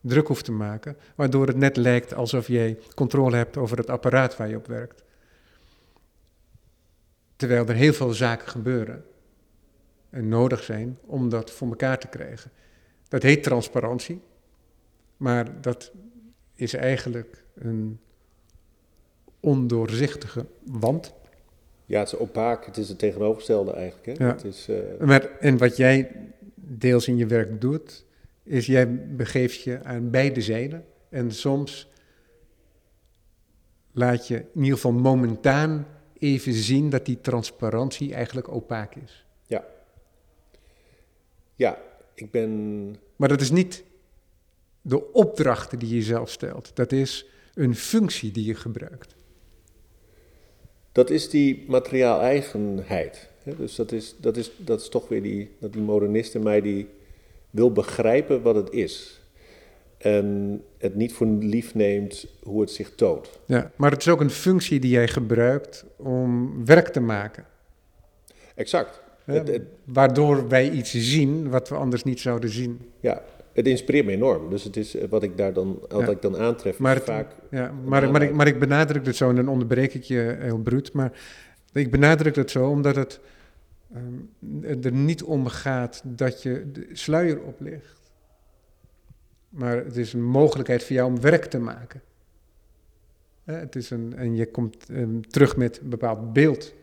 druk 0.00 0.26
hoeft 0.26 0.44
te 0.44 0.52
maken, 0.52 0.96
waardoor 1.14 1.46
het 1.46 1.56
net 1.56 1.76
lijkt 1.76 2.14
alsof 2.14 2.46
jij 2.46 2.78
controle 2.94 3.36
hebt 3.36 3.56
over 3.56 3.76
het 3.76 3.90
apparaat 3.90 4.36
waar 4.36 4.48
je 4.48 4.56
op 4.56 4.66
werkt. 4.66 5.02
Terwijl 7.36 7.66
er 7.66 7.74
heel 7.74 7.92
veel 7.92 8.12
zaken 8.12 8.48
gebeuren 8.48 9.04
en 10.10 10.28
nodig 10.28 10.62
zijn 10.62 10.98
om 11.06 11.28
dat 11.28 11.50
voor 11.50 11.68
elkaar 11.68 11.98
te 11.98 12.08
krijgen. 12.08 12.50
Dat 13.12 13.22
heet 13.22 13.42
transparantie, 13.42 14.20
maar 15.16 15.60
dat 15.60 15.92
is 16.54 16.74
eigenlijk 16.74 17.44
een 17.54 18.00
ondoorzichtige 19.40 20.46
wand. 20.64 21.14
Ja, 21.86 21.98
het 21.98 22.12
is 22.12 22.18
opaak, 22.18 22.66
het 22.66 22.76
is 22.76 22.88
het 22.88 22.98
tegenovergestelde 22.98 23.72
eigenlijk. 23.72 24.18
Hè? 24.18 24.24
Ja. 24.24 24.32
Het 24.32 24.44
is, 24.44 24.68
uh... 24.68 24.76
maar, 25.00 25.38
en 25.38 25.58
wat 25.58 25.76
jij 25.76 26.10
deels 26.54 27.08
in 27.08 27.16
je 27.16 27.26
werk 27.26 27.60
doet, 27.60 28.04
is 28.42 28.66
jij 28.66 29.06
begeeft 29.14 29.62
je 29.62 29.84
aan 29.84 30.10
beide 30.10 30.40
zijden. 30.40 30.84
En 31.08 31.32
soms 31.32 31.90
laat 33.92 34.28
je 34.28 34.36
in 34.36 34.62
ieder 34.62 34.74
geval 34.74 34.92
momentaan 34.92 35.86
even 36.18 36.52
zien 36.52 36.90
dat 36.90 37.06
die 37.06 37.20
transparantie 37.20 38.14
eigenlijk 38.14 38.48
opaak 38.48 38.94
is. 38.94 39.26
Ja. 39.46 39.64
Ja, 41.54 41.78
ik 42.14 42.30
ben. 42.30 42.96
Maar 43.16 43.28
dat 43.28 43.40
is 43.40 43.50
niet 43.50 43.84
de 44.80 45.12
opdrachten 45.12 45.78
die 45.78 45.94
je 45.94 46.02
zelf 46.02 46.30
stelt. 46.30 46.70
Dat 46.74 46.92
is 46.92 47.26
een 47.54 47.74
functie 47.74 48.30
die 48.30 48.44
je 48.44 48.54
gebruikt. 48.54 49.14
Dat 50.92 51.10
is 51.10 51.30
die 51.30 51.64
materiaal-eigenheid. 51.68 53.28
Dus 53.44 53.74
dat 53.74 53.92
is, 53.92 54.14
dat, 54.18 54.36
is, 54.36 54.50
dat 54.56 54.80
is 54.80 54.88
toch 54.88 55.08
weer 55.08 55.22
die, 55.22 55.50
dat 55.58 55.72
die 55.72 55.82
modernist 55.82 56.34
in 56.34 56.42
mij 56.42 56.60
die 56.60 56.88
wil 57.50 57.72
begrijpen 57.72 58.42
wat 58.42 58.54
het 58.54 58.70
is. 58.70 59.20
En 59.98 60.60
het 60.78 60.94
niet 60.94 61.12
voor 61.12 61.26
lief 61.26 61.74
neemt 61.74 62.26
hoe 62.42 62.60
het 62.60 62.70
zich 62.70 62.94
toont. 62.94 63.30
Ja, 63.46 63.70
maar 63.76 63.90
het 63.90 64.00
is 64.00 64.08
ook 64.08 64.20
een 64.20 64.30
functie 64.30 64.80
die 64.80 64.90
jij 64.90 65.08
gebruikt 65.08 65.84
om 65.96 66.64
werk 66.64 66.88
te 66.88 67.00
maken. 67.00 67.46
Exact. 68.54 69.00
Ja, 69.26 69.32
het, 69.32 69.48
het, 69.48 69.62
waardoor 69.84 70.48
wij 70.48 70.70
iets 70.70 70.90
zien 70.90 71.50
wat 71.50 71.68
we 71.68 71.74
anders 71.74 72.04
niet 72.04 72.20
zouden 72.20 72.50
zien. 72.50 72.80
Ja, 73.00 73.22
het 73.52 73.66
inspireert 73.66 74.06
me 74.06 74.12
enorm. 74.12 74.50
Dus 74.50 74.64
het 74.64 74.76
is 74.76 74.96
wat 75.08 75.22
ik 75.22 75.36
daar 75.36 75.52
dan, 75.52 75.78
wat 75.88 76.00
ja. 76.00 76.10
ik 76.10 76.22
dan 76.22 76.36
aantref. 76.36 76.78
Maar, 76.78 76.94
het, 76.94 77.04
vaak 77.04 77.32
ja, 77.50 77.72
maar, 77.84 78.10
maar, 78.10 78.22
ik, 78.22 78.32
maar 78.32 78.46
ik 78.46 78.58
benadruk 78.58 79.06
het 79.06 79.16
zo 79.16 79.28
en 79.28 79.36
dan 79.36 79.48
onderbreek 79.48 79.94
ik 79.94 80.02
je 80.02 80.36
heel 80.40 80.58
bruut. 80.58 80.92
Maar 80.92 81.12
ik 81.72 81.90
benadruk 81.90 82.36
het 82.36 82.50
zo 82.50 82.68
omdat 82.68 82.96
het 82.96 83.20
um, 83.96 84.30
er 84.82 84.92
niet 84.92 85.22
om 85.22 85.46
gaat 85.46 86.02
dat 86.04 86.42
je 86.42 86.70
de 86.72 86.88
sluier 86.92 87.40
oplicht. 87.40 88.00
Maar 89.48 89.76
het 89.76 89.96
is 89.96 90.12
een 90.12 90.24
mogelijkheid 90.24 90.84
voor 90.84 90.96
jou 90.96 91.08
om 91.08 91.20
werk 91.20 91.44
te 91.44 91.58
maken. 91.58 92.02
Ja, 93.44 93.52
het 93.52 93.76
is 93.76 93.90
een, 93.90 94.16
en 94.16 94.36
je 94.36 94.46
komt 94.46 94.88
um, 94.90 95.28
terug 95.30 95.56
met 95.56 95.80
een 95.80 95.88
bepaald 95.88 96.32
beeld. 96.32 96.74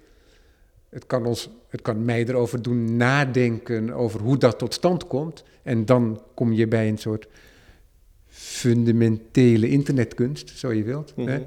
Het 0.90 1.06
kan, 1.06 1.26
ons, 1.26 1.50
het 1.68 1.82
kan 1.82 2.06
mij 2.06 2.26
erover 2.26 2.62
doen 2.62 2.98
nadenken 2.98 3.92
over 3.92 4.20
hoe 4.20 4.38
dat 4.38 4.60
tot 4.60 4.74
stand 4.74 5.08
komt. 5.08 5.44
En 5.64 5.86
dan 5.86 6.24
kom 6.34 6.54
je 6.54 6.68
bij 6.68 6.88
een 6.88 6.98
soort 6.98 7.28
fundamentele 8.28 9.70
internetkunst, 9.70 10.50
zo 10.50 10.74
je 10.74 10.84
wilt. 10.84 11.16
Mhm. 11.16 11.28
Hè? 11.28 11.46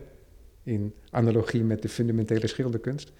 In 0.62 0.94
analogie 1.10 1.64
met 1.64 1.82
de 1.82 1.88
fundamentele 1.88 2.46
schilderkunst. 2.46 3.12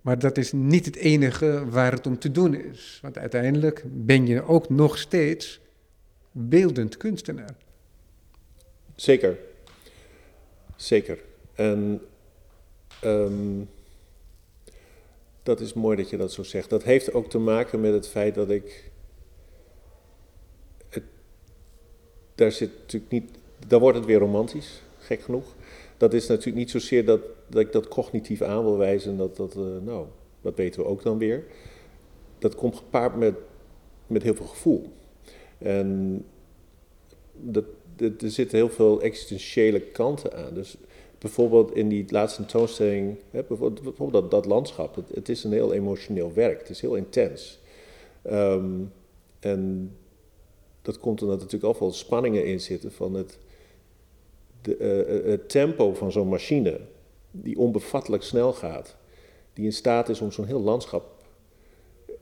Maar 0.00 0.18
dat 0.18 0.38
is 0.38 0.52
niet 0.52 0.84
het 0.84 0.96
enige 0.96 1.64
waar 1.68 1.92
het 1.92 2.06
om 2.06 2.18
te 2.18 2.30
doen 2.30 2.54
is. 2.54 2.98
Want 3.02 3.18
uiteindelijk 3.18 3.82
ben 3.86 4.26
je 4.26 4.42
ook 4.42 4.68
nog 4.68 4.98
steeds 4.98 5.60
beeldend 6.32 6.96
kunstenaar. 6.96 7.56
Zeker. 8.94 9.36
Zeker. 10.76 11.18
En 11.54 12.00
um, 13.04 13.68
dat 15.48 15.60
is 15.60 15.72
mooi 15.72 15.96
dat 15.96 16.10
je 16.10 16.16
dat 16.16 16.32
zo 16.32 16.42
zegt. 16.42 16.70
Dat 16.70 16.82
heeft 16.82 17.12
ook 17.12 17.30
te 17.30 17.38
maken 17.38 17.80
met 17.80 17.92
het 17.92 18.08
feit 18.08 18.34
dat 18.34 18.50
ik. 18.50 18.90
Het, 20.88 21.02
daar 22.34 22.52
zit 22.52 22.70
natuurlijk 22.80 23.12
niet. 23.12 23.30
Daar 23.66 23.80
wordt 23.80 23.98
het 23.98 24.06
weer 24.06 24.18
romantisch, 24.18 24.82
gek 24.98 25.20
genoeg. 25.20 25.54
Dat 25.96 26.14
is 26.14 26.26
natuurlijk 26.26 26.56
niet 26.56 26.70
zozeer 26.70 27.04
dat, 27.04 27.20
dat 27.46 27.60
ik 27.60 27.72
dat 27.72 27.88
cognitief 27.88 28.42
aan 28.42 28.62
wil 28.62 28.76
wijzen. 28.76 29.16
Dat, 29.16 29.36
dat, 29.36 29.56
uh, 29.56 29.62
nou, 29.82 30.06
dat 30.40 30.56
weten 30.56 30.82
we 30.82 30.88
ook 30.88 31.02
dan 31.02 31.18
weer. 31.18 31.44
Dat 32.38 32.54
komt 32.54 32.76
gepaard 32.76 33.16
met, 33.16 33.34
met 34.06 34.22
heel 34.22 34.34
veel 34.34 34.46
gevoel. 34.46 34.92
En 35.58 36.24
dat, 37.32 37.64
dat, 37.96 38.22
er 38.22 38.30
zitten 38.30 38.58
heel 38.58 38.70
veel 38.70 39.02
existentiële 39.02 39.80
kanten 39.80 40.32
aan. 40.32 40.54
Dus 40.54 40.76
bijvoorbeeld 41.18 41.74
in 41.74 41.88
die 41.88 42.04
laatste 42.08 42.40
tentoonstelling, 42.40 43.16
hè, 43.30 43.42
bijvoorbeeld, 43.42 44.30
dat, 44.30 44.46
landschap, 44.46 44.96
het, 45.14 45.28
is 45.28 45.44
een 45.44 45.52
heel 45.52 45.72
emotioneel 45.72 46.32
werk, 46.32 46.58
het 46.58 46.70
is 46.70 46.80
heel 46.80 46.94
intens. 46.94 47.60
Um, 48.26 48.92
en 49.40 49.92
dat 50.82 50.98
komt 50.98 51.22
omdat 51.22 51.36
er 51.36 51.44
natuurlijk 51.44 51.72
al 51.72 51.78
veel 51.78 51.92
spanningen 51.92 52.46
in 52.46 52.60
zitten 52.60 52.92
van 52.92 53.14
het, 53.14 53.38
de, 54.62 54.78
uh, 55.24 55.30
het 55.30 55.48
tempo 55.48 55.94
van 55.94 56.12
zo'n 56.12 56.28
machine, 56.28 56.80
die 57.30 57.58
onbevattelijk 57.58 58.22
snel 58.22 58.52
gaat, 58.52 58.96
die 59.52 59.64
in 59.64 59.72
staat 59.72 60.08
is 60.08 60.20
om 60.20 60.32
zo'n 60.32 60.46
heel 60.46 60.62
landschap 60.62 61.16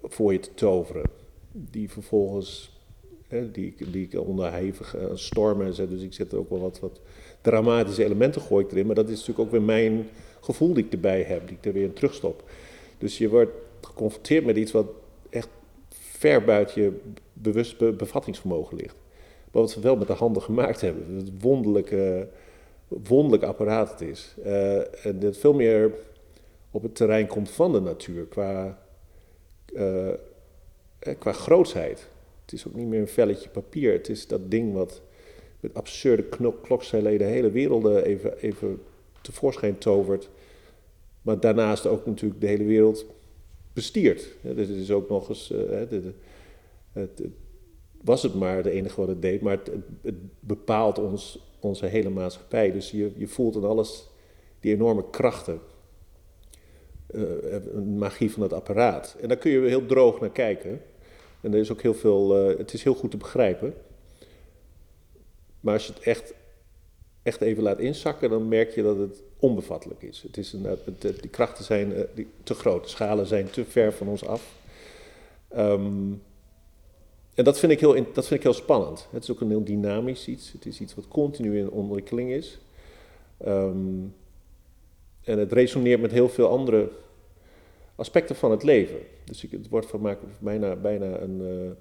voor 0.03 0.33
je 0.33 0.41
te 0.41 0.55
toveren, 0.55 1.11
die 1.53 1.91
vervolgens 1.91 2.75
Hè, 3.29 3.51
die, 3.51 3.75
die 3.91 4.09
ik 4.11 4.21
onder 4.21 4.53
hevige 4.53 5.11
stormen 5.15 5.75
zet. 5.75 5.91
Dus 5.91 6.03
ik 6.03 6.13
zet 6.13 6.35
ook 6.35 6.51
wel 6.51 6.61
wat, 6.61 6.81
wat 6.81 7.01
dramatische 7.51 8.05
elementen 8.05 8.41
gooi 8.41 8.65
ik 8.65 8.71
erin. 8.71 8.87
Maar 8.87 8.95
dat 8.95 9.09
is 9.09 9.19
natuurlijk 9.19 9.39
ook 9.39 9.51
weer 9.51 9.63
mijn 9.63 10.09
gevoel 10.41 10.75
die 10.75 10.85
ik 10.85 10.93
erbij 10.93 11.23
heb, 11.23 11.49
die 11.49 11.57
ik 11.57 11.65
er 11.65 11.73
weer 11.73 11.85
in 11.85 11.93
terugstop. 11.93 12.43
Dus 12.99 13.19
je 13.19 13.29
wordt 13.29 13.53
geconfronteerd 13.81 14.45
met 14.45 14.57
iets 14.57 14.73
wat 14.73 14.87
echt 15.31 15.49
ver 15.89 16.45
buiten 16.45 16.83
je 16.83 17.01
bewust 17.33 17.79
be 17.79 17.93
bevattingsvermogen 17.93 18.77
ligt. 18.77 18.97
Maar 19.51 19.63
wat 19.63 19.75
we 19.75 19.81
wel 19.81 19.97
met 19.97 20.07
de 20.07 20.13
handen 20.13 20.43
gemaakt 20.43 20.81
hebben. 20.81 21.17
Het 21.17 21.31
wonderlijke, 21.41 22.29
wonderlijk 22.89 23.43
apparaat 23.43 23.91
het 23.91 24.01
is. 24.01 24.35
Uh, 24.47 25.07
en 25.07 25.19
dat 25.19 25.37
veel 25.37 25.55
meer 25.55 25.93
op 26.71 26.83
het 26.83 26.95
terrein 26.95 27.27
komt 27.27 27.51
van 27.51 27.73
de 27.73 27.81
natuur 27.81 28.25
qua, 28.25 28.79
uh, 29.75 30.13
qua 31.19 31.33
grootsheid. 31.33 32.09
Het 32.45 32.53
is 32.53 32.67
ook 32.67 32.75
niet 32.75 32.87
meer 32.87 33.01
een 33.01 33.09
velletje 33.09 33.49
papier. 33.49 33.93
Het 33.93 34.09
is 34.09 34.27
dat 34.27 34.51
ding 34.51 34.73
wat 34.73 35.03
met 35.61 35.75
absurde 35.75 36.25
klokstijleden 36.63 37.27
hele 37.27 37.51
werelden 37.51 38.05
even, 38.05 38.39
even 38.39 38.83
tevoorschijn 39.21 39.79
tovert. 39.79 40.29
Maar 41.23 41.41
daarnaast 41.41 41.87
ook 41.87 42.07
natuurlijk 42.07 42.41
de 42.41 42.47
hele 42.47 42.65
wereld 42.65 43.07
bestiert. 43.73 44.29
Ja, 44.41 44.53
dus 44.53 44.69
het 44.69 44.77
is 44.77 44.91
ook 44.91 45.09
nog 45.09 45.29
eens. 45.29 45.51
Uh, 45.51 45.83
het, 46.93 47.23
was 48.03 48.23
het 48.23 48.35
maar 48.35 48.63
de 48.63 48.71
enige 48.71 49.01
wat 49.01 49.09
het 49.09 49.23
deed, 49.23 49.41
maar 49.41 49.59
het, 50.03 50.15
bepaalt 50.41 50.99
ons, 50.99 51.39
onze 51.61 51.87
hele 51.87 52.11
maatschappij. 52.11 52.73
Dus 52.73 52.91
je, 52.91 53.13
je 53.17 53.27
voelt 53.27 53.57
aan 53.57 53.65
alles 53.65 54.09
die 54.61 54.75
enorme 54.75 55.05
krachten. 55.11 55.61
Uh, 57.11 57.25
magie 57.97 58.31
van 58.31 58.43
het 58.43 58.53
apparaat. 58.53 59.17
En 59.21 59.29
daar 59.29 59.37
kun 59.37 59.51
je 59.51 59.61
heel 59.61 59.87
droog 59.87 60.21
naar 60.21 60.31
kijken. 60.31 60.83
En 61.41 61.53
er 61.53 61.61
is 61.61 61.73
ook 61.73 61.83
heel 61.83 61.95
veel, 61.95 62.31
het 62.35 62.73
is 62.73 62.83
heel 62.83 62.95
goed 62.95 63.11
te 63.11 63.17
begrijpen. 63.17 63.75
Maar 65.67 65.75
als 65.75 65.87
je 65.87 65.93
het 65.93 66.03
echt, 66.03 66.35
echt 67.23 67.41
even 67.41 67.63
laat 67.63 67.79
inzakken, 67.79 68.31
dan 68.31 68.49
merk 68.49 68.75
je 68.75 68.83
dat 68.83 68.97
het 68.97 69.23
onbevattelijk 69.39 70.03
is. 70.03 70.23
Het 70.23 70.37
is 70.37 70.53
een, 70.53 70.65
het, 70.65 70.81
het, 70.85 71.21
die 71.21 71.31
krachten 71.31 71.65
zijn 71.65 71.93
uh, 71.93 72.01
die, 72.15 72.27
te 72.43 72.55
groot, 72.55 72.83
de 72.83 72.89
schalen 72.89 73.27
zijn 73.27 73.51
te 73.51 73.65
ver 73.65 73.93
van 73.93 74.09
ons 74.09 74.25
af. 74.25 74.55
Um, 75.57 76.23
en 77.35 77.45
dat 77.45 77.59
vind, 77.59 77.73
ik 77.73 77.81
heel, 77.81 77.95
dat 77.95 78.27
vind 78.27 78.31
ik 78.31 78.43
heel 78.43 78.53
spannend. 78.53 79.09
Het 79.11 79.23
is 79.23 79.31
ook 79.31 79.41
een 79.41 79.49
heel 79.49 79.65
dynamisch 79.65 80.29
iets. 80.29 80.53
Het 80.53 80.67
is 80.67 80.81
iets 80.81 80.95
wat 80.95 81.09
continu 81.09 81.59
in 81.59 81.71
ontwikkeling 81.71 82.31
is. 82.31 82.59
Um, 83.47 84.15
en 85.23 85.39
het 85.39 85.53
resoneert 85.53 86.01
met 86.01 86.13
heel 86.13 86.29
veel 86.29 86.49
andere 86.49 86.91
aspecten 87.95 88.37
van 88.37 88.51
het 88.51 88.63
leven. 88.63 88.99
Dus 89.25 89.45
ik, 89.45 89.51
het 89.51 89.69
wordt 89.69 90.01
mij 90.01 90.19
bijna, 90.39 90.77
bijna 90.77 91.19
een, 91.19 91.77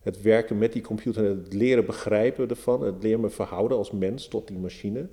het 0.00 0.22
werken 0.22 0.58
met 0.58 0.72
die 0.72 0.82
computer 0.82 1.24
het 1.24 1.52
leren 1.52 1.86
begrijpen 1.86 2.48
ervan, 2.48 2.82
het 2.82 3.02
leren 3.02 3.20
me 3.20 3.30
verhouden 3.30 3.76
als 3.76 3.90
mens 3.90 4.28
tot 4.28 4.48
die 4.48 4.58
machine, 4.58 5.08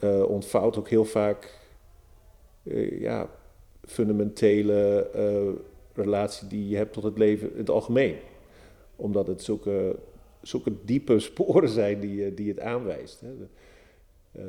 uh, 0.00 0.22
ontvouwt 0.28 0.78
ook 0.78 0.88
heel 0.88 1.04
vaak 1.04 1.58
uh, 2.62 3.00
ja, 3.00 3.30
fundamentele 3.84 5.10
relatie 5.96 6.48
die 6.48 6.68
je 6.68 6.76
hebt 6.76 6.92
tot 6.92 7.02
het 7.02 7.18
leven 7.18 7.52
in 7.52 7.58
het 7.58 7.70
algemeen. 7.70 8.16
Omdat 8.96 9.26
het 9.26 9.42
zulke, 9.42 9.98
zulke 10.42 10.72
diepe 10.84 11.18
sporen 11.18 11.68
zijn 11.68 12.00
die, 12.00 12.34
die 12.34 12.48
het 12.48 12.60
aanwijst. 12.60 13.20
Hè. 13.20 13.32
Eh, 14.32 14.44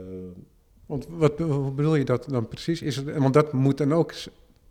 Want 0.85 1.07
wat 1.09 1.35
bedoel 1.75 1.95
je 1.95 2.05
dat 2.05 2.29
dan 2.29 2.47
precies? 2.47 2.81
Is 2.81 2.95
het, 2.95 3.17
want 3.17 3.33
dat 3.33 3.53
moet 3.53 3.77
dan 3.77 3.93
ook 3.93 4.13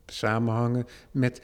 samenhangen 0.07 0.87
met 1.11 1.43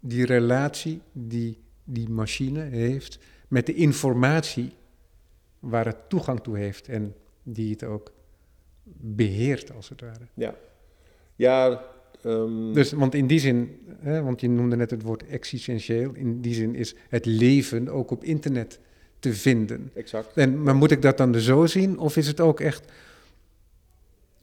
die 0.00 0.26
relatie 0.26 1.00
die 1.12 1.58
die 1.84 2.08
machine 2.08 2.60
heeft 2.60 3.18
met 3.48 3.66
de 3.66 3.74
informatie 3.74 4.72
waar 5.58 5.86
het 5.86 6.08
toegang 6.08 6.40
toe 6.40 6.56
heeft 6.56 6.88
en 6.88 7.14
die 7.42 7.70
het 7.70 7.84
ook 7.84 8.12
beheert 8.96 9.72
als 9.72 9.88
het 9.88 10.00
ware. 10.00 10.26
ja, 10.34 10.54
ja 11.36 11.84
ehm, 12.22 12.72
Dus, 12.72 12.92
want 12.92 13.14
in 13.14 13.26
die 13.26 13.38
zin, 13.38 13.80
hè, 13.98 14.22
want 14.22 14.40
je 14.40 14.48
noemde 14.48 14.76
net 14.76 14.90
het 14.90 15.02
woord 15.02 15.26
existentieel, 15.26 16.14
in 16.14 16.40
die 16.40 16.54
zin 16.54 16.74
is 16.74 16.94
het 17.08 17.26
leven 17.26 17.88
ook 17.88 18.10
op 18.10 18.24
internet 18.24 18.80
te 19.18 19.34
vinden. 19.34 19.90
exact. 19.94 20.36
En, 20.36 20.62
maar 20.62 20.76
moet 20.76 20.90
ik 20.90 21.02
dat 21.02 21.16
dan 21.16 21.34
zo 21.34 21.66
zien, 21.66 21.98
of 21.98 22.16
is 22.16 22.26
het 22.26 22.40
ook 22.40 22.60
echt 22.60 22.92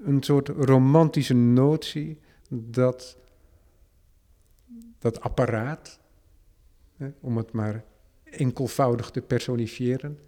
een 0.04 0.24
soort 0.24 0.48
romantische 0.48 1.36
notie 1.36 2.18
dat 2.50 3.18
dat 5.00 5.22
apparaat, 5.22 6.00
om 7.20 7.38
het 7.38 7.52
maar 7.52 7.84
enkelvoudig 8.24 9.12
te 9.12 9.22
personifiëren, 9.22 10.20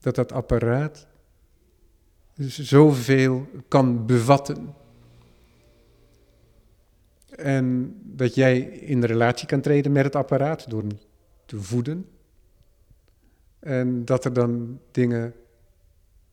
dat 0.00 0.14
dat 0.14 0.32
apparaat 0.32 1.06
zoveel 2.36 3.46
kan 3.68 4.06
bevatten. 4.06 4.74
En 7.36 7.96
dat 8.02 8.34
jij 8.34 8.60
in 8.60 9.04
relatie 9.04 9.46
kan 9.46 9.60
treden 9.60 9.92
met 9.92 10.04
het 10.04 10.16
apparaat 10.16 10.70
door 10.70 10.80
hem 10.80 10.98
te 11.46 11.60
voeden. 11.60 12.06
En 13.58 14.04
dat 14.04 14.24
er 14.24 14.32
dan 14.32 14.80
dingen 14.90 15.34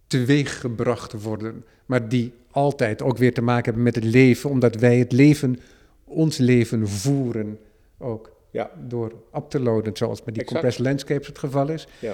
teweeg 0.08 0.60
gebracht 0.60 1.22
worden, 1.22 1.66
maar 1.86 2.10
die 2.10 2.34
altijd 2.52 3.02
ook 3.02 3.18
weer 3.18 3.34
te 3.34 3.42
maken 3.42 3.64
hebben 3.64 3.84
met 3.84 3.96
het 3.96 4.04
leven, 4.04 4.50
omdat 4.50 4.76
wij 4.76 4.98
het 4.98 5.12
leven, 5.12 5.60
ons 6.04 6.38
leven 6.38 6.88
voeren 6.88 7.60
ook 7.98 8.39
Ja, 8.52 8.72
door 8.88 9.12
up 9.36 9.50
te 9.50 9.60
loaden, 9.60 9.97
zoals 9.97 10.24
met 10.24 10.34
die 10.34 10.43
Exact. 10.43 10.50
compressed 10.52 10.86
landscapes 10.86 11.28
het 11.28 11.38
geval 11.38 11.70
is. 11.70 11.88
ja, 12.00 12.14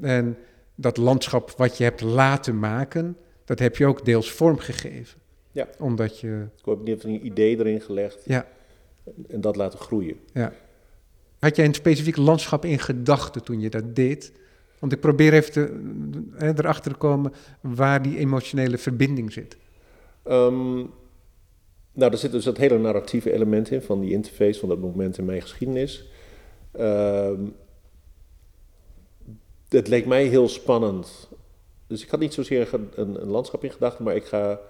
En 0.00 0.36
dat 0.74 0.96
landschap 0.96 1.50
wat 1.56 1.76
je 1.78 1.84
hebt 1.84 2.00
laten 2.00 2.58
maken, 2.58 3.16
dat 3.44 3.58
heb 3.58 3.76
je 3.76 3.86
ook 3.86 4.04
deels 4.04 4.30
vormgegeven. 4.32 5.20
Ja. 5.52 5.68
Omdat 5.78 6.20
je, 6.20 6.46
ik 6.64 6.86
heb 6.88 7.02
een 7.04 7.26
idee 7.26 7.58
erin 7.58 7.80
gelegd 7.80 8.18
ja, 8.24 8.46
en 9.28 9.40
dat 9.40 9.56
laten 9.56 9.78
groeien. 9.78 10.16
ja. 10.32 10.52
Had 11.38 11.56
jij 11.56 11.64
een 11.64 11.74
specifiek 11.74 12.16
landschap 12.16 12.64
in 12.64 12.78
gedachten 12.78 13.42
toen 13.44 13.60
je 13.60 13.70
dat 13.70 13.94
deed? 13.96 14.32
Want 14.78 14.92
ik 14.92 15.00
probeer 15.00 15.32
even 15.32 15.52
te, 15.52 15.80
hè, 16.34 16.48
erachter 16.48 16.92
te 16.92 16.98
komen 16.98 17.32
waar 17.60 18.02
die 18.02 18.18
emotionele 18.18 18.78
verbinding 18.78 19.32
zit. 19.32 19.56
Ehm, 20.22 20.84
nou, 21.94 22.12
er 22.12 22.18
zit 22.18 22.32
dus 22.32 22.44
dat 22.44 22.56
hele 22.56 22.78
narratieve 22.78 23.32
element 23.32 23.70
in 23.70 23.82
van 23.82 24.00
die 24.00 24.10
interface, 24.10 24.60
van 24.60 24.68
dat 24.68 24.78
moment 24.78 25.18
in 25.18 25.24
mijn 25.24 25.42
geschiedenis. 25.42 26.04
Ehm, 26.72 27.40
het 29.68 29.88
leek 29.88 30.06
mij 30.06 30.24
heel 30.24 30.48
spannend. 30.48 31.28
Dus 31.86 32.02
ik 32.02 32.10
had 32.10 32.20
niet 32.20 32.34
zozeer 32.34 32.68
een, 32.72 33.20
een, 33.22 33.28
landschap 33.28 33.64
in 33.64 33.70
gedachten, 33.70 34.04
maar 34.04 34.16
ik 34.16 34.24
ga 34.24 34.60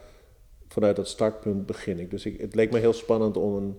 vanuit 0.68 0.96
dat 0.96 1.08
startpunt 1.08 1.66
begin 1.66 1.98
ik. 1.98 2.10
Dus 2.10 2.26
ik, 2.26 2.40
het 2.40 2.54
leek 2.54 2.70
mij 2.70 2.80
heel 2.80 2.92
spannend 2.92 3.36
om, 3.36 3.54
een, 3.56 3.76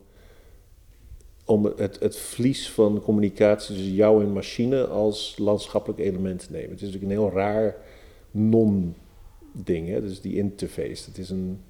om 1.46 1.66
het, 1.66 2.00
het 2.00 2.18
vlies 2.18 2.70
van 2.70 3.02
communicatie 3.02 3.76
tussen 3.76 3.94
jou 3.94 4.24
en 4.24 4.34
machine 4.34 4.88
als 4.88 5.36
landschappelijk 5.38 6.00
element 6.00 6.40
te 6.40 6.52
nemen. 6.52 6.70
Het 6.70 6.82
is 6.82 6.86
natuurlijk 6.86 7.12
een 7.12 7.20
heel 7.20 7.38
raar 7.38 7.76
non-ding, 8.32 10.00
dus 10.00 10.22
die 10.22 10.36
interface. 10.36 11.10
Het 11.10 11.18
is 11.18 11.30
een, 11.30 11.62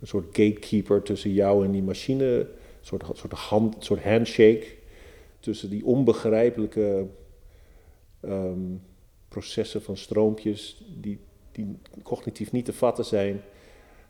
een 0.00 0.06
soort 0.06 0.26
gatekeeper 0.26 1.02
tussen 1.02 1.32
jou 1.32 1.64
en 1.64 1.70
die 1.70 1.82
machine, 1.82 2.24
een 2.24 2.46
soort, 2.80 3.04
soort, 3.12 3.32
hand, 3.32 3.84
soort 3.84 4.02
handshake 4.02 4.66
tussen 5.40 5.70
die 5.70 5.84
onbegrijpelijke 5.84 7.06
ehm, 8.20 8.74
processen 9.28 9.82
van 9.82 9.96
stroompjes 9.96 10.84
die, 11.00 11.18
die 11.52 11.78
cognitief 12.02 12.52
niet 12.52 12.64
te 12.64 12.72
vatten 12.72 13.04
zijn. 13.04 13.40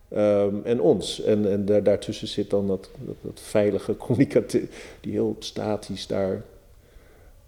ehm, 0.09 0.57
en 0.65 0.81
ons. 0.81 1.23
En, 1.23 1.51
en 1.51 1.65
daar, 1.65 1.83
daartussen 1.83 2.29
zit 2.29 2.51
dan 2.51 2.67
dat, 2.67 2.91
dat, 3.23 3.41
veilige 3.41 3.97
communicatie, 4.07 4.69
die 5.01 5.13
heel 5.13 5.37
statisch 5.39 6.07
daar 6.07 6.45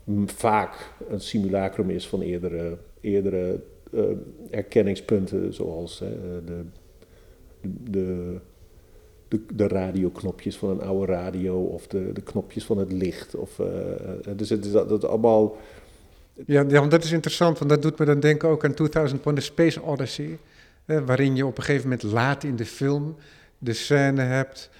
mm, 0.05 0.28
vaak 0.28 0.93
een 1.09 1.20
simulacrum 1.20 1.91
is 1.91 2.07
van 2.07 2.20
eerdere, 2.20 2.78
eerdere 3.01 3.61
eh, 3.93 4.03
erkenningspunten, 4.51 5.55
zoals 5.55 5.99
de, 5.99 6.64
de, 7.91 8.39
de, 9.29 9.41
de 9.55 9.69
radioknopjes 9.69 10.57
van 10.57 10.71
een 10.71 10.81
oude 10.81 11.12
radio 11.12 11.62
of 11.62 11.87
de, 11.87 12.12
de 12.12 12.23
knopjes 12.23 12.64
van 12.64 12.79
het 12.79 12.93
licht. 12.93 13.35
Of, 13.35 13.59
eh, 13.59 13.66
dus 14.37 14.49
het 14.49 14.64
is 14.64 14.73
dat, 14.73 14.89
dat 14.89 15.05
allemaal. 15.05 15.57
Ja, 16.47 16.64
ja, 16.69 16.87
dat 16.87 17.05
is 17.05 17.12
interessant, 17.12 17.59
want 17.59 17.71
dat 17.71 17.83
doet 17.83 17.99
me 17.99 18.05
dan 18.05 18.21
denken 18.21 18.49
ook 18.49 18.64
aan 18.64 18.75
2000 18.75 19.23
Pound 19.23 19.43
Space 19.43 19.83
Odyssey. 19.83 20.39
Eh, 20.85 21.01
waarin 21.07 21.37
je 21.37 21.47
op 21.47 21.59
een 21.59 21.64
gegeven 21.64 21.89
moment 21.89 22.03
laat 22.03 22.45
in 22.45 22.57
de 22.57 22.66
film 22.66 23.16
de 23.59 23.73
scène 23.73 24.23
hebt 24.23 24.71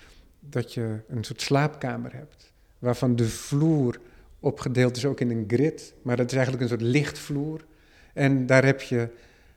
dat 0.41 0.75
je 0.75 0.99
een 1.09 1.25
soort 1.25 1.43
slaapkamer 1.43 2.13
hebt. 2.13 2.53
Waarvan 2.79 3.17
de 3.17 3.29
vloer 3.29 3.99
opgedeeld 4.41 4.97
is 4.97 5.05
ook 5.05 5.21
in 5.21 5.31
een 5.31 5.45
grid, 5.47 5.95
maar 6.03 6.17
dat 6.17 6.27
is 6.27 6.33
eigenlijk 6.33 6.63
een 6.63 6.69
soort 6.69 6.91
lichtvloer. 6.91 7.65
En 8.13 8.47
daar 8.47 8.65
heb 8.65 8.81
je 8.81 9.09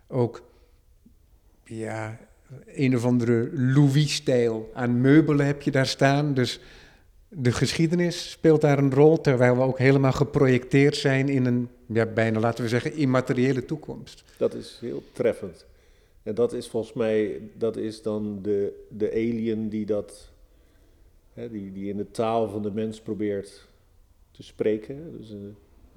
ook, 0.08 0.42
ja, 1.64 2.20
een 2.66 2.96
of 2.96 3.06
andere 3.06 3.50
Louis-stijl 3.54 4.70
aan 4.74 5.02
meubelen 5.02 5.46
heb 5.46 5.62
je 5.62 5.72
daar 5.72 5.88
staan. 5.88 6.34
Dus 6.34 6.60
de 7.30 7.52
geschiedenis 7.52 8.32
speelt 8.32 8.62
daar 8.62 8.78
een 8.78 8.94
rol, 8.94 9.22
terwijl 9.22 9.56
we 9.56 9.62
ook 9.62 9.78
helemaal 9.78 10.12
geprojecteerd 10.12 10.96
zijn 10.96 11.30
in 11.30 11.46
een, 11.46 11.70
ja, 11.86 12.06
bijna 12.06 12.40
laten 12.40 12.64
we 12.64 12.70
zeggen, 12.70 12.94
immateriële 12.94 13.66
toekomst. 13.66 14.24
Dat 14.38 14.54
is 14.54 14.78
heel 14.82 15.04
treffend. 15.12 15.66
En 16.24 16.36
dat 16.36 16.54
is 16.54 16.68
volgens 16.68 16.94
mij, 16.94 17.42
dat 17.54 17.78
is 17.78 18.02
dan 18.02 18.40
de, 18.42 18.86
de 18.90 19.12
alien 19.12 19.70
die 19.70 19.86
dat, 19.86 20.32
hè, 21.34 21.50
die, 21.50 21.72
die 21.72 21.90
in 21.90 21.98
de 21.98 22.12
taal 22.12 22.50
van 22.50 22.62
de 22.62 22.72
mens 22.72 23.02
probeert 23.02 23.68
te 24.32 24.44
spreken. 24.44 25.18
Dus 25.18 25.32
eh, 25.32 25.38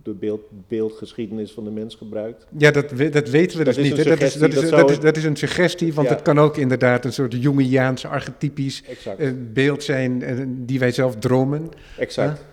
de 0.04 0.10
beeld, 0.12 0.40
beeldgeschiedenis 0.68 1.52
van 1.52 1.64
de 1.64 1.70
mens 1.70 1.94
gebruikt. 1.94 2.46
Ja, 2.58 2.70
dat, 2.70 2.90
we- 2.90 3.08
dat 3.08 3.28
weten 3.28 3.58
we 3.58 3.64
Dat 3.64 3.74
dus 3.74 3.84
niet. 3.88 3.96
hè. 3.96 4.04
Dat, 4.04 4.20
is, 4.20 4.34
dat, 4.34 4.52
is, 4.52 4.70
dat 4.70 4.90
is, 4.90 5.00
dat 5.00 5.16
is 5.16 5.24
een 5.24 5.36
suggestie, 5.36 5.94
want 5.94 6.08
Ja. 6.08 6.14
het 6.14 6.22
kan 6.22 6.38
ook 6.38 6.56
inderdaad 6.56 7.04
een 7.04 7.12
soort 7.12 7.34
Jungiaans, 7.42 8.06
archetypisch 8.06 8.82
eh, 9.18 9.30
beeld 9.52 9.82
zijn 9.82 10.22
eh, 10.22 10.36
die 10.48 10.78
wij 10.78 10.90
zelf 10.92 11.16
dromen. 11.16 11.68
exact. 11.98 12.38
Ja. 12.38 12.44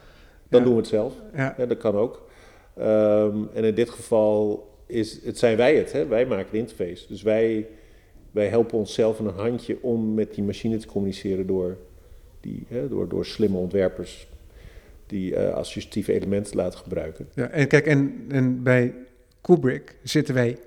Dan 0.49 0.59
Ja. 0.59 0.65
doen 0.65 0.75
we 0.75 0.81
het 0.81 0.89
zelf. 0.89 1.13
Ja, 1.35 1.55
Ja, 1.57 1.65
dat 1.65 1.77
kan 1.77 1.95
ook. 1.95 2.29
Ehm, 2.77 3.37
en 3.53 3.63
in 3.63 3.75
dit 3.75 3.89
geval 3.89 4.67
is, 4.85 5.19
het 5.23 5.37
zijn 5.37 5.57
wij 5.57 5.75
het, 5.75 5.91
hè? 5.91 6.05
wij 6.07 6.25
maken 6.25 6.51
de 6.51 6.57
interface. 6.57 7.05
Dus 7.07 7.21
wij, 7.21 7.67
wij 8.31 8.47
helpen 8.47 8.77
onszelf 8.77 9.19
een 9.19 9.27
handje 9.35 9.77
om 9.81 10.13
met 10.13 10.33
die 10.33 10.43
machine 10.43 10.77
te 10.77 10.87
communiceren 10.87 11.47
door, 11.47 11.77
die, 12.41 12.65
hè, 12.67 12.87
door, 12.87 13.09
door 13.09 13.25
slimme 13.25 13.57
ontwerpers 13.57 14.27
die 15.12 15.36
eh, 15.36 15.53
associatieve 15.53 16.14
elementen 16.14 16.55
laten 16.55 16.80
gebruiken. 16.80 17.30
ja. 17.34 17.47
En 17.49 17.68
kijk, 17.68 17.86
en, 17.86 18.26
en 18.30 18.64
bij 18.64 18.93
Kubrick 19.41 19.95
zitten 20.03 20.34
wij 20.34 20.57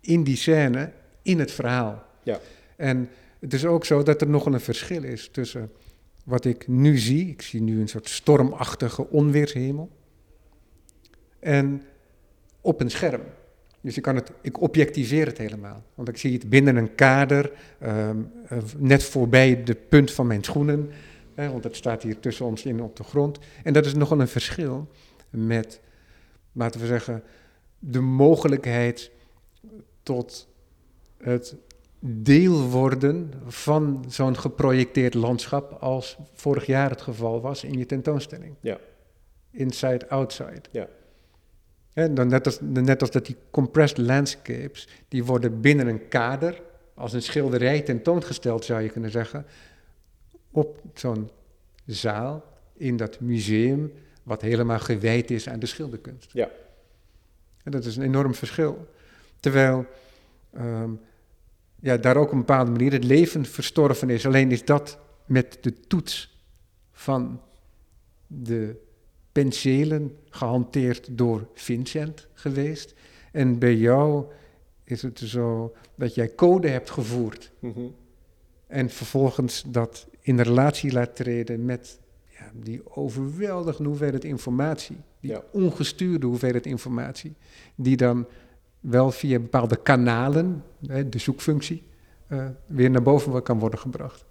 in 0.00 0.24
die 0.24 0.36
scène, 0.36 0.90
in 1.22 1.38
het 1.38 1.50
verhaal. 1.50 2.04
Ja. 2.22 2.40
En 2.76 3.08
het 3.40 3.52
is 3.52 3.64
ook 3.64 3.84
zo 3.84 4.02
dat 4.02 4.20
er 4.20 4.28
nogal 4.28 4.52
een 4.52 4.60
verschil 4.60 5.02
is 5.02 5.28
tussen 5.32 5.70
wat 6.24 6.44
ik 6.44 6.68
nu 6.68 6.98
zie. 6.98 7.28
Ik 7.28 7.42
zie 7.42 7.60
nu 7.60 7.80
een 7.80 7.88
soort 7.88 8.08
stormachtige 8.08 9.10
onweershemel. 9.10 9.90
En 11.38 11.82
op 12.60 12.80
een 12.80 12.90
scherm. 12.90 13.22
Dus 13.80 13.96
ik, 13.96 14.02
kan 14.02 14.14
het, 14.14 14.30
ik 14.40 14.60
objectiveer 14.60 15.26
het 15.26 15.38
helemaal. 15.38 15.82
Want 15.94 16.08
ik 16.08 16.16
zie 16.16 16.32
het 16.32 16.48
binnen 16.48 16.76
een 16.76 16.94
kader, 16.94 17.52
ehm, 17.78 18.16
eh, 18.48 18.58
net 18.78 19.04
voorbij 19.04 19.62
de 19.64 19.74
punt 19.74 20.12
van 20.12 20.26
mijn 20.26 20.44
schoenen. 20.44 20.90
Hè, 21.36 21.50
want 21.50 21.64
het 21.64 21.76
staat 21.76 22.02
hier 22.02 22.20
tussen 22.20 22.46
ons 22.46 22.64
in 22.64 22.82
op 22.82 22.96
de 22.96 23.04
grond. 23.04 23.38
En 23.64 23.72
dat 23.72 23.86
is 23.86 23.94
nogal 23.94 24.20
een 24.20 24.28
verschil 24.28 24.88
met, 25.30 25.80
laten 26.52 26.80
we 26.80 26.86
zeggen, 26.86 27.22
de 27.78 28.00
mogelijkheid 28.00 29.10
tot 30.02 30.48
het 31.18 31.56
deel 31.98 32.68
worden 32.68 33.32
van 33.46 34.04
zo'n 34.08 34.36
geprojecteerd 34.36 35.14
landschap 35.14 35.72
als 35.72 36.16
vorig 36.32 36.66
jaar 36.66 36.90
het 36.90 37.02
geval 37.02 37.40
was 37.40 37.64
in 37.64 37.78
je 37.78 37.86
tentoonstelling. 37.86 38.54
Ja. 38.60 38.78
Inside, 39.50 40.08
outside. 40.08 40.62
Ja. 40.70 40.88
En 41.92 42.14
dan 42.14 42.28
net, 42.28 42.46
als, 42.46 42.58
net 42.60 43.00
als 43.00 43.10
dat 43.10 43.26
die 43.26 43.36
compressed 43.50 43.98
landscapes, 43.98 44.88
die 45.08 45.24
worden 45.24 45.60
binnen 45.60 45.86
een 45.86 46.08
kader, 46.08 46.62
als 46.94 47.12
een 47.12 47.22
schilderij 47.22 47.80
tentoongesteld 47.80 48.64
zou 48.64 48.82
je 48.82 48.88
kunnen 48.88 49.10
zeggen, 49.10 49.46
op 50.56 50.80
zo'n 50.94 51.30
zaal 51.86 52.44
in 52.72 52.96
dat 52.96 53.20
museum, 53.20 53.92
wat 54.22 54.42
helemaal 54.42 54.78
gewijd 54.78 55.30
is 55.30 55.48
aan 55.48 55.58
de 55.58 55.66
schilderkunst. 55.66 56.32
Ja. 56.32 56.50
En 57.62 57.70
dat 57.70 57.84
is 57.84 57.96
een 57.96 58.02
enorm 58.02 58.34
verschil. 58.34 58.88
Terwijl 59.40 59.86
ehm, 60.52 60.90
ja, 61.80 61.96
daar 61.96 62.16
ook 62.16 62.26
op 62.26 62.32
een 62.32 62.38
bepaalde 62.38 62.70
manier 62.70 62.92
het 62.92 63.04
leven 63.04 63.44
verstorven 63.44 64.10
is. 64.10 64.26
Alleen 64.26 64.52
is 64.52 64.64
dat 64.64 64.98
met 65.26 65.58
de 65.60 65.80
toets 65.80 66.40
van 66.92 67.40
de 68.26 68.76
penselen 69.32 70.16
gehanteerd 70.28 71.08
door 71.18 71.48
Vincent 71.54 72.26
geweest. 72.32 72.94
En 73.32 73.58
bij 73.58 73.74
jou 73.74 74.24
is 74.84 75.02
het 75.02 75.18
zo 75.18 75.74
dat 75.94 76.14
jij 76.14 76.34
code 76.34 76.68
hebt 76.68 76.90
gevoerd. 76.90 77.52
Mhm. 77.58 77.80
En 78.66 78.90
vervolgens 78.90 79.64
dat 79.66 80.06
in 80.26 80.40
relatie 80.40 80.92
laat 80.92 81.16
treden 81.16 81.64
met 81.64 82.00
ja, 82.28 82.50
die 82.54 82.96
overweldigende 82.96 83.88
hoeveelheid 83.88 84.24
informatie. 84.24 84.96
Die 85.20 85.30
Ja. 85.30 85.42
ongestuurde 85.52 86.26
hoeveelheid 86.26 86.66
informatie. 86.66 87.34
Die 87.74 87.96
dan 87.96 88.26
wel 88.80 89.10
via 89.10 89.38
bepaalde 89.38 89.76
kanalen, 89.82 90.64
hè, 90.86 91.08
de 91.08 91.18
zoekfunctie, 91.18 91.82
eh, 92.26 92.46
weer 92.66 92.90
naar 92.90 93.02
boven 93.02 93.42
kan 93.42 93.58
worden 93.58 93.78
gebracht. 93.78 94.24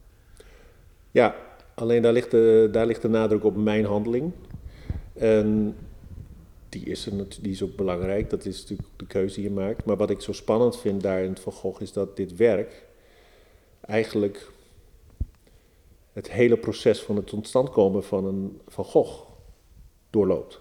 Ja, 1.11 1.35
alleen 1.75 2.01
daar 2.01 2.13
ligt, 2.13 2.31
de, 2.31 2.69
daar 2.71 2.85
ligt 2.85 3.01
de 3.01 3.07
nadruk 3.09 3.43
op 3.43 3.55
mijn 3.55 3.85
handeling. 3.85 4.31
En 5.13 5.75
die 6.69 6.85
is, 6.85 7.05
er, 7.05 7.27
die 7.41 7.51
is 7.51 7.63
ook 7.63 7.75
belangrijk, 7.75 8.29
dat 8.29 8.45
is 8.45 8.61
natuurlijk 8.61 8.89
de 8.95 9.07
keuze 9.07 9.35
die 9.35 9.43
je 9.43 9.51
maakt. 9.51 9.85
Maar 9.85 9.97
wat 9.97 10.09
ik 10.09 10.21
zo 10.21 10.31
spannend 10.31 10.79
vind 10.79 11.01
daar 11.01 11.23
in 11.23 11.29
het 11.29 11.39
Van 11.39 11.51
Gogh 11.53 11.81
is 11.81 11.93
dat 11.93 12.15
dit 12.15 12.35
werk 12.35 12.85
eigenlijk 13.81 14.53
het 16.15 16.31
hele 16.31 16.57
proces 16.57 17.01
van 17.01 17.15
het 17.15 17.27
totstand 17.27 17.69
komen 17.69 18.03
van 18.03 18.25
een 18.25 18.59
Van 18.67 18.85
Gogh 18.85 19.29
doorloopt. 20.09 20.59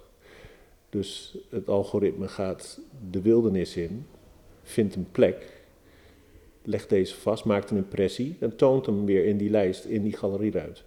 Dus 0.90 1.38
het 1.50 1.68
algoritme 1.68 2.28
gaat 2.28 2.80
de 3.11 3.22
wildernis 3.22 3.76
in, 3.76 4.07
vindt 4.62 4.94
een 4.94 5.11
plek, 5.11 5.62
legt 6.62 6.88
deze 6.88 7.14
vast, 7.14 7.44
maakt 7.44 7.70
een 7.70 7.76
impressie 7.76 8.36
en 8.40 8.57
toont 8.57 8.86
hem 8.86 9.05
weer 9.05 9.24
in 9.24 9.36
die 9.36 9.50
lijst, 9.50 9.84
in 9.84 10.02
die 10.02 10.16
galerieruimte. 10.16 10.80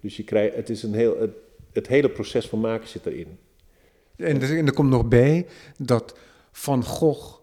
Dus 0.00 0.16
je 0.16 0.24
krijgt, 0.24 0.54
het, 0.54 0.68
is 0.68 0.82
een 0.82 0.94
heel, 0.94 1.16
het, 1.72 1.86
hele 1.86 2.10
proces 2.10 2.48
van 2.48 2.60
maken 2.60 2.88
zit 2.88 3.06
erin. 3.06 3.38
En 4.16 4.42
er, 4.42 4.58
en 4.58 4.66
er 4.66 4.74
komt 4.74 4.90
nog 4.90 5.08
bij 5.08 5.46
dat 5.78 6.18
Van 6.52 6.84
Gogh 6.84 7.40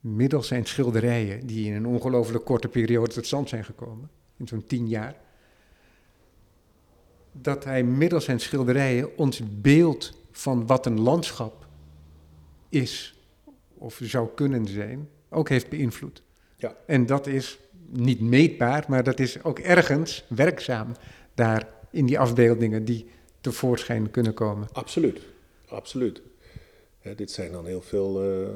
middels 0.00 0.46
zijn 0.46 0.66
schilderijen, 0.66 1.46
die 1.46 1.66
in 1.66 1.74
een 1.74 1.86
ongelooflijk 1.86 2.44
korte 2.44 2.68
periode 2.68 3.12
tot 3.12 3.26
stand 3.26 3.48
zijn 3.48 3.64
gekomen, 3.64 4.10
in 4.36 4.48
zo'n 4.48 4.66
tien 4.66 4.88
jaar, 4.88 5.16
dat 7.32 7.64
hij 7.64 7.84
middels 7.84 8.24
zijn 8.24 8.40
schilderijen 8.40 9.18
ons 9.18 9.40
beeld 9.60 10.12
van 10.30 10.66
wat 10.66 10.86
een 10.86 11.00
landschap 11.00 11.66
is 12.68 13.14
of 13.74 14.00
zou 14.02 14.28
kunnen 14.34 14.66
zijn, 14.66 15.08
ook 15.28 15.48
heeft 15.48 15.68
beïnvloed. 15.68 16.22
Ja. 16.56 16.76
En 16.86 17.06
dat 17.06 17.26
is 17.26 17.58
niet 17.88 18.20
meetbaar, 18.20 18.84
maar 18.88 19.04
dat 19.04 19.20
is 19.20 19.42
ook 19.42 19.58
ergens 19.58 20.24
werkzaam 20.28 20.92
daar 21.34 21.68
in 21.90 22.06
die 22.06 22.18
afbeeldingen 22.18 22.84
die 22.84 23.06
tevoorschijn 23.40 24.10
kunnen 24.10 24.34
komen. 24.34 24.68
Absoluut, 24.72 25.20
absoluut. 25.66 26.22
Hè, 26.98 27.14
dit 27.14 27.30
zijn 27.30 27.52
dan 27.52 27.66
heel 27.66 27.82
veel 27.82 28.22
eh, 28.22 28.48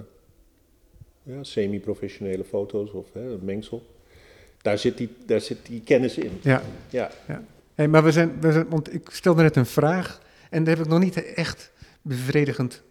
ja, 1.22 1.44
semi-professionele 1.44 2.44
foto's 2.44 2.92
of 2.92 3.12
hè, 3.12 3.32
een 3.32 3.44
mengsel. 3.44 3.86
Daar 4.62 4.78
zit, 4.78 4.96
die, 4.96 5.16
daar 5.26 5.40
zit 5.40 5.58
die 5.66 5.80
kennis 5.80 6.18
in. 6.18 6.38
Ja, 6.42 6.62
Ja, 6.88 7.10
hey, 7.74 7.88
maar 7.88 8.04
we 8.04 8.12
zijn, 8.12 8.40
we 8.40 8.52
zijn, 8.52 8.68
want 8.68 8.94
ik 8.94 9.08
stelde 9.12 9.42
net 9.42 9.56
een 9.56 9.66
vraag 9.66 10.20
en 10.50 10.64
daar 10.64 10.76
heb 10.76 10.84
ik 10.84 10.90
nog 10.90 11.00
niet 11.00 11.34
echt 11.34 11.72
bevredigend 12.02 12.82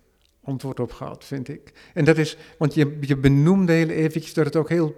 antwoord 0.44 0.80
op 0.80 0.92
gehad, 0.92 1.26
vind 1.26 1.48
ik. 1.48 1.74
En 1.94 2.06
dat 2.06 2.18
is, 2.18 2.38
want 2.58 2.74
je, 2.74 2.98
je 3.02 3.18
benoemde 3.18 3.74
heel 3.74 3.90
eventjes 3.90 4.34
dat 4.34 4.46
het 4.46 4.56
ook 4.56 4.70
heel 4.70 4.96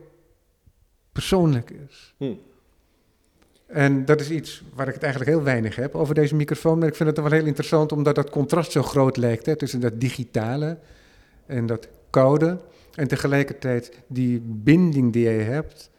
persoonlijk 1.11 1.69
is. 1.69 2.13
Hm. 2.17 2.33
En 3.67 4.05
dat 4.05 4.21
is 4.21 4.29
iets 4.29 4.63
waar 4.73 4.87
ik 4.87 4.93
het 4.93 5.03
eigenlijk 5.03 5.31
heel 5.31 5.43
weinig 5.43 5.75
heb 5.75 5.95
over 5.95 6.15
deze 6.15 6.35
microfoon. 6.35 6.77
Maar 6.79 6.87
ik 6.87 6.95
vind 6.95 7.09
het 7.09 7.19
wel 7.19 7.31
heel 7.31 7.45
interessant 7.45 7.91
omdat 7.91 8.15
dat 8.15 8.29
contrast 8.29 8.71
zo 8.71 8.83
groot 8.83 9.17
lijkt 9.17 9.45
hè, 9.45 9.55
tussen 9.55 9.79
dat 9.79 9.99
digitale 9.99 10.77
en 11.45 11.65
dat 11.65 11.87
koude. 12.09 12.59
En 12.95 13.07
tegelijkertijd 13.07 13.91
die 14.07 14.41
binding 14.45 15.13
die 15.13 15.23
je 15.23 15.29
hebt 15.29 15.89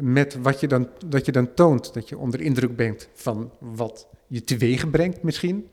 met 0.00 0.34
wat 0.42 0.60
je 0.60 0.68
dan, 0.68 0.88
dat 1.06 1.26
je 1.26 1.32
dan 1.32 1.54
toont. 1.54 1.94
Dat 1.94 2.08
je 2.08 2.18
onder 2.18 2.40
indruk 2.40 2.76
bent 2.76 3.08
van 3.14 3.50
wat 3.58 4.06
je 4.26 4.44
teweeg 4.44 4.90
brengt 4.90 5.22
misschien. 5.22 5.68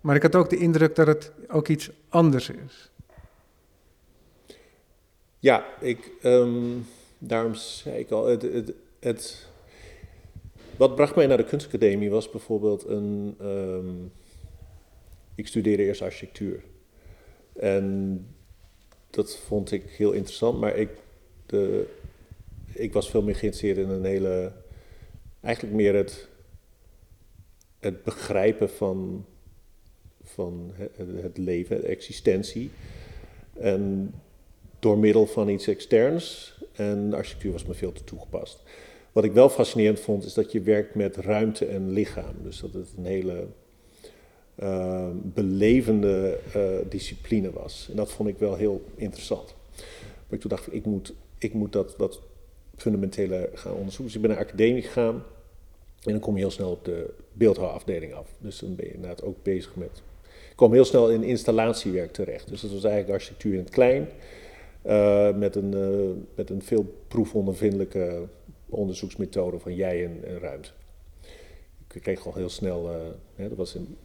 Maar 0.00 0.16
ik 0.16 0.22
had 0.22 0.34
ook 0.34 0.50
de 0.50 0.56
indruk 0.56 0.94
dat 0.94 1.06
het 1.06 1.32
ook 1.48 1.68
iets 1.68 1.90
anders 2.08 2.50
is. 2.50 2.90
ja 5.38 5.66
ik, 5.80 6.10
ehm, 6.22 6.78
daarom 7.18 7.54
zei 7.54 7.98
ik 7.98 8.10
al, 8.10 8.26
het, 8.26 8.42
het, 8.42 8.72
het, 9.00 9.46
wat 10.76 10.94
bracht 10.94 11.14
mij 11.14 11.26
naar 11.26 11.36
de 11.36 11.44
kunstacademie 11.44 12.10
was 12.10 12.30
bijvoorbeeld 12.30 12.86
een, 12.86 13.34
ehm, 13.40 13.94
ik 15.34 15.46
studeerde 15.46 15.82
eerst 15.82 16.02
architectuur. 16.02 16.62
En 17.52 18.26
dat 19.10 19.36
vond 19.36 19.72
ik 19.72 19.90
heel 19.90 20.12
interessant, 20.12 20.60
maar 20.60 20.76
ik, 20.76 20.90
de, 21.46 21.86
ik 22.74 22.92
was 22.92 23.10
veel 23.10 23.22
meer 23.22 23.36
geïnteresseerd 23.36 23.86
in 23.86 23.94
een 23.94 24.04
hele, 24.04 24.52
eigenlijk 25.40 25.74
meer 25.74 25.94
het, 25.94 26.28
het 27.78 28.02
begrijpen 28.02 28.70
van, 28.70 29.26
van 30.22 30.72
het, 31.22 31.38
leven, 31.38 31.80
de 31.80 31.86
existentie. 31.86 32.70
En 33.52 34.14
door 34.78 34.98
middel 34.98 35.26
van 35.26 35.48
iets 35.48 35.66
externs. 35.66 36.54
En 36.72 37.14
architectuur 37.14 37.52
was 37.52 37.64
me 37.64 37.74
veel 37.74 37.92
te 37.92 38.04
toegepast. 38.04 38.62
Wat 39.12 39.24
ik 39.24 39.32
wel 39.32 39.48
fascinerend 39.48 40.00
vond, 40.00 40.24
is 40.24 40.34
dat 40.34 40.52
je 40.52 40.60
werkt 40.60 40.94
met 40.94 41.16
ruimte 41.16 41.66
en 41.66 41.90
lichaam. 41.90 42.34
Dus 42.42 42.60
dat 42.60 42.72
het 42.72 42.88
een 42.96 43.04
hele 43.04 43.46
eh, 44.54 45.08
belevende 45.14 46.38
eh, 46.52 46.62
discipline 46.88 47.52
was. 47.52 47.86
En 47.90 47.96
dat 47.96 48.12
vond 48.12 48.28
ik 48.28 48.38
wel 48.38 48.56
heel 48.56 48.84
interessant. 48.94 49.54
Maar 50.28 50.38
toen 50.38 50.50
dacht 50.50 50.66
ik, 50.66 50.72
ik 50.72 50.84
moet, 50.84 51.14
ik 51.38 51.52
moet 51.52 51.72
dat, 51.72 51.94
dat 51.98 52.20
fundamentele 52.82 53.50
gaan 53.54 53.72
onderzoeken. 53.72 54.04
Dus 54.04 54.14
ik 54.14 54.20
ben 54.20 54.30
naar 54.30 54.38
de 54.38 54.44
academie 54.44 54.82
gegaan. 54.82 55.14
En 56.02 56.12
dan 56.12 56.20
kom 56.20 56.34
je 56.34 56.40
heel 56.40 56.50
snel 56.50 56.70
op 56.70 56.84
de 56.84 57.14
beeldhouwafdeling 57.32 58.14
af. 58.14 58.28
Dus 58.38 58.58
dan 58.58 58.74
ben 58.74 58.86
je 58.86 58.92
inderdaad 58.92 59.22
ook 59.22 59.42
bezig 59.42 59.76
met... 59.76 60.02
Ik 60.50 60.56
kwam 60.58 60.72
heel 60.72 60.84
snel 60.84 61.10
in 61.10 61.22
installatiewerk 61.22 62.12
terecht. 62.12 62.48
Dus 62.48 62.60
dat 62.60 62.70
was 62.70 62.84
eigenlijk 62.84 63.14
architectuur 63.14 63.52
in 63.52 63.58
het 63.58 63.70
klein. 63.70 64.08
eh, 64.82 65.34
met, 65.34 65.56
een, 65.56 65.74
eh, 65.74 66.24
met 66.34 66.50
een 66.50 66.62
veel 66.62 66.94
proefondervindelijke 67.08 68.22
onderzoeksmethode 68.68 69.58
van 69.58 69.74
jij 69.74 70.04
en, 70.04 70.24
en 70.24 70.38
ruimte. 70.38 70.70
Ik 71.94 72.02
kreeg 72.02 72.26
al 72.26 72.34
heel 72.34 72.48
snel... 72.48 72.88
eh, 72.90 72.96
hè, 73.34 73.48
dat 73.48 73.58
was 73.58 73.74
in 73.74 73.96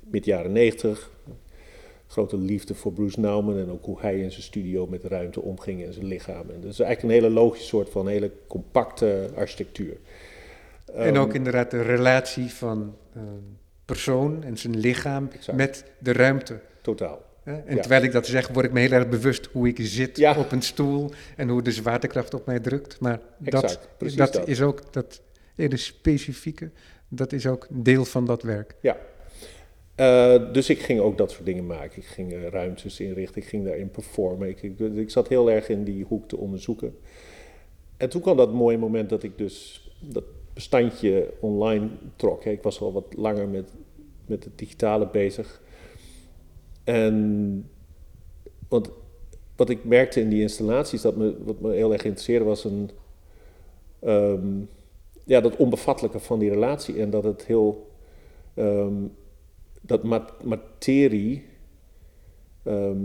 mid 0.00 0.24
jaren 0.24 0.52
negentig. 0.52 1.10
Grote 2.12 2.36
liefde 2.38 2.74
voor 2.74 2.92
Bruce 2.92 3.20
Nauman 3.20 3.58
en 3.58 3.70
ook 3.70 3.84
hoe 3.84 4.00
hij 4.00 4.18
in 4.20 4.30
zijn 4.30 4.42
studio 4.42 4.86
met 4.86 5.02
de 5.02 5.08
ruimte 5.08 5.40
omging 5.42 5.84
en 5.84 5.92
zijn 5.92 6.06
lichaam. 6.06 6.50
En 6.50 6.60
dat 6.60 6.70
is 6.72 6.80
eigenlijk 6.80 7.02
een 7.02 7.22
hele 7.22 7.34
logische 7.40 7.66
soort 7.66 7.90
van 7.90 8.08
hele 8.08 8.30
compacte 8.46 9.30
architectuur. 9.36 9.96
en 10.94 11.16
ook 11.18 11.26
Ehm, 11.26 11.36
inderdaad 11.36 11.70
de 11.70 11.82
relatie 11.82 12.48
van 12.50 12.94
een 13.14 13.56
persoon 13.84 14.42
en 14.44 14.56
zijn 14.58 14.76
lichaam 14.78 15.28
Exact. 15.32 15.58
met 15.58 15.84
de 15.98 16.12
ruimte. 16.12 16.58
Totaal. 16.82 17.22
En 17.44 17.62
Ja. 17.68 17.80
terwijl 17.80 18.02
ik 18.02 18.12
dat 18.12 18.26
zeg, 18.26 18.48
word 18.48 18.66
ik 18.66 18.72
me 18.72 18.80
heel 18.80 18.90
erg 18.92 19.08
bewust 19.08 19.48
hoe 19.52 19.68
ik 19.68 19.76
zit 19.80 20.16
Ja. 20.16 20.38
op 20.38 20.52
een 20.52 20.62
stoel 20.62 21.10
en 21.36 21.48
hoe 21.48 21.62
de 21.62 21.72
zwaartekracht 21.72 22.34
op 22.34 22.46
mij 22.46 22.60
drukt. 22.60 23.00
Maar 23.00 23.20
Exact, 23.44 23.88
dat, 23.98 24.12
dat, 24.16 24.32
dat. 24.32 24.48
is 24.48 24.62
ook 24.62 24.92
dat 24.92 25.20
hele 25.54 25.76
specifieke, 25.76 26.70
dat 27.08 27.32
is 27.32 27.46
ook 27.46 27.66
deel 27.70 28.04
van 28.04 28.26
dat 28.26 28.42
werk. 28.42 28.74
Ja. 28.80 28.96
Eh, 29.94 30.52
dus 30.52 30.70
ik 30.70 30.78
ging 30.78 31.00
ook 31.00 31.18
dat 31.18 31.30
soort 31.30 31.44
dingen 31.44 31.66
maken. 31.66 31.98
Ik 31.98 32.06
ging 32.06 32.32
eh, 32.32 32.46
ruimtes 32.46 33.00
inrichten, 33.00 33.42
ik 33.42 33.48
ging 33.48 33.64
daarin 33.64 33.90
performen. 33.90 34.48
Ik, 34.48 34.62
ik, 34.94 35.10
zat 35.10 35.28
heel 35.28 35.50
erg 35.50 35.68
in 35.68 35.84
die 35.84 36.04
hoek 36.04 36.28
te 36.28 36.36
onderzoeken. 36.36 36.96
En 37.96 38.08
toen 38.08 38.20
kwam 38.20 38.36
dat 38.36 38.52
mooie 38.52 38.78
moment 38.78 39.10
dat 39.10 39.22
ik 39.22 39.38
dus 39.38 39.86
dat 40.00 40.24
bestandje 40.52 41.32
online 41.40 41.88
trok. 42.16 42.44
Ik 42.44 42.62
was 42.62 42.80
al 42.80 42.92
wat 42.92 43.14
langer 43.16 43.48
met, 43.48 43.72
met 44.26 44.44
het 44.44 44.58
digitale 44.58 45.06
bezig. 45.06 45.62
En 46.84 47.70
want 48.68 48.90
wat 49.56 49.70
ik 49.70 49.84
merkte 49.84 50.20
in 50.20 50.28
die 50.28 50.40
installaties, 50.40 51.02
dat 51.02 51.16
me, 51.16 51.36
wat 51.44 51.60
me 51.60 51.72
heel 51.72 51.92
erg 51.92 52.04
interesseerde, 52.04 52.44
was 52.44 52.64
een, 52.64 52.90
ehm, 53.98 54.46
ja, 55.24 55.40
dat 55.40 55.56
onbevattelijke 55.56 56.18
van 56.18 56.38
die 56.38 56.50
relatie. 56.50 57.00
En 57.00 57.10
dat 57.10 57.24
het 57.24 57.46
heel, 57.46 57.90
ehm, 58.54 58.94
dat 59.82 60.02
mat- 60.02 60.44
materie, 60.44 61.44
ehm, 62.62 63.00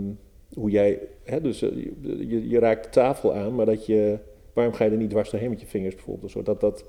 hoe 0.54 0.70
jij, 0.70 1.00
hè, 1.24 1.40
dus 1.40 1.62
eh, 1.62 1.70
je, 2.02 2.48
je, 2.48 2.58
raakt 2.58 2.84
de 2.84 2.90
tafel 2.90 3.34
aan, 3.34 3.54
maar 3.54 3.66
dat 3.66 3.86
je, 3.86 4.18
waarom 4.52 4.74
ga 4.74 4.84
je 4.84 4.90
er 4.90 4.96
niet 4.96 5.10
dwars 5.10 5.30
doorheen 5.30 5.50
met 5.50 5.60
je 5.60 5.66
vingers 5.66 5.94
bijvoorbeeld? 5.94 6.30
Zodat 6.30 6.60
dat 6.60 6.84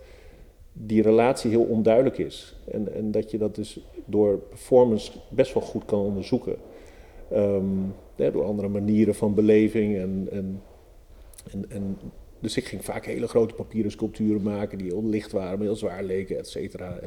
die 0.73 1.01
relatie 1.01 1.49
heel 1.49 1.63
onduidelijk 1.63 2.17
is. 2.17 2.55
En, 2.71 2.93
en 2.93 3.11
dat 3.11 3.31
je 3.31 3.37
dat 3.37 3.55
dus 3.55 3.85
door 4.05 4.37
performance 4.37 5.11
best 5.29 5.53
wel 5.53 5.63
goed 5.63 5.85
kan 5.85 5.99
onderzoeken. 5.99 6.55
Ehm, 7.31 7.65
door 8.15 8.43
andere 8.43 8.67
manieren 8.67 9.15
van 9.15 9.33
beleving. 9.33 9.97
En, 9.97 10.27
en, 10.31 10.61
en, 11.51 11.65
en, 11.69 11.97
dus 12.39 12.57
ik 12.57 12.65
ging 12.65 12.85
vaak 12.85 13.05
hele 13.05 13.27
grote 13.27 13.53
papieren 13.53 13.91
sculpturen 13.91 14.41
maken 14.41 14.77
die 14.77 14.87
heel 14.87 15.05
licht 15.05 15.31
waren, 15.31 15.57
maar 15.57 15.67
heel 15.67 15.75
zwaar 15.75 16.03
leken, 16.03 16.37
et 16.37 16.47
cetera. 16.47 16.99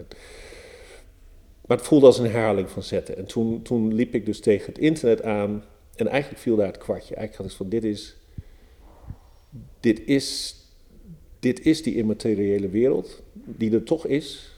Maar 1.72 1.80
het 1.80 1.90
voelde 1.90 2.06
als 2.06 2.18
een 2.18 2.30
herhaling 2.30 2.70
van 2.70 2.82
zetten. 2.82 3.16
En 3.16 3.26
toen, 3.26 3.62
toen 3.62 3.94
liep 3.94 4.14
ik 4.14 4.26
dus 4.26 4.40
tegen 4.40 4.66
het 4.66 4.78
internet 4.78 5.22
aan 5.22 5.64
en 5.94 6.08
eigenlijk 6.08 6.42
viel 6.42 6.56
daar 6.56 6.66
het 6.66 6.78
kwartje. 6.78 7.14
Eigenlijk 7.14 7.36
had 7.36 7.46
ik 7.50 7.56
van 7.56 7.68
dit 7.68 7.84
is, 7.84 8.16
dit 9.80 10.02
is, 10.04 10.56
dit 11.40 11.66
is 11.66 11.82
die 11.82 11.96
immateriële 11.96 12.68
wereld 12.68 13.22
die 13.32 13.74
er 13.74 13.82
toch 13.82 14.06
is. 14.06 14.52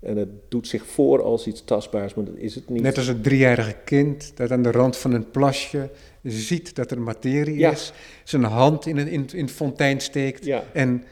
En 0.00 0.16
het 0.16 0.28
doet 0.48 0.68
zich 0.68 0.86
voor 0.86 1.22
als 1.22 1.46
iets 1.46 1.64
tastbaars, 1.64 2.14
maar 2.14 2.24
dat 2.24 2.36
is 2.36 2.54
het 2.54 2.68
niet. 2.68 2.82
Net 2.82 2.98
als 2.98 3.08
een 3.08 3.20
driejarige 3.20 3.76
kind 3.84 4.32
dat 4.36 4.50
aan 4.50 4.62
de 4.62 4.70
rand 4.70 4.96
van 4.96 5.12
een 5.12 5.30
plasje 5.30 5.90
ziet 6.22 6.74
dat 6.74 6.90
er 6.90 7.00
materie 7.00 7.66
is, 7.66 7.92
zijn 8.24 8.42
hand 8.42 8.86
in 8.86 8.96
een 8.96 9.08
in, 9.08 9.26
in 9.32 9.48
fontein 9.48 10.00
steekt 10.00 10.48
en 10.72 11.04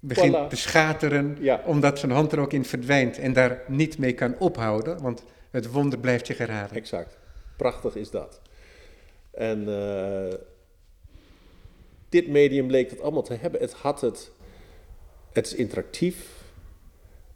begint 0.00 0.50
te 0.50 0.56
schateren, 0.56 1.38
omdat 1.64 1.98
zijn 1.98 2.12
hand 2.12 2.32
er 2.32 2.38
ook 2.38 2.52
in 2.52 2.64
verdwijnt 2.64 3.18
en 3.18 3.32
daar 3.32 3.62
niet 3.68 3.98
mee 3.98 4.14
kan 4.14 4.34
ophouden, 4.38 5.02
want 5.02 5.22
het 5.50 5.70
wonder 5.70 5.98
blijft 5.98 6.26
zich 6.26 6.38
herhalen. 6.38 6.76
Exact. 6.76 7.18
Prachtig 7.56 7.96
is 7.96 8.10
dat. 8.10 8.40
En 9.30 9.68
uh, 9.68 10.34
dit 12.08 12.28
medium 12.28 12.66
bleek 12.66 12.90
dat 12.90 13.00
allemaal 13.00 13.22
te 13.22 13.34
hebben. 13.34 13.60
Het 13.60 13.72
had 13.72 14.00
het, 14.00 14.30
het 15.32 15.46
is 15.46 15.54
interactief. 15.54 16.38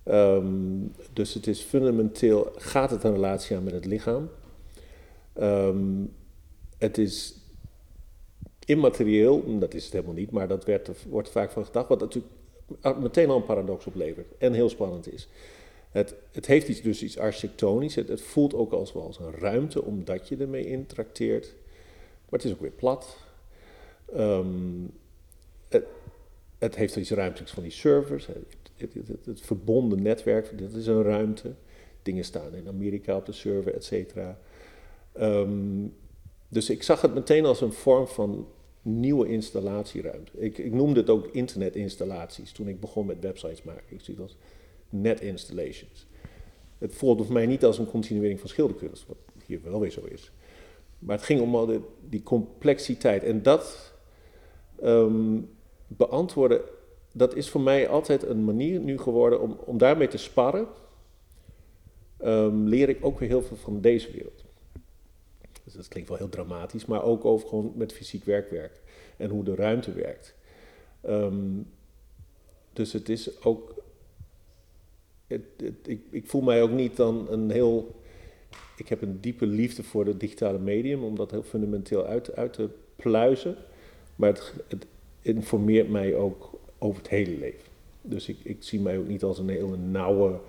Um, 0.04 0.92
dus 1.12 1.34
het 1.34 1.46
is 1.46 1.60
fundamenteel, 1.60 2.52
gaat 2.56 2.90
het 2.90 3.04
een 3.04 3.12
relatie 3.12 3.56
aan 3.56 3.64
met 3.64 3.72
het 3.72 3.84
lichaam. 3.84 4.30
Um, 5.40 6.12
het 6.78 6.98
is 6.98 7.34
immaterieel, 8.64 9.58
dat 9.58 9.74
is 9.74 9.84
het 9.84 9.92
helemaal 9.92 10.14
niet, 10.14 10.30
maar 10.30 10.48
dat 10.48 10.64
werd, 10.64 10.90
wordt 11.08 11.30
vaak 11.30 11.50
van 11.50 11.64
gedacht, 11.64 11.88
wat 11.88 12.00
natuurlijk 12.00 12.32
meteen 13.00 13.28
al 13.30 13.36
een 13.36 13.44
paradox 13.44 13.86
oplevert 13.86 14.26
en 14.38 14.52
heel 14.52 14.68
spannend 14.68 15.12
is. 15.12 15.28
Het, 15.90 16.14
het 16.32 16.46
heeft 16.46 16.68
iets, 16.68 16.82
dus 16.82 17.02
iets 17.02 17.18
architectonisch, 17.18 17.94
het, 17.94 18.20
voelt 18.20 18.54
ook 18.54 18.72
als 18.72 18.92
wel 18.92 19.02
als 19.02 19.18
een 19.18 19.34
ruimte 19.38 19.82
omdat 19.82 20.28
je 20.28 20.36
ermee 20.36 20.66
interacteert, 20.66 21.54
maar 22.28 22.40
het 22.40 22.44
is 22.44 22.52
ook 22.52 22.60
weer 22.60 22.70
plat. 22.70 23.16
Um, 24.16 24.90
het, 25.68 25.84
het, 26.58 26.76
heeft 26.76 26.96
iets 26.96 27.10
ruimtelijks 27.10 27.52
van 27.52 27.62
die 27.62 27.72
servers, 27.72 28.26
het, 28.76 28.94
het, 29.24 29.40
verbonden 29.40 30.02
netwerk, 30.02 30.58
dat 30.58 30.72
is 30.72 30.86
een 30.86 31.02
ruimte. 31.02 31.54
Dingen 32.02 32.24
staan 32.24 32.54
in 32.54 32.68
Amerika 32.68 33.16
op 33.16 33.26
de 33.26 33.32
server, 33.32 33.74
et 33.74 33.84
cetera. 33.84 34.38
Um, 35.20 35.94
dus 36.48 36.70
ik 36.70 36.82
zag 36.82 37.00
het 37.00 37.14
meteen 37.14 37.44
als 37.44 37.60
een 37.60 37.72
vorm 37.72 38.06
van 38.06 38.46
nieuwe 38.84 39.28
installatieruimte. 39.28 40.32
Ik, 40.38 40.58
ik 40.58 40.72
noemde 40.72 41.00
het 41.00 41.10
ook 41.10 41.26
internetinstallaties 41.26 42.52
toen 42.52 42.68
ik 42.68 42.80
begon 42.80 43.06
met 43.06 43.20
websites 43.20 43.62
maken. 43.62 43.84
Ik 43.88 44.00
zie 44.00 44.20
als 44.20 44.36
net 44.88 45.20
installations. 45.20 46.06
Het 46.78 46.94
voelde 46.94 47.24
voor 47.24 47.32
mij 47.32 47.46
niet 47.46 47.64
als 47.64 47.78
een 47.78 47.90
continuering 47.90 48.40
van 48.40 48.48
schilderkunst, 48.48 49.06
wat 49.06 49.16
hier 49.46 49.60
wel 49.62 49.80
weer 49.80 49.90
zo 49.90 50.04
is. 50.04 50.32
Maar 50.98 51.16
het 51.16 51.24
ging 51.24 51.40
om 51.40 51.54
al 51.54 51.80
die 52.08 52.22
complexiteit. 52.22 53.22
En 53.22 53.42
dat 53.42 53.94
um, 54.82 55.48
beantwoorden, 55.86 56.60
dat 57.12 57.34
is 57.34 57.50
voor 57.50 57.60
mij 57.60 57.88
altijd 57.88 58.22
een 58.22 58.44
manier 58.44 58.80
nu 58.80 58.98
geworden 58.98 59.40
om, 59.40 59.58
om 59.64 59.78
daarmee 59.78 60.08
te 60.08 60.16
sparren. 60.16 60.66
Um, 62.24 62.68
leer 62.68 62.88
ik 62.88 62.98
ook 63.00 63.18
weer 63.18 63.28
heel 63.28 63.42
veel 63.42 63.56
van 63.56 63.80
deze 63.80 64.10
wereld. 64.10 64.43
Dus 65.64 65.72
dat 65.72 65.88
klinkt 65.88 66.08
wel 66.08 66.18
heel 66.18 66.28
dramatisch, 66.28 66.86
maar 66.86 67.02
ook 67.02 67.24
over 67.24 67.48
gewoon 67.48 67.72
met 67.74 67.92
fysiek 67.92 68.24
werk 68.24 68.50
werkt 68.50 68.80
en 69.16 69.30
hoe 69.30 69.44
de 69.44 69.54
ruimte 69.54 69.92
werkt. 69.92 70.34
Um, 71.08 71.66
dus 72.72 72.92
het 72.92 73.08
is 73.08 73.42
ook. 73.44 73.74
Het, 75.26 75.42
ik, 75.84 76.00
ik 76.10 76.26
voel 76.26 76.40
mij 76.40 76.62
ook 76.62 76.70
niet 76.70 76.96
dan 76.96 77.26
een 77.30 77.50
heel. 77.50 77.94
Ik 78.76 78.88
heb 78.88 79.02
een 79.02 79.20
diepe 79.20 79.46
liefde 79.46 79.82
voor 79.82 80.06
het 80.06 80.20
digitale 80.20 80.58
medium 80.58 81.04
om 81.04 81.16
dat 81.16 81.30
heel 81.30 81.42
fundamenteel 81.42 82.06
uit, 82.06 82.36
uit 82.36 82.52
te 82.52 82.68
pluizen. 82.96 83.56
Maar 84.16 84.28
het, 84.68 84.86
informeert 85.22 85.88
mij 85.88 86.14
ook 86.14 86.58
over 86.78 86.98
het 86.98 87.10
hele 87.10 87.38
leven. 87.38 87.68
Dus 88.02 88.28
ik, 88.28 88.36
ik 88.42 88.56
zie 88.58 88.80
mij 88.80 88.98
ook 88.98 89.08
niet 89.08 89.22
als 89.22 89.38
een 89.38 89.48
hele 89.48 89.76
nauwe. 89.76 90.40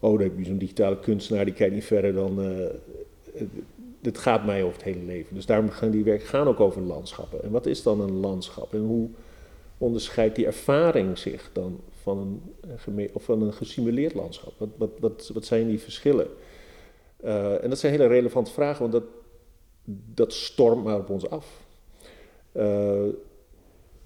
Oh, 0.00 0.12
dan 0.12 0.20
heb 0.20 0.38
je 0.38 0.44
zo'n 0.44 0.58
digitale 0.58 1.00
kunstenaar 1.00 1.44
die 1.44 1.54
kijkt 1.54 1.74
niet 1.74 1.84
verder 1.84 2.12
dan. 2.12 2.44
Uh, 2.44 2.66
het 4.02 4.18
gaat 4.18 4.44
mij 4.44 4.62
over 4.62 4.74
het 4.74 4.84
hele 4.84 5.04
leven. 5.04 5.34
Dus 5.34 5.46
daarom 5.46 5.70
gaan 5.70 5.90
die 5.90 6.04
werken 6.04 6.26
gaan 6.26 6.48
ook 6.48 6.60
over 6.60 6.82
landschappen. 6.82 7.42
En 7.42 7.50
wat 7.50 7.66
is 7.66 7.82
dan 7.82 8.00
een 8.00 8.20
landschap? 8.20 8.74
En 8.74 8.80
hoe 8.80 9.08
onderscheidt 9.78 10.36
die 10.36 10.46
ervaring 10.46 11.18
zich 11.18 11.50
dan 11.52 11.80
van 12.02 12.42
een, 12.86 13.10
of 13.12 13.24
van 13.24 13.42
een 13.42 13.52
gesimuleerd 13.52 14.14
landschap? 14.14 14.52
Wat, 14.58 14.68
wat, 14.76 14.90
wat, 15.00 15.30
wat 15.34 15.44
zijn 15.44 15.68
die 15.68 15.80
verschillen? 15.80 16.26
Uh, 17.24 17.62
en 17.62 17.68
dat 17.68 17.78
zijn 17.78 17.92
hele 17.92 18.06
relevante 18.06 18.50
vragen, 18.50 18.80
want 18.80 18.92
dat, 18.92 19.04
dat 20.14 20.32
stormt 20.32 20.84
maar 20.84 20.98
op 20.98 21.10
ons 21.10 21.30
af. 21.30 21.66
Uh, 22.52 23.02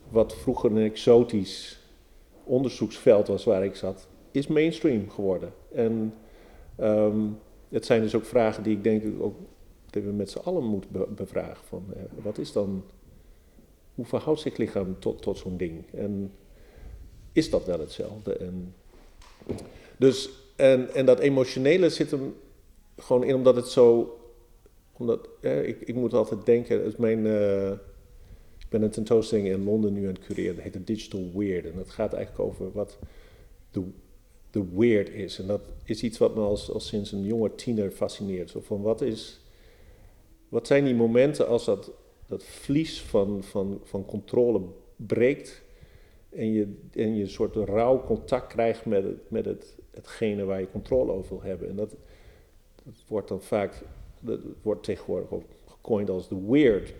wat 0.09 0.35
vroeger 0.35 0.71
een 0.71 0.83
exotisch 0.91 1.81
onderzoeksveld 2.45 3.27
was 3.27 3.45
waar 3.45 3.65
ik 3.65 3.77
zat, 3.77 4.09
is 4.31 4.47
mainstream 4.47 5.11
geworden. 5.11 5.53
En 5.75 6.15
um, 6.81 7.39
het 7.69 7.87
zijn 7.87 8.03
dus 8.03 8.15
ook 8.15 8.25
vragen 8.25 8.63
die 8.63 8.77
ik 8.77 8.85
denk 8.85 9.03
ook 9.21 9.37
dat 9.93 10.03
we 10.03 10.11
met 10.11 10.31
z'n 10.31 10.39
allen 10.39 10.65
moeten 10.65 11.15
bevragen 11.15 11.65
van 11.67 11.85
eh, 11.97 12.03
wat 12.23 12.39
is 12.39 12.53
dan, 12.53 12.85
hoe 13.95 14.05
verhoudt 14.05 14.41
zich 14.41 14.57
lichaam 14.57 14.99
tot, 14.99 15.23
tot 15.23 15.39
zo'n 15.39 15.57
ding? 15.57 15.85
En 15.93 16.33
is 17.33 17.51
dat 17.51 17.67
wel 17.67 17.81
hetzelfde? 17.81 18.37
En, 18.37 18.75
dus, 19.97 20.31
en, 20.57 20.95
en 20.95 21.07
dat 21.07 21.19
emotionele 21.19 21.91
zit 21.91 22.11
hem 22.11 22.35
gewoon 22.97 23.25
in 23.25 23.35
omdat 23.35 23.57
het 23.57 23.69
zo, 23.69 24.19
omdat, 24.93 25.29
ik, 25.41 25.81
ik 25.81 25.95
moet 25.95 26.15
altijd 26.15 26.47
denken, 26.47 26.85
het 26.85 26.99
mijn, 26.99 27.19
uh, 27.25 27.71
ik 28.59 28.69
ben 28.69 28.83
een 28.83 28.91
tentoonstelling 28.91 29.49
in 29.49 29.65
Londen 29.65 29.93
nu 29.93 30.07
aan 30.07 30.15
het 30.15 30.25
cureren, 30.25 30.55
dat 30.55 30.65
heet 30.65 30.73
de 30.73 30.85
Digital 30.85 31.31
Weird. 31.35 31.65
En 31.65 31.77
dat 31.77 31.91
gaat 31.91 32.13
eigenlijk 32.13 32.45
over 32.45 32.73
wat 32.73 32.99
de, 33.71 33.83
de 34.51 34.65
weird 34.75 35.09
is. 35.09 35.39
En 35.39 35.47
dat 35.47 35.61
is 35.85 36.03
iets 36.03 36.19
wat 36.19 36.35
me 36.35 36.41
als 36.41 36.89
sinds 36.89 37.13
een 37.13 37.25
jonge 37.25 37.55
tiener 37.55 37.91
fascineert. 37.91 38.51
Zo 38.51 38.61
van 38.61 38.83
wat 38.83 39.01
is 39.01 39.42
wat 40.53 40.67
zijn 40.67 40.85
die 40.85 40.95
momenten 40.95 41.49
als 41.49 41.65
dat, 41.65 41.93
dat 42.27 42.45
vlies 42.45 43.03
van, 43.03 43.43
van, 43.43 43.81
van 43.83 44.05
controle 44.05 44.61
breekt 44.97 45.63
en 46.31 46.53
je, 46.53 46.79
en 46.93 47.15
je 47.15 47.23
een 47.23 47.31
soort 47.31 47.57
rauw 47.57 48.05
contact 48.05 48.47
krijgt 48.47 48.87
met, 48.87 49.05
het, 49.05 49.31
met 49.31 49.45
het, 49.45 49.77
hetgene 49.91 50.45
waar 50.45 50.61
je 50.61 50.71
controle 50.71 51.13
over 51.13 51.31
wil 51.31 51.43
hebben. 51.43 51.69
En 51.69 51.77
dat, 51.77 51.97
dat 52.85 52.95
wordt 53.07 53.29
dan 53.29 53.43
vaak, 53.43 53.83
dat 54.21 54.41
wordt 54.63 54.83
tegenwoordig 54.83 55.31
ook 55.31 55.45
gecoind 55.67 56.11
als 56.11 56.29
de 56.29 56.47
weird. 56.49 56.95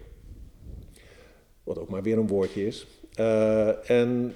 Wat 1.65 1.79
ook 1.79 1.89
maar 1.89 2.03
weer 2.03 2.19
een 2.19 2.27
woordje 2.27 2.67
is. 2.67 2.87
Uh, 3.19 3.91
en 3.91 4.35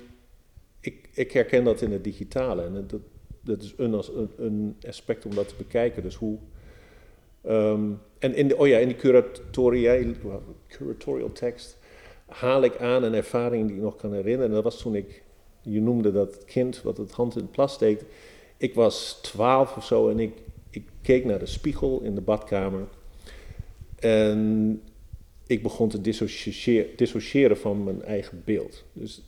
ik, 0.80 1.08
ik 1.12 1.32
herken 1.32 1.64
dat 1.64 1.80
in 1.80 1.92
het 1.92 2.04
digitale. 2.04 2.62
En 2.62 2.84
dat, 2.86 3.00
dat 3.40 3.62
is 3.62 3.74
een, 3.76 3.92
een, 3.92 4.30
een 4.36 4.76
aspect 4.86 5.26
om 5.26 5.34
dat 5.34 5.48
te 5.48 5.54
bekijken. 5.56 6.02
Dus 6.02 6.14
hoe, 6.14 6.38
Um, 7.48 8.00
en 8.18 8.34
in 8.34 8.48
de, 8.48 8.56
oh 8.56 8.66
ja, 8.66 8.78
in 8.78 8.88
die 8.88 8.96
curatorial, 8.96 10.14
curatorial 10.68 11.32
tekst 11.32 11.78
haal 12.26 12.62
ik 12.62 12.76
aan 12.76 13.02
een 13.02 13.14
ervaring 13.14 13.66
die 13.66 13.76
ik 13.76 13.82
nog 13.82 13.96
kan 13.96 14.12
herinneren. 14.12 14.46
En 14.46 14.54
dat 14.54 14.64
was 14.64 14.78
toen 14.78 14.94
ik, 14.94 15.22
je 15.60 15.80
noemde 15.80 16.12
dat 16.12 16.44
kind 16.44 16.82
wat 16.82 16.96
het 16.96 17.10
hand 17.10 17.36
in 17.36 17.42
het 17.42 17.50
plas 17.50 17.72
steekt. 17.72 18.04
Ik 18.56 18.74
was 18.74 19.18
twaalf 19.22 19.76
of 19.76 19.84
zo 19.84 20.08
en 20.08 20.18
ik, 20.18 20.32
ik 20.70 20.88
keek 21.02 21.24
naar 21.24 21.38
de 21.38 21.46
spiegel 21.46 22.00
in 22.00 22.14
de 22.14 22.20
badkamer. 22.20 22.88
En 23.98 24.82
ik 25.46 25.62
begon 25.62 25.88
te 25.88 26.00
dissociëren, 26.00 26.96
dissociëren 26.96 27.58
van 27.58 27.84
mijn 27.84 28.02
eigen 28.02 28.42
beeld. 28.44 28.84
Dus 28.92 29.22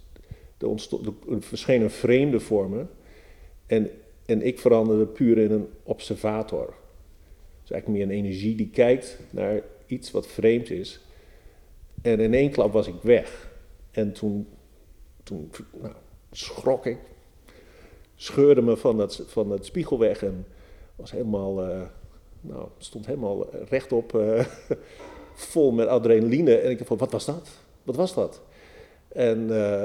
er, 0.58 0.68
ontstond, 0.68 1.06
er 1.06 1.42
verscheen 1.42 1.82
een 1.82 1.90
vreemde 1.90 2.40
vormen. 2.40 2.90
En, 3.66 3.90
en 4.26 4.42
ik 4.42 4.58
veranderde 4.58 5.06
puur 5.06 5.38
in 5.38 5.50
een 5.50 5.68
observator 5.82 6.74
is 7.68 7.74
eigenlijk 7.74 7.88
meer 7.88 8.16
een 8.16 8.24
energie 8.24 8.54
die 8.54 8.70
kijkt 8.70 9.18
naar 9.30 9.60
iets 9.86 10.10
wat 10.10 10.26
vreemd 10.26 10.70
is. 10.70 11.00
En 12.02 12.20
in 12.20 12.34
één 12.34 12.50
klap 12.50 12.72
was 12.72 12.86
ik 12.86 13.02
weg. 13.02 13.50
En 13.90 14.12
toen, 14.12 14.48
toen 15.22 15.50
nou, 15.80 15.94
schrok 16.30 16.86
ik, 16.86 16.98
scheurde 18.16 18.62
me 18.62 18.76
van 18.76 18.96
dat, 18.96 19.22
van 19.26 19.48
dat 19.48 19.64
spiegel 19.64 19.98
weg 19.98 20.22
en 20.22 20.46
was 20.96 21.10
helemaal, 21.10 21.68
uh, 21.68 21.82
nou, 22.40 22.68
stond 22.78 23.06
helemaal 23.06 23.46
rechtop, 23.68 24.14
uh, 24.14 24.44
vol 25.52 25.72
met 25.72 25.88
adrenaline. 25.88 26.56
En 26.56 26.70
ik 26.70 26.76
dacht 26.76 26.88
van, 26.88 26.98
wat 26.98 27.12
was 27.12 27.24
dat? 27.24 27.48
Wat 27.82 27.96
was 27.96 28.14
dat? 28.14 28.40
En 29.08 29.38
uh, 29.50 29.84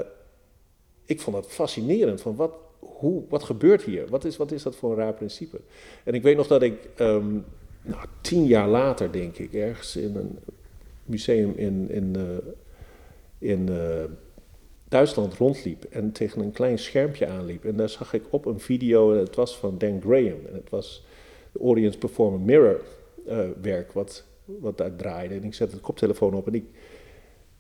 ik 1.06 1.22
vond 1.22 1.36
dat 1.36 1.48
fascinerend, 1.48 2.22
van 2.22 2.36
wat, 2.36 2.54
hoe, 2.80 3.24
wat 3.30 3.44
gebeurt 3.44 3.82
hier? 3.82 4.08
Wat 4.08 4.26
is, 4.26 4.38
wat 4.38 4.52
is 4.52 4.64
dat 4.64 4.76
voor 4.76 4.92
een 4.92 4.98
raar 4.98 5.14
principe? 5.14 5.60
En 6.04 6.14
ik 6.14 6.22
weet 6.22 6.38
nog 6.38 6.48
dat 6.48 6.62
ik 6.62 6.90
um, 7.00 7.46
nou, 7.84 8.06
tien 8.22 8.46
jaar 8.46 8.68
later, 8.68 9.12
denk 9.12 9.38
ik, 9.38 9.54
ergens 9.54 9.96
in 9.96 10.16
een 10.16 10.40
museum 11.06 11.54
in, 11.56 11.90
in, 11.90 12.16
eh, 12.16 12.52
in 13.50 13.70
eh, 13.70 14.04
Duitsland 14.88 15.34
rondliep 15.34 15.84
en 15.84 16.12
tegen 16.12 16.42
een 16.42 16.52
klein 16.52 16.80
schermpje 16.80 17.28
aanliep. 17.28 17.66
En 17.66 17.76
daar 17.76 17.90
zag 17.90 18.14
ik 18.14 18.24
op 18.30 18.46
een 18.46 18.60
video, 18.60 19.14
het 19.14 19.36
was 19.36 19.58
van 19.58 19.78
Dan 19.78 20.02
Graham. 20.02 20.46
En 20.48 20.54
het 20.54 20.70
was 20.70 21.06
de 21.52 21.60
Audience 21.60 21.98
Performer 21.98 22.40
Mirror 22.40 22.82
eh, 23.28 23.48
werk 23.62 23.92
wat, 23.92 24.24
wat 24.46 24.78
daar 24.78 24.96
draaide. 24.96 25.36
En 25.36 25.44
ik 25.44 25.54
zette 25.54 25.76
de 25.76 25.82
koptelefoon 25.82 26.34
op 26.34 26.48
en 26.48 26.54
ik, 26.54 26.66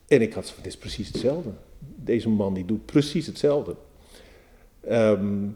en 0.08 0.22
ik 0.22 0.34
had 0.34 0.54
dit 0.56 0.66
is 0.66 0.78
precies 0.78 1.08
hetzelfde. 1.08 1.50
Deze 1.96 2.30
man 2.30 2.54
die 2.54 2.66
doet 2.66 2.86
precies 2.86 3.26
hetzelfde. 3.26 3.76
Ehm, 4.80 5.48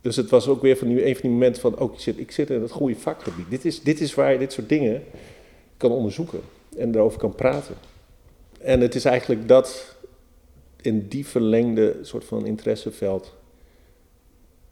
dus 0.00 0.16
het 0.16 0.30
was 0.30 0.48
ook 0.48 0.62
weer 0.62 0.76
van 0.76 0.88
nu 0.88 1.04
een 1.04 1.12
van 1.12 1.22
die 1.22 1.30
momenten 1.30 1.62
van, 1.62 1.78
oh, 1.78 1.92
ik 1.92 2.00
zit, 2.00 2.18
ik 2.18 2.30
zit 2.30 2.50
in 2.50 2.62
het 2.62 2.70
goede 2.70 2.96
vakgebied. 2.96 3.50
Dit 3.50 3.64
is, 3.64 3.82
dit 3.82 4.00
is 4.00 4.14
waar 4.14 4.32
je 4.32 4.38
dit 4.38 4.52
soort 4.52 4.68
dingen 4.68 5.02
kan 5.76 5.90
onderzoeken 5.90 6.40
en 6.76 6.94
erover 6.94 7.18
kan 7.18 7.34
praten. 7.34 7.74
En 8.60 8.80
het 8.80 8.94
is 8.94 9.04
eigenlijk 9.04 9.48
dat 9.48 9.96
in 10.80 11.08
die 11.08 11.26
verlengde 11.26 11.96
soort 12.02 12.24
van 12.24 12.46
interesseveld 12.46 13.34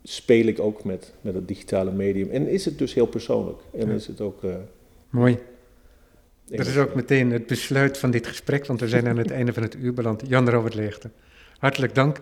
speel 0.03 0.47
ik 0.47 0.61
ook 0.61 0.85
met, 0.85 1.13
met 1.21 1.35
het 1.35 1.49
digitale 1.49 1.91
medium. 1.91 2.31
En 2.31 2.49
is 2.49 2.65
het 2.65 2.79
dus 2.79 2.95
heel 2.95 3.07
persoonlijk. 3.07 3.61
En 3.73 3.89
is 3.89 4.07
het 4.07 4.21
ook... 4.21 4.43
Uh, 4.43 4.55
Mooi. 5.11 5.39
Dat 6.45 6.67
is 6.67 6.77
ook 6.77 6.95
meteen 6.95 7.31
het 7.31 7.47
besluit 7.47 7.99
van 7.99 8.11
dit 8.11 8.27
gesprek, 8.27 8.67
want 8.67 8.81
we 8.81 8.89
zijn 8.89 9.09
aan 9.09 9.17
het 9.17 9.31
einde 9.31 9.53
van 9.53 9.63
het 9.63 9.75
uur 9.75 9.95
beland. 9.95 10.23
Jan 10.27 10.51
Robert 10.51 10.75
Leegte, 10.75 11.11
hartelijk 11.59 11.95
dank. 11.95 12.19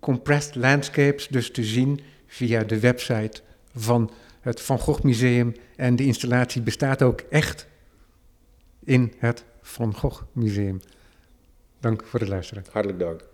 Compressed 0.00 0.54
Landscapes 0.54 1.28
dus 1.28 1.50
te 1.50 1.64
zien 1.64 2.00
via 2.34 2.64
de 2.64 2.80
website 2.80 3.40
van 3.74 4.10
het 4.40 4.60
Van 4.60 4.78
Gogh 4.78 5.02
Museum. 5.02 5.54
En 5.76 5.96
de 5.96 6.04
installatie 6.04 6.62
bestaat 6.62 7.02
ook 7.02 7.20
echt 7.20 7.66
in 8.84 9.12
het 9.18 9.44
Van 9.62 9.94
Gogh 9.94 10.22
Museum. 10.32 10.80
Dank 11.80 12.04
voor 12.04 12.20
het 12.20 12.28
luisteren. 12.28 12.64
Hartelijk 12.70 12.98
dank. 12.98 13.24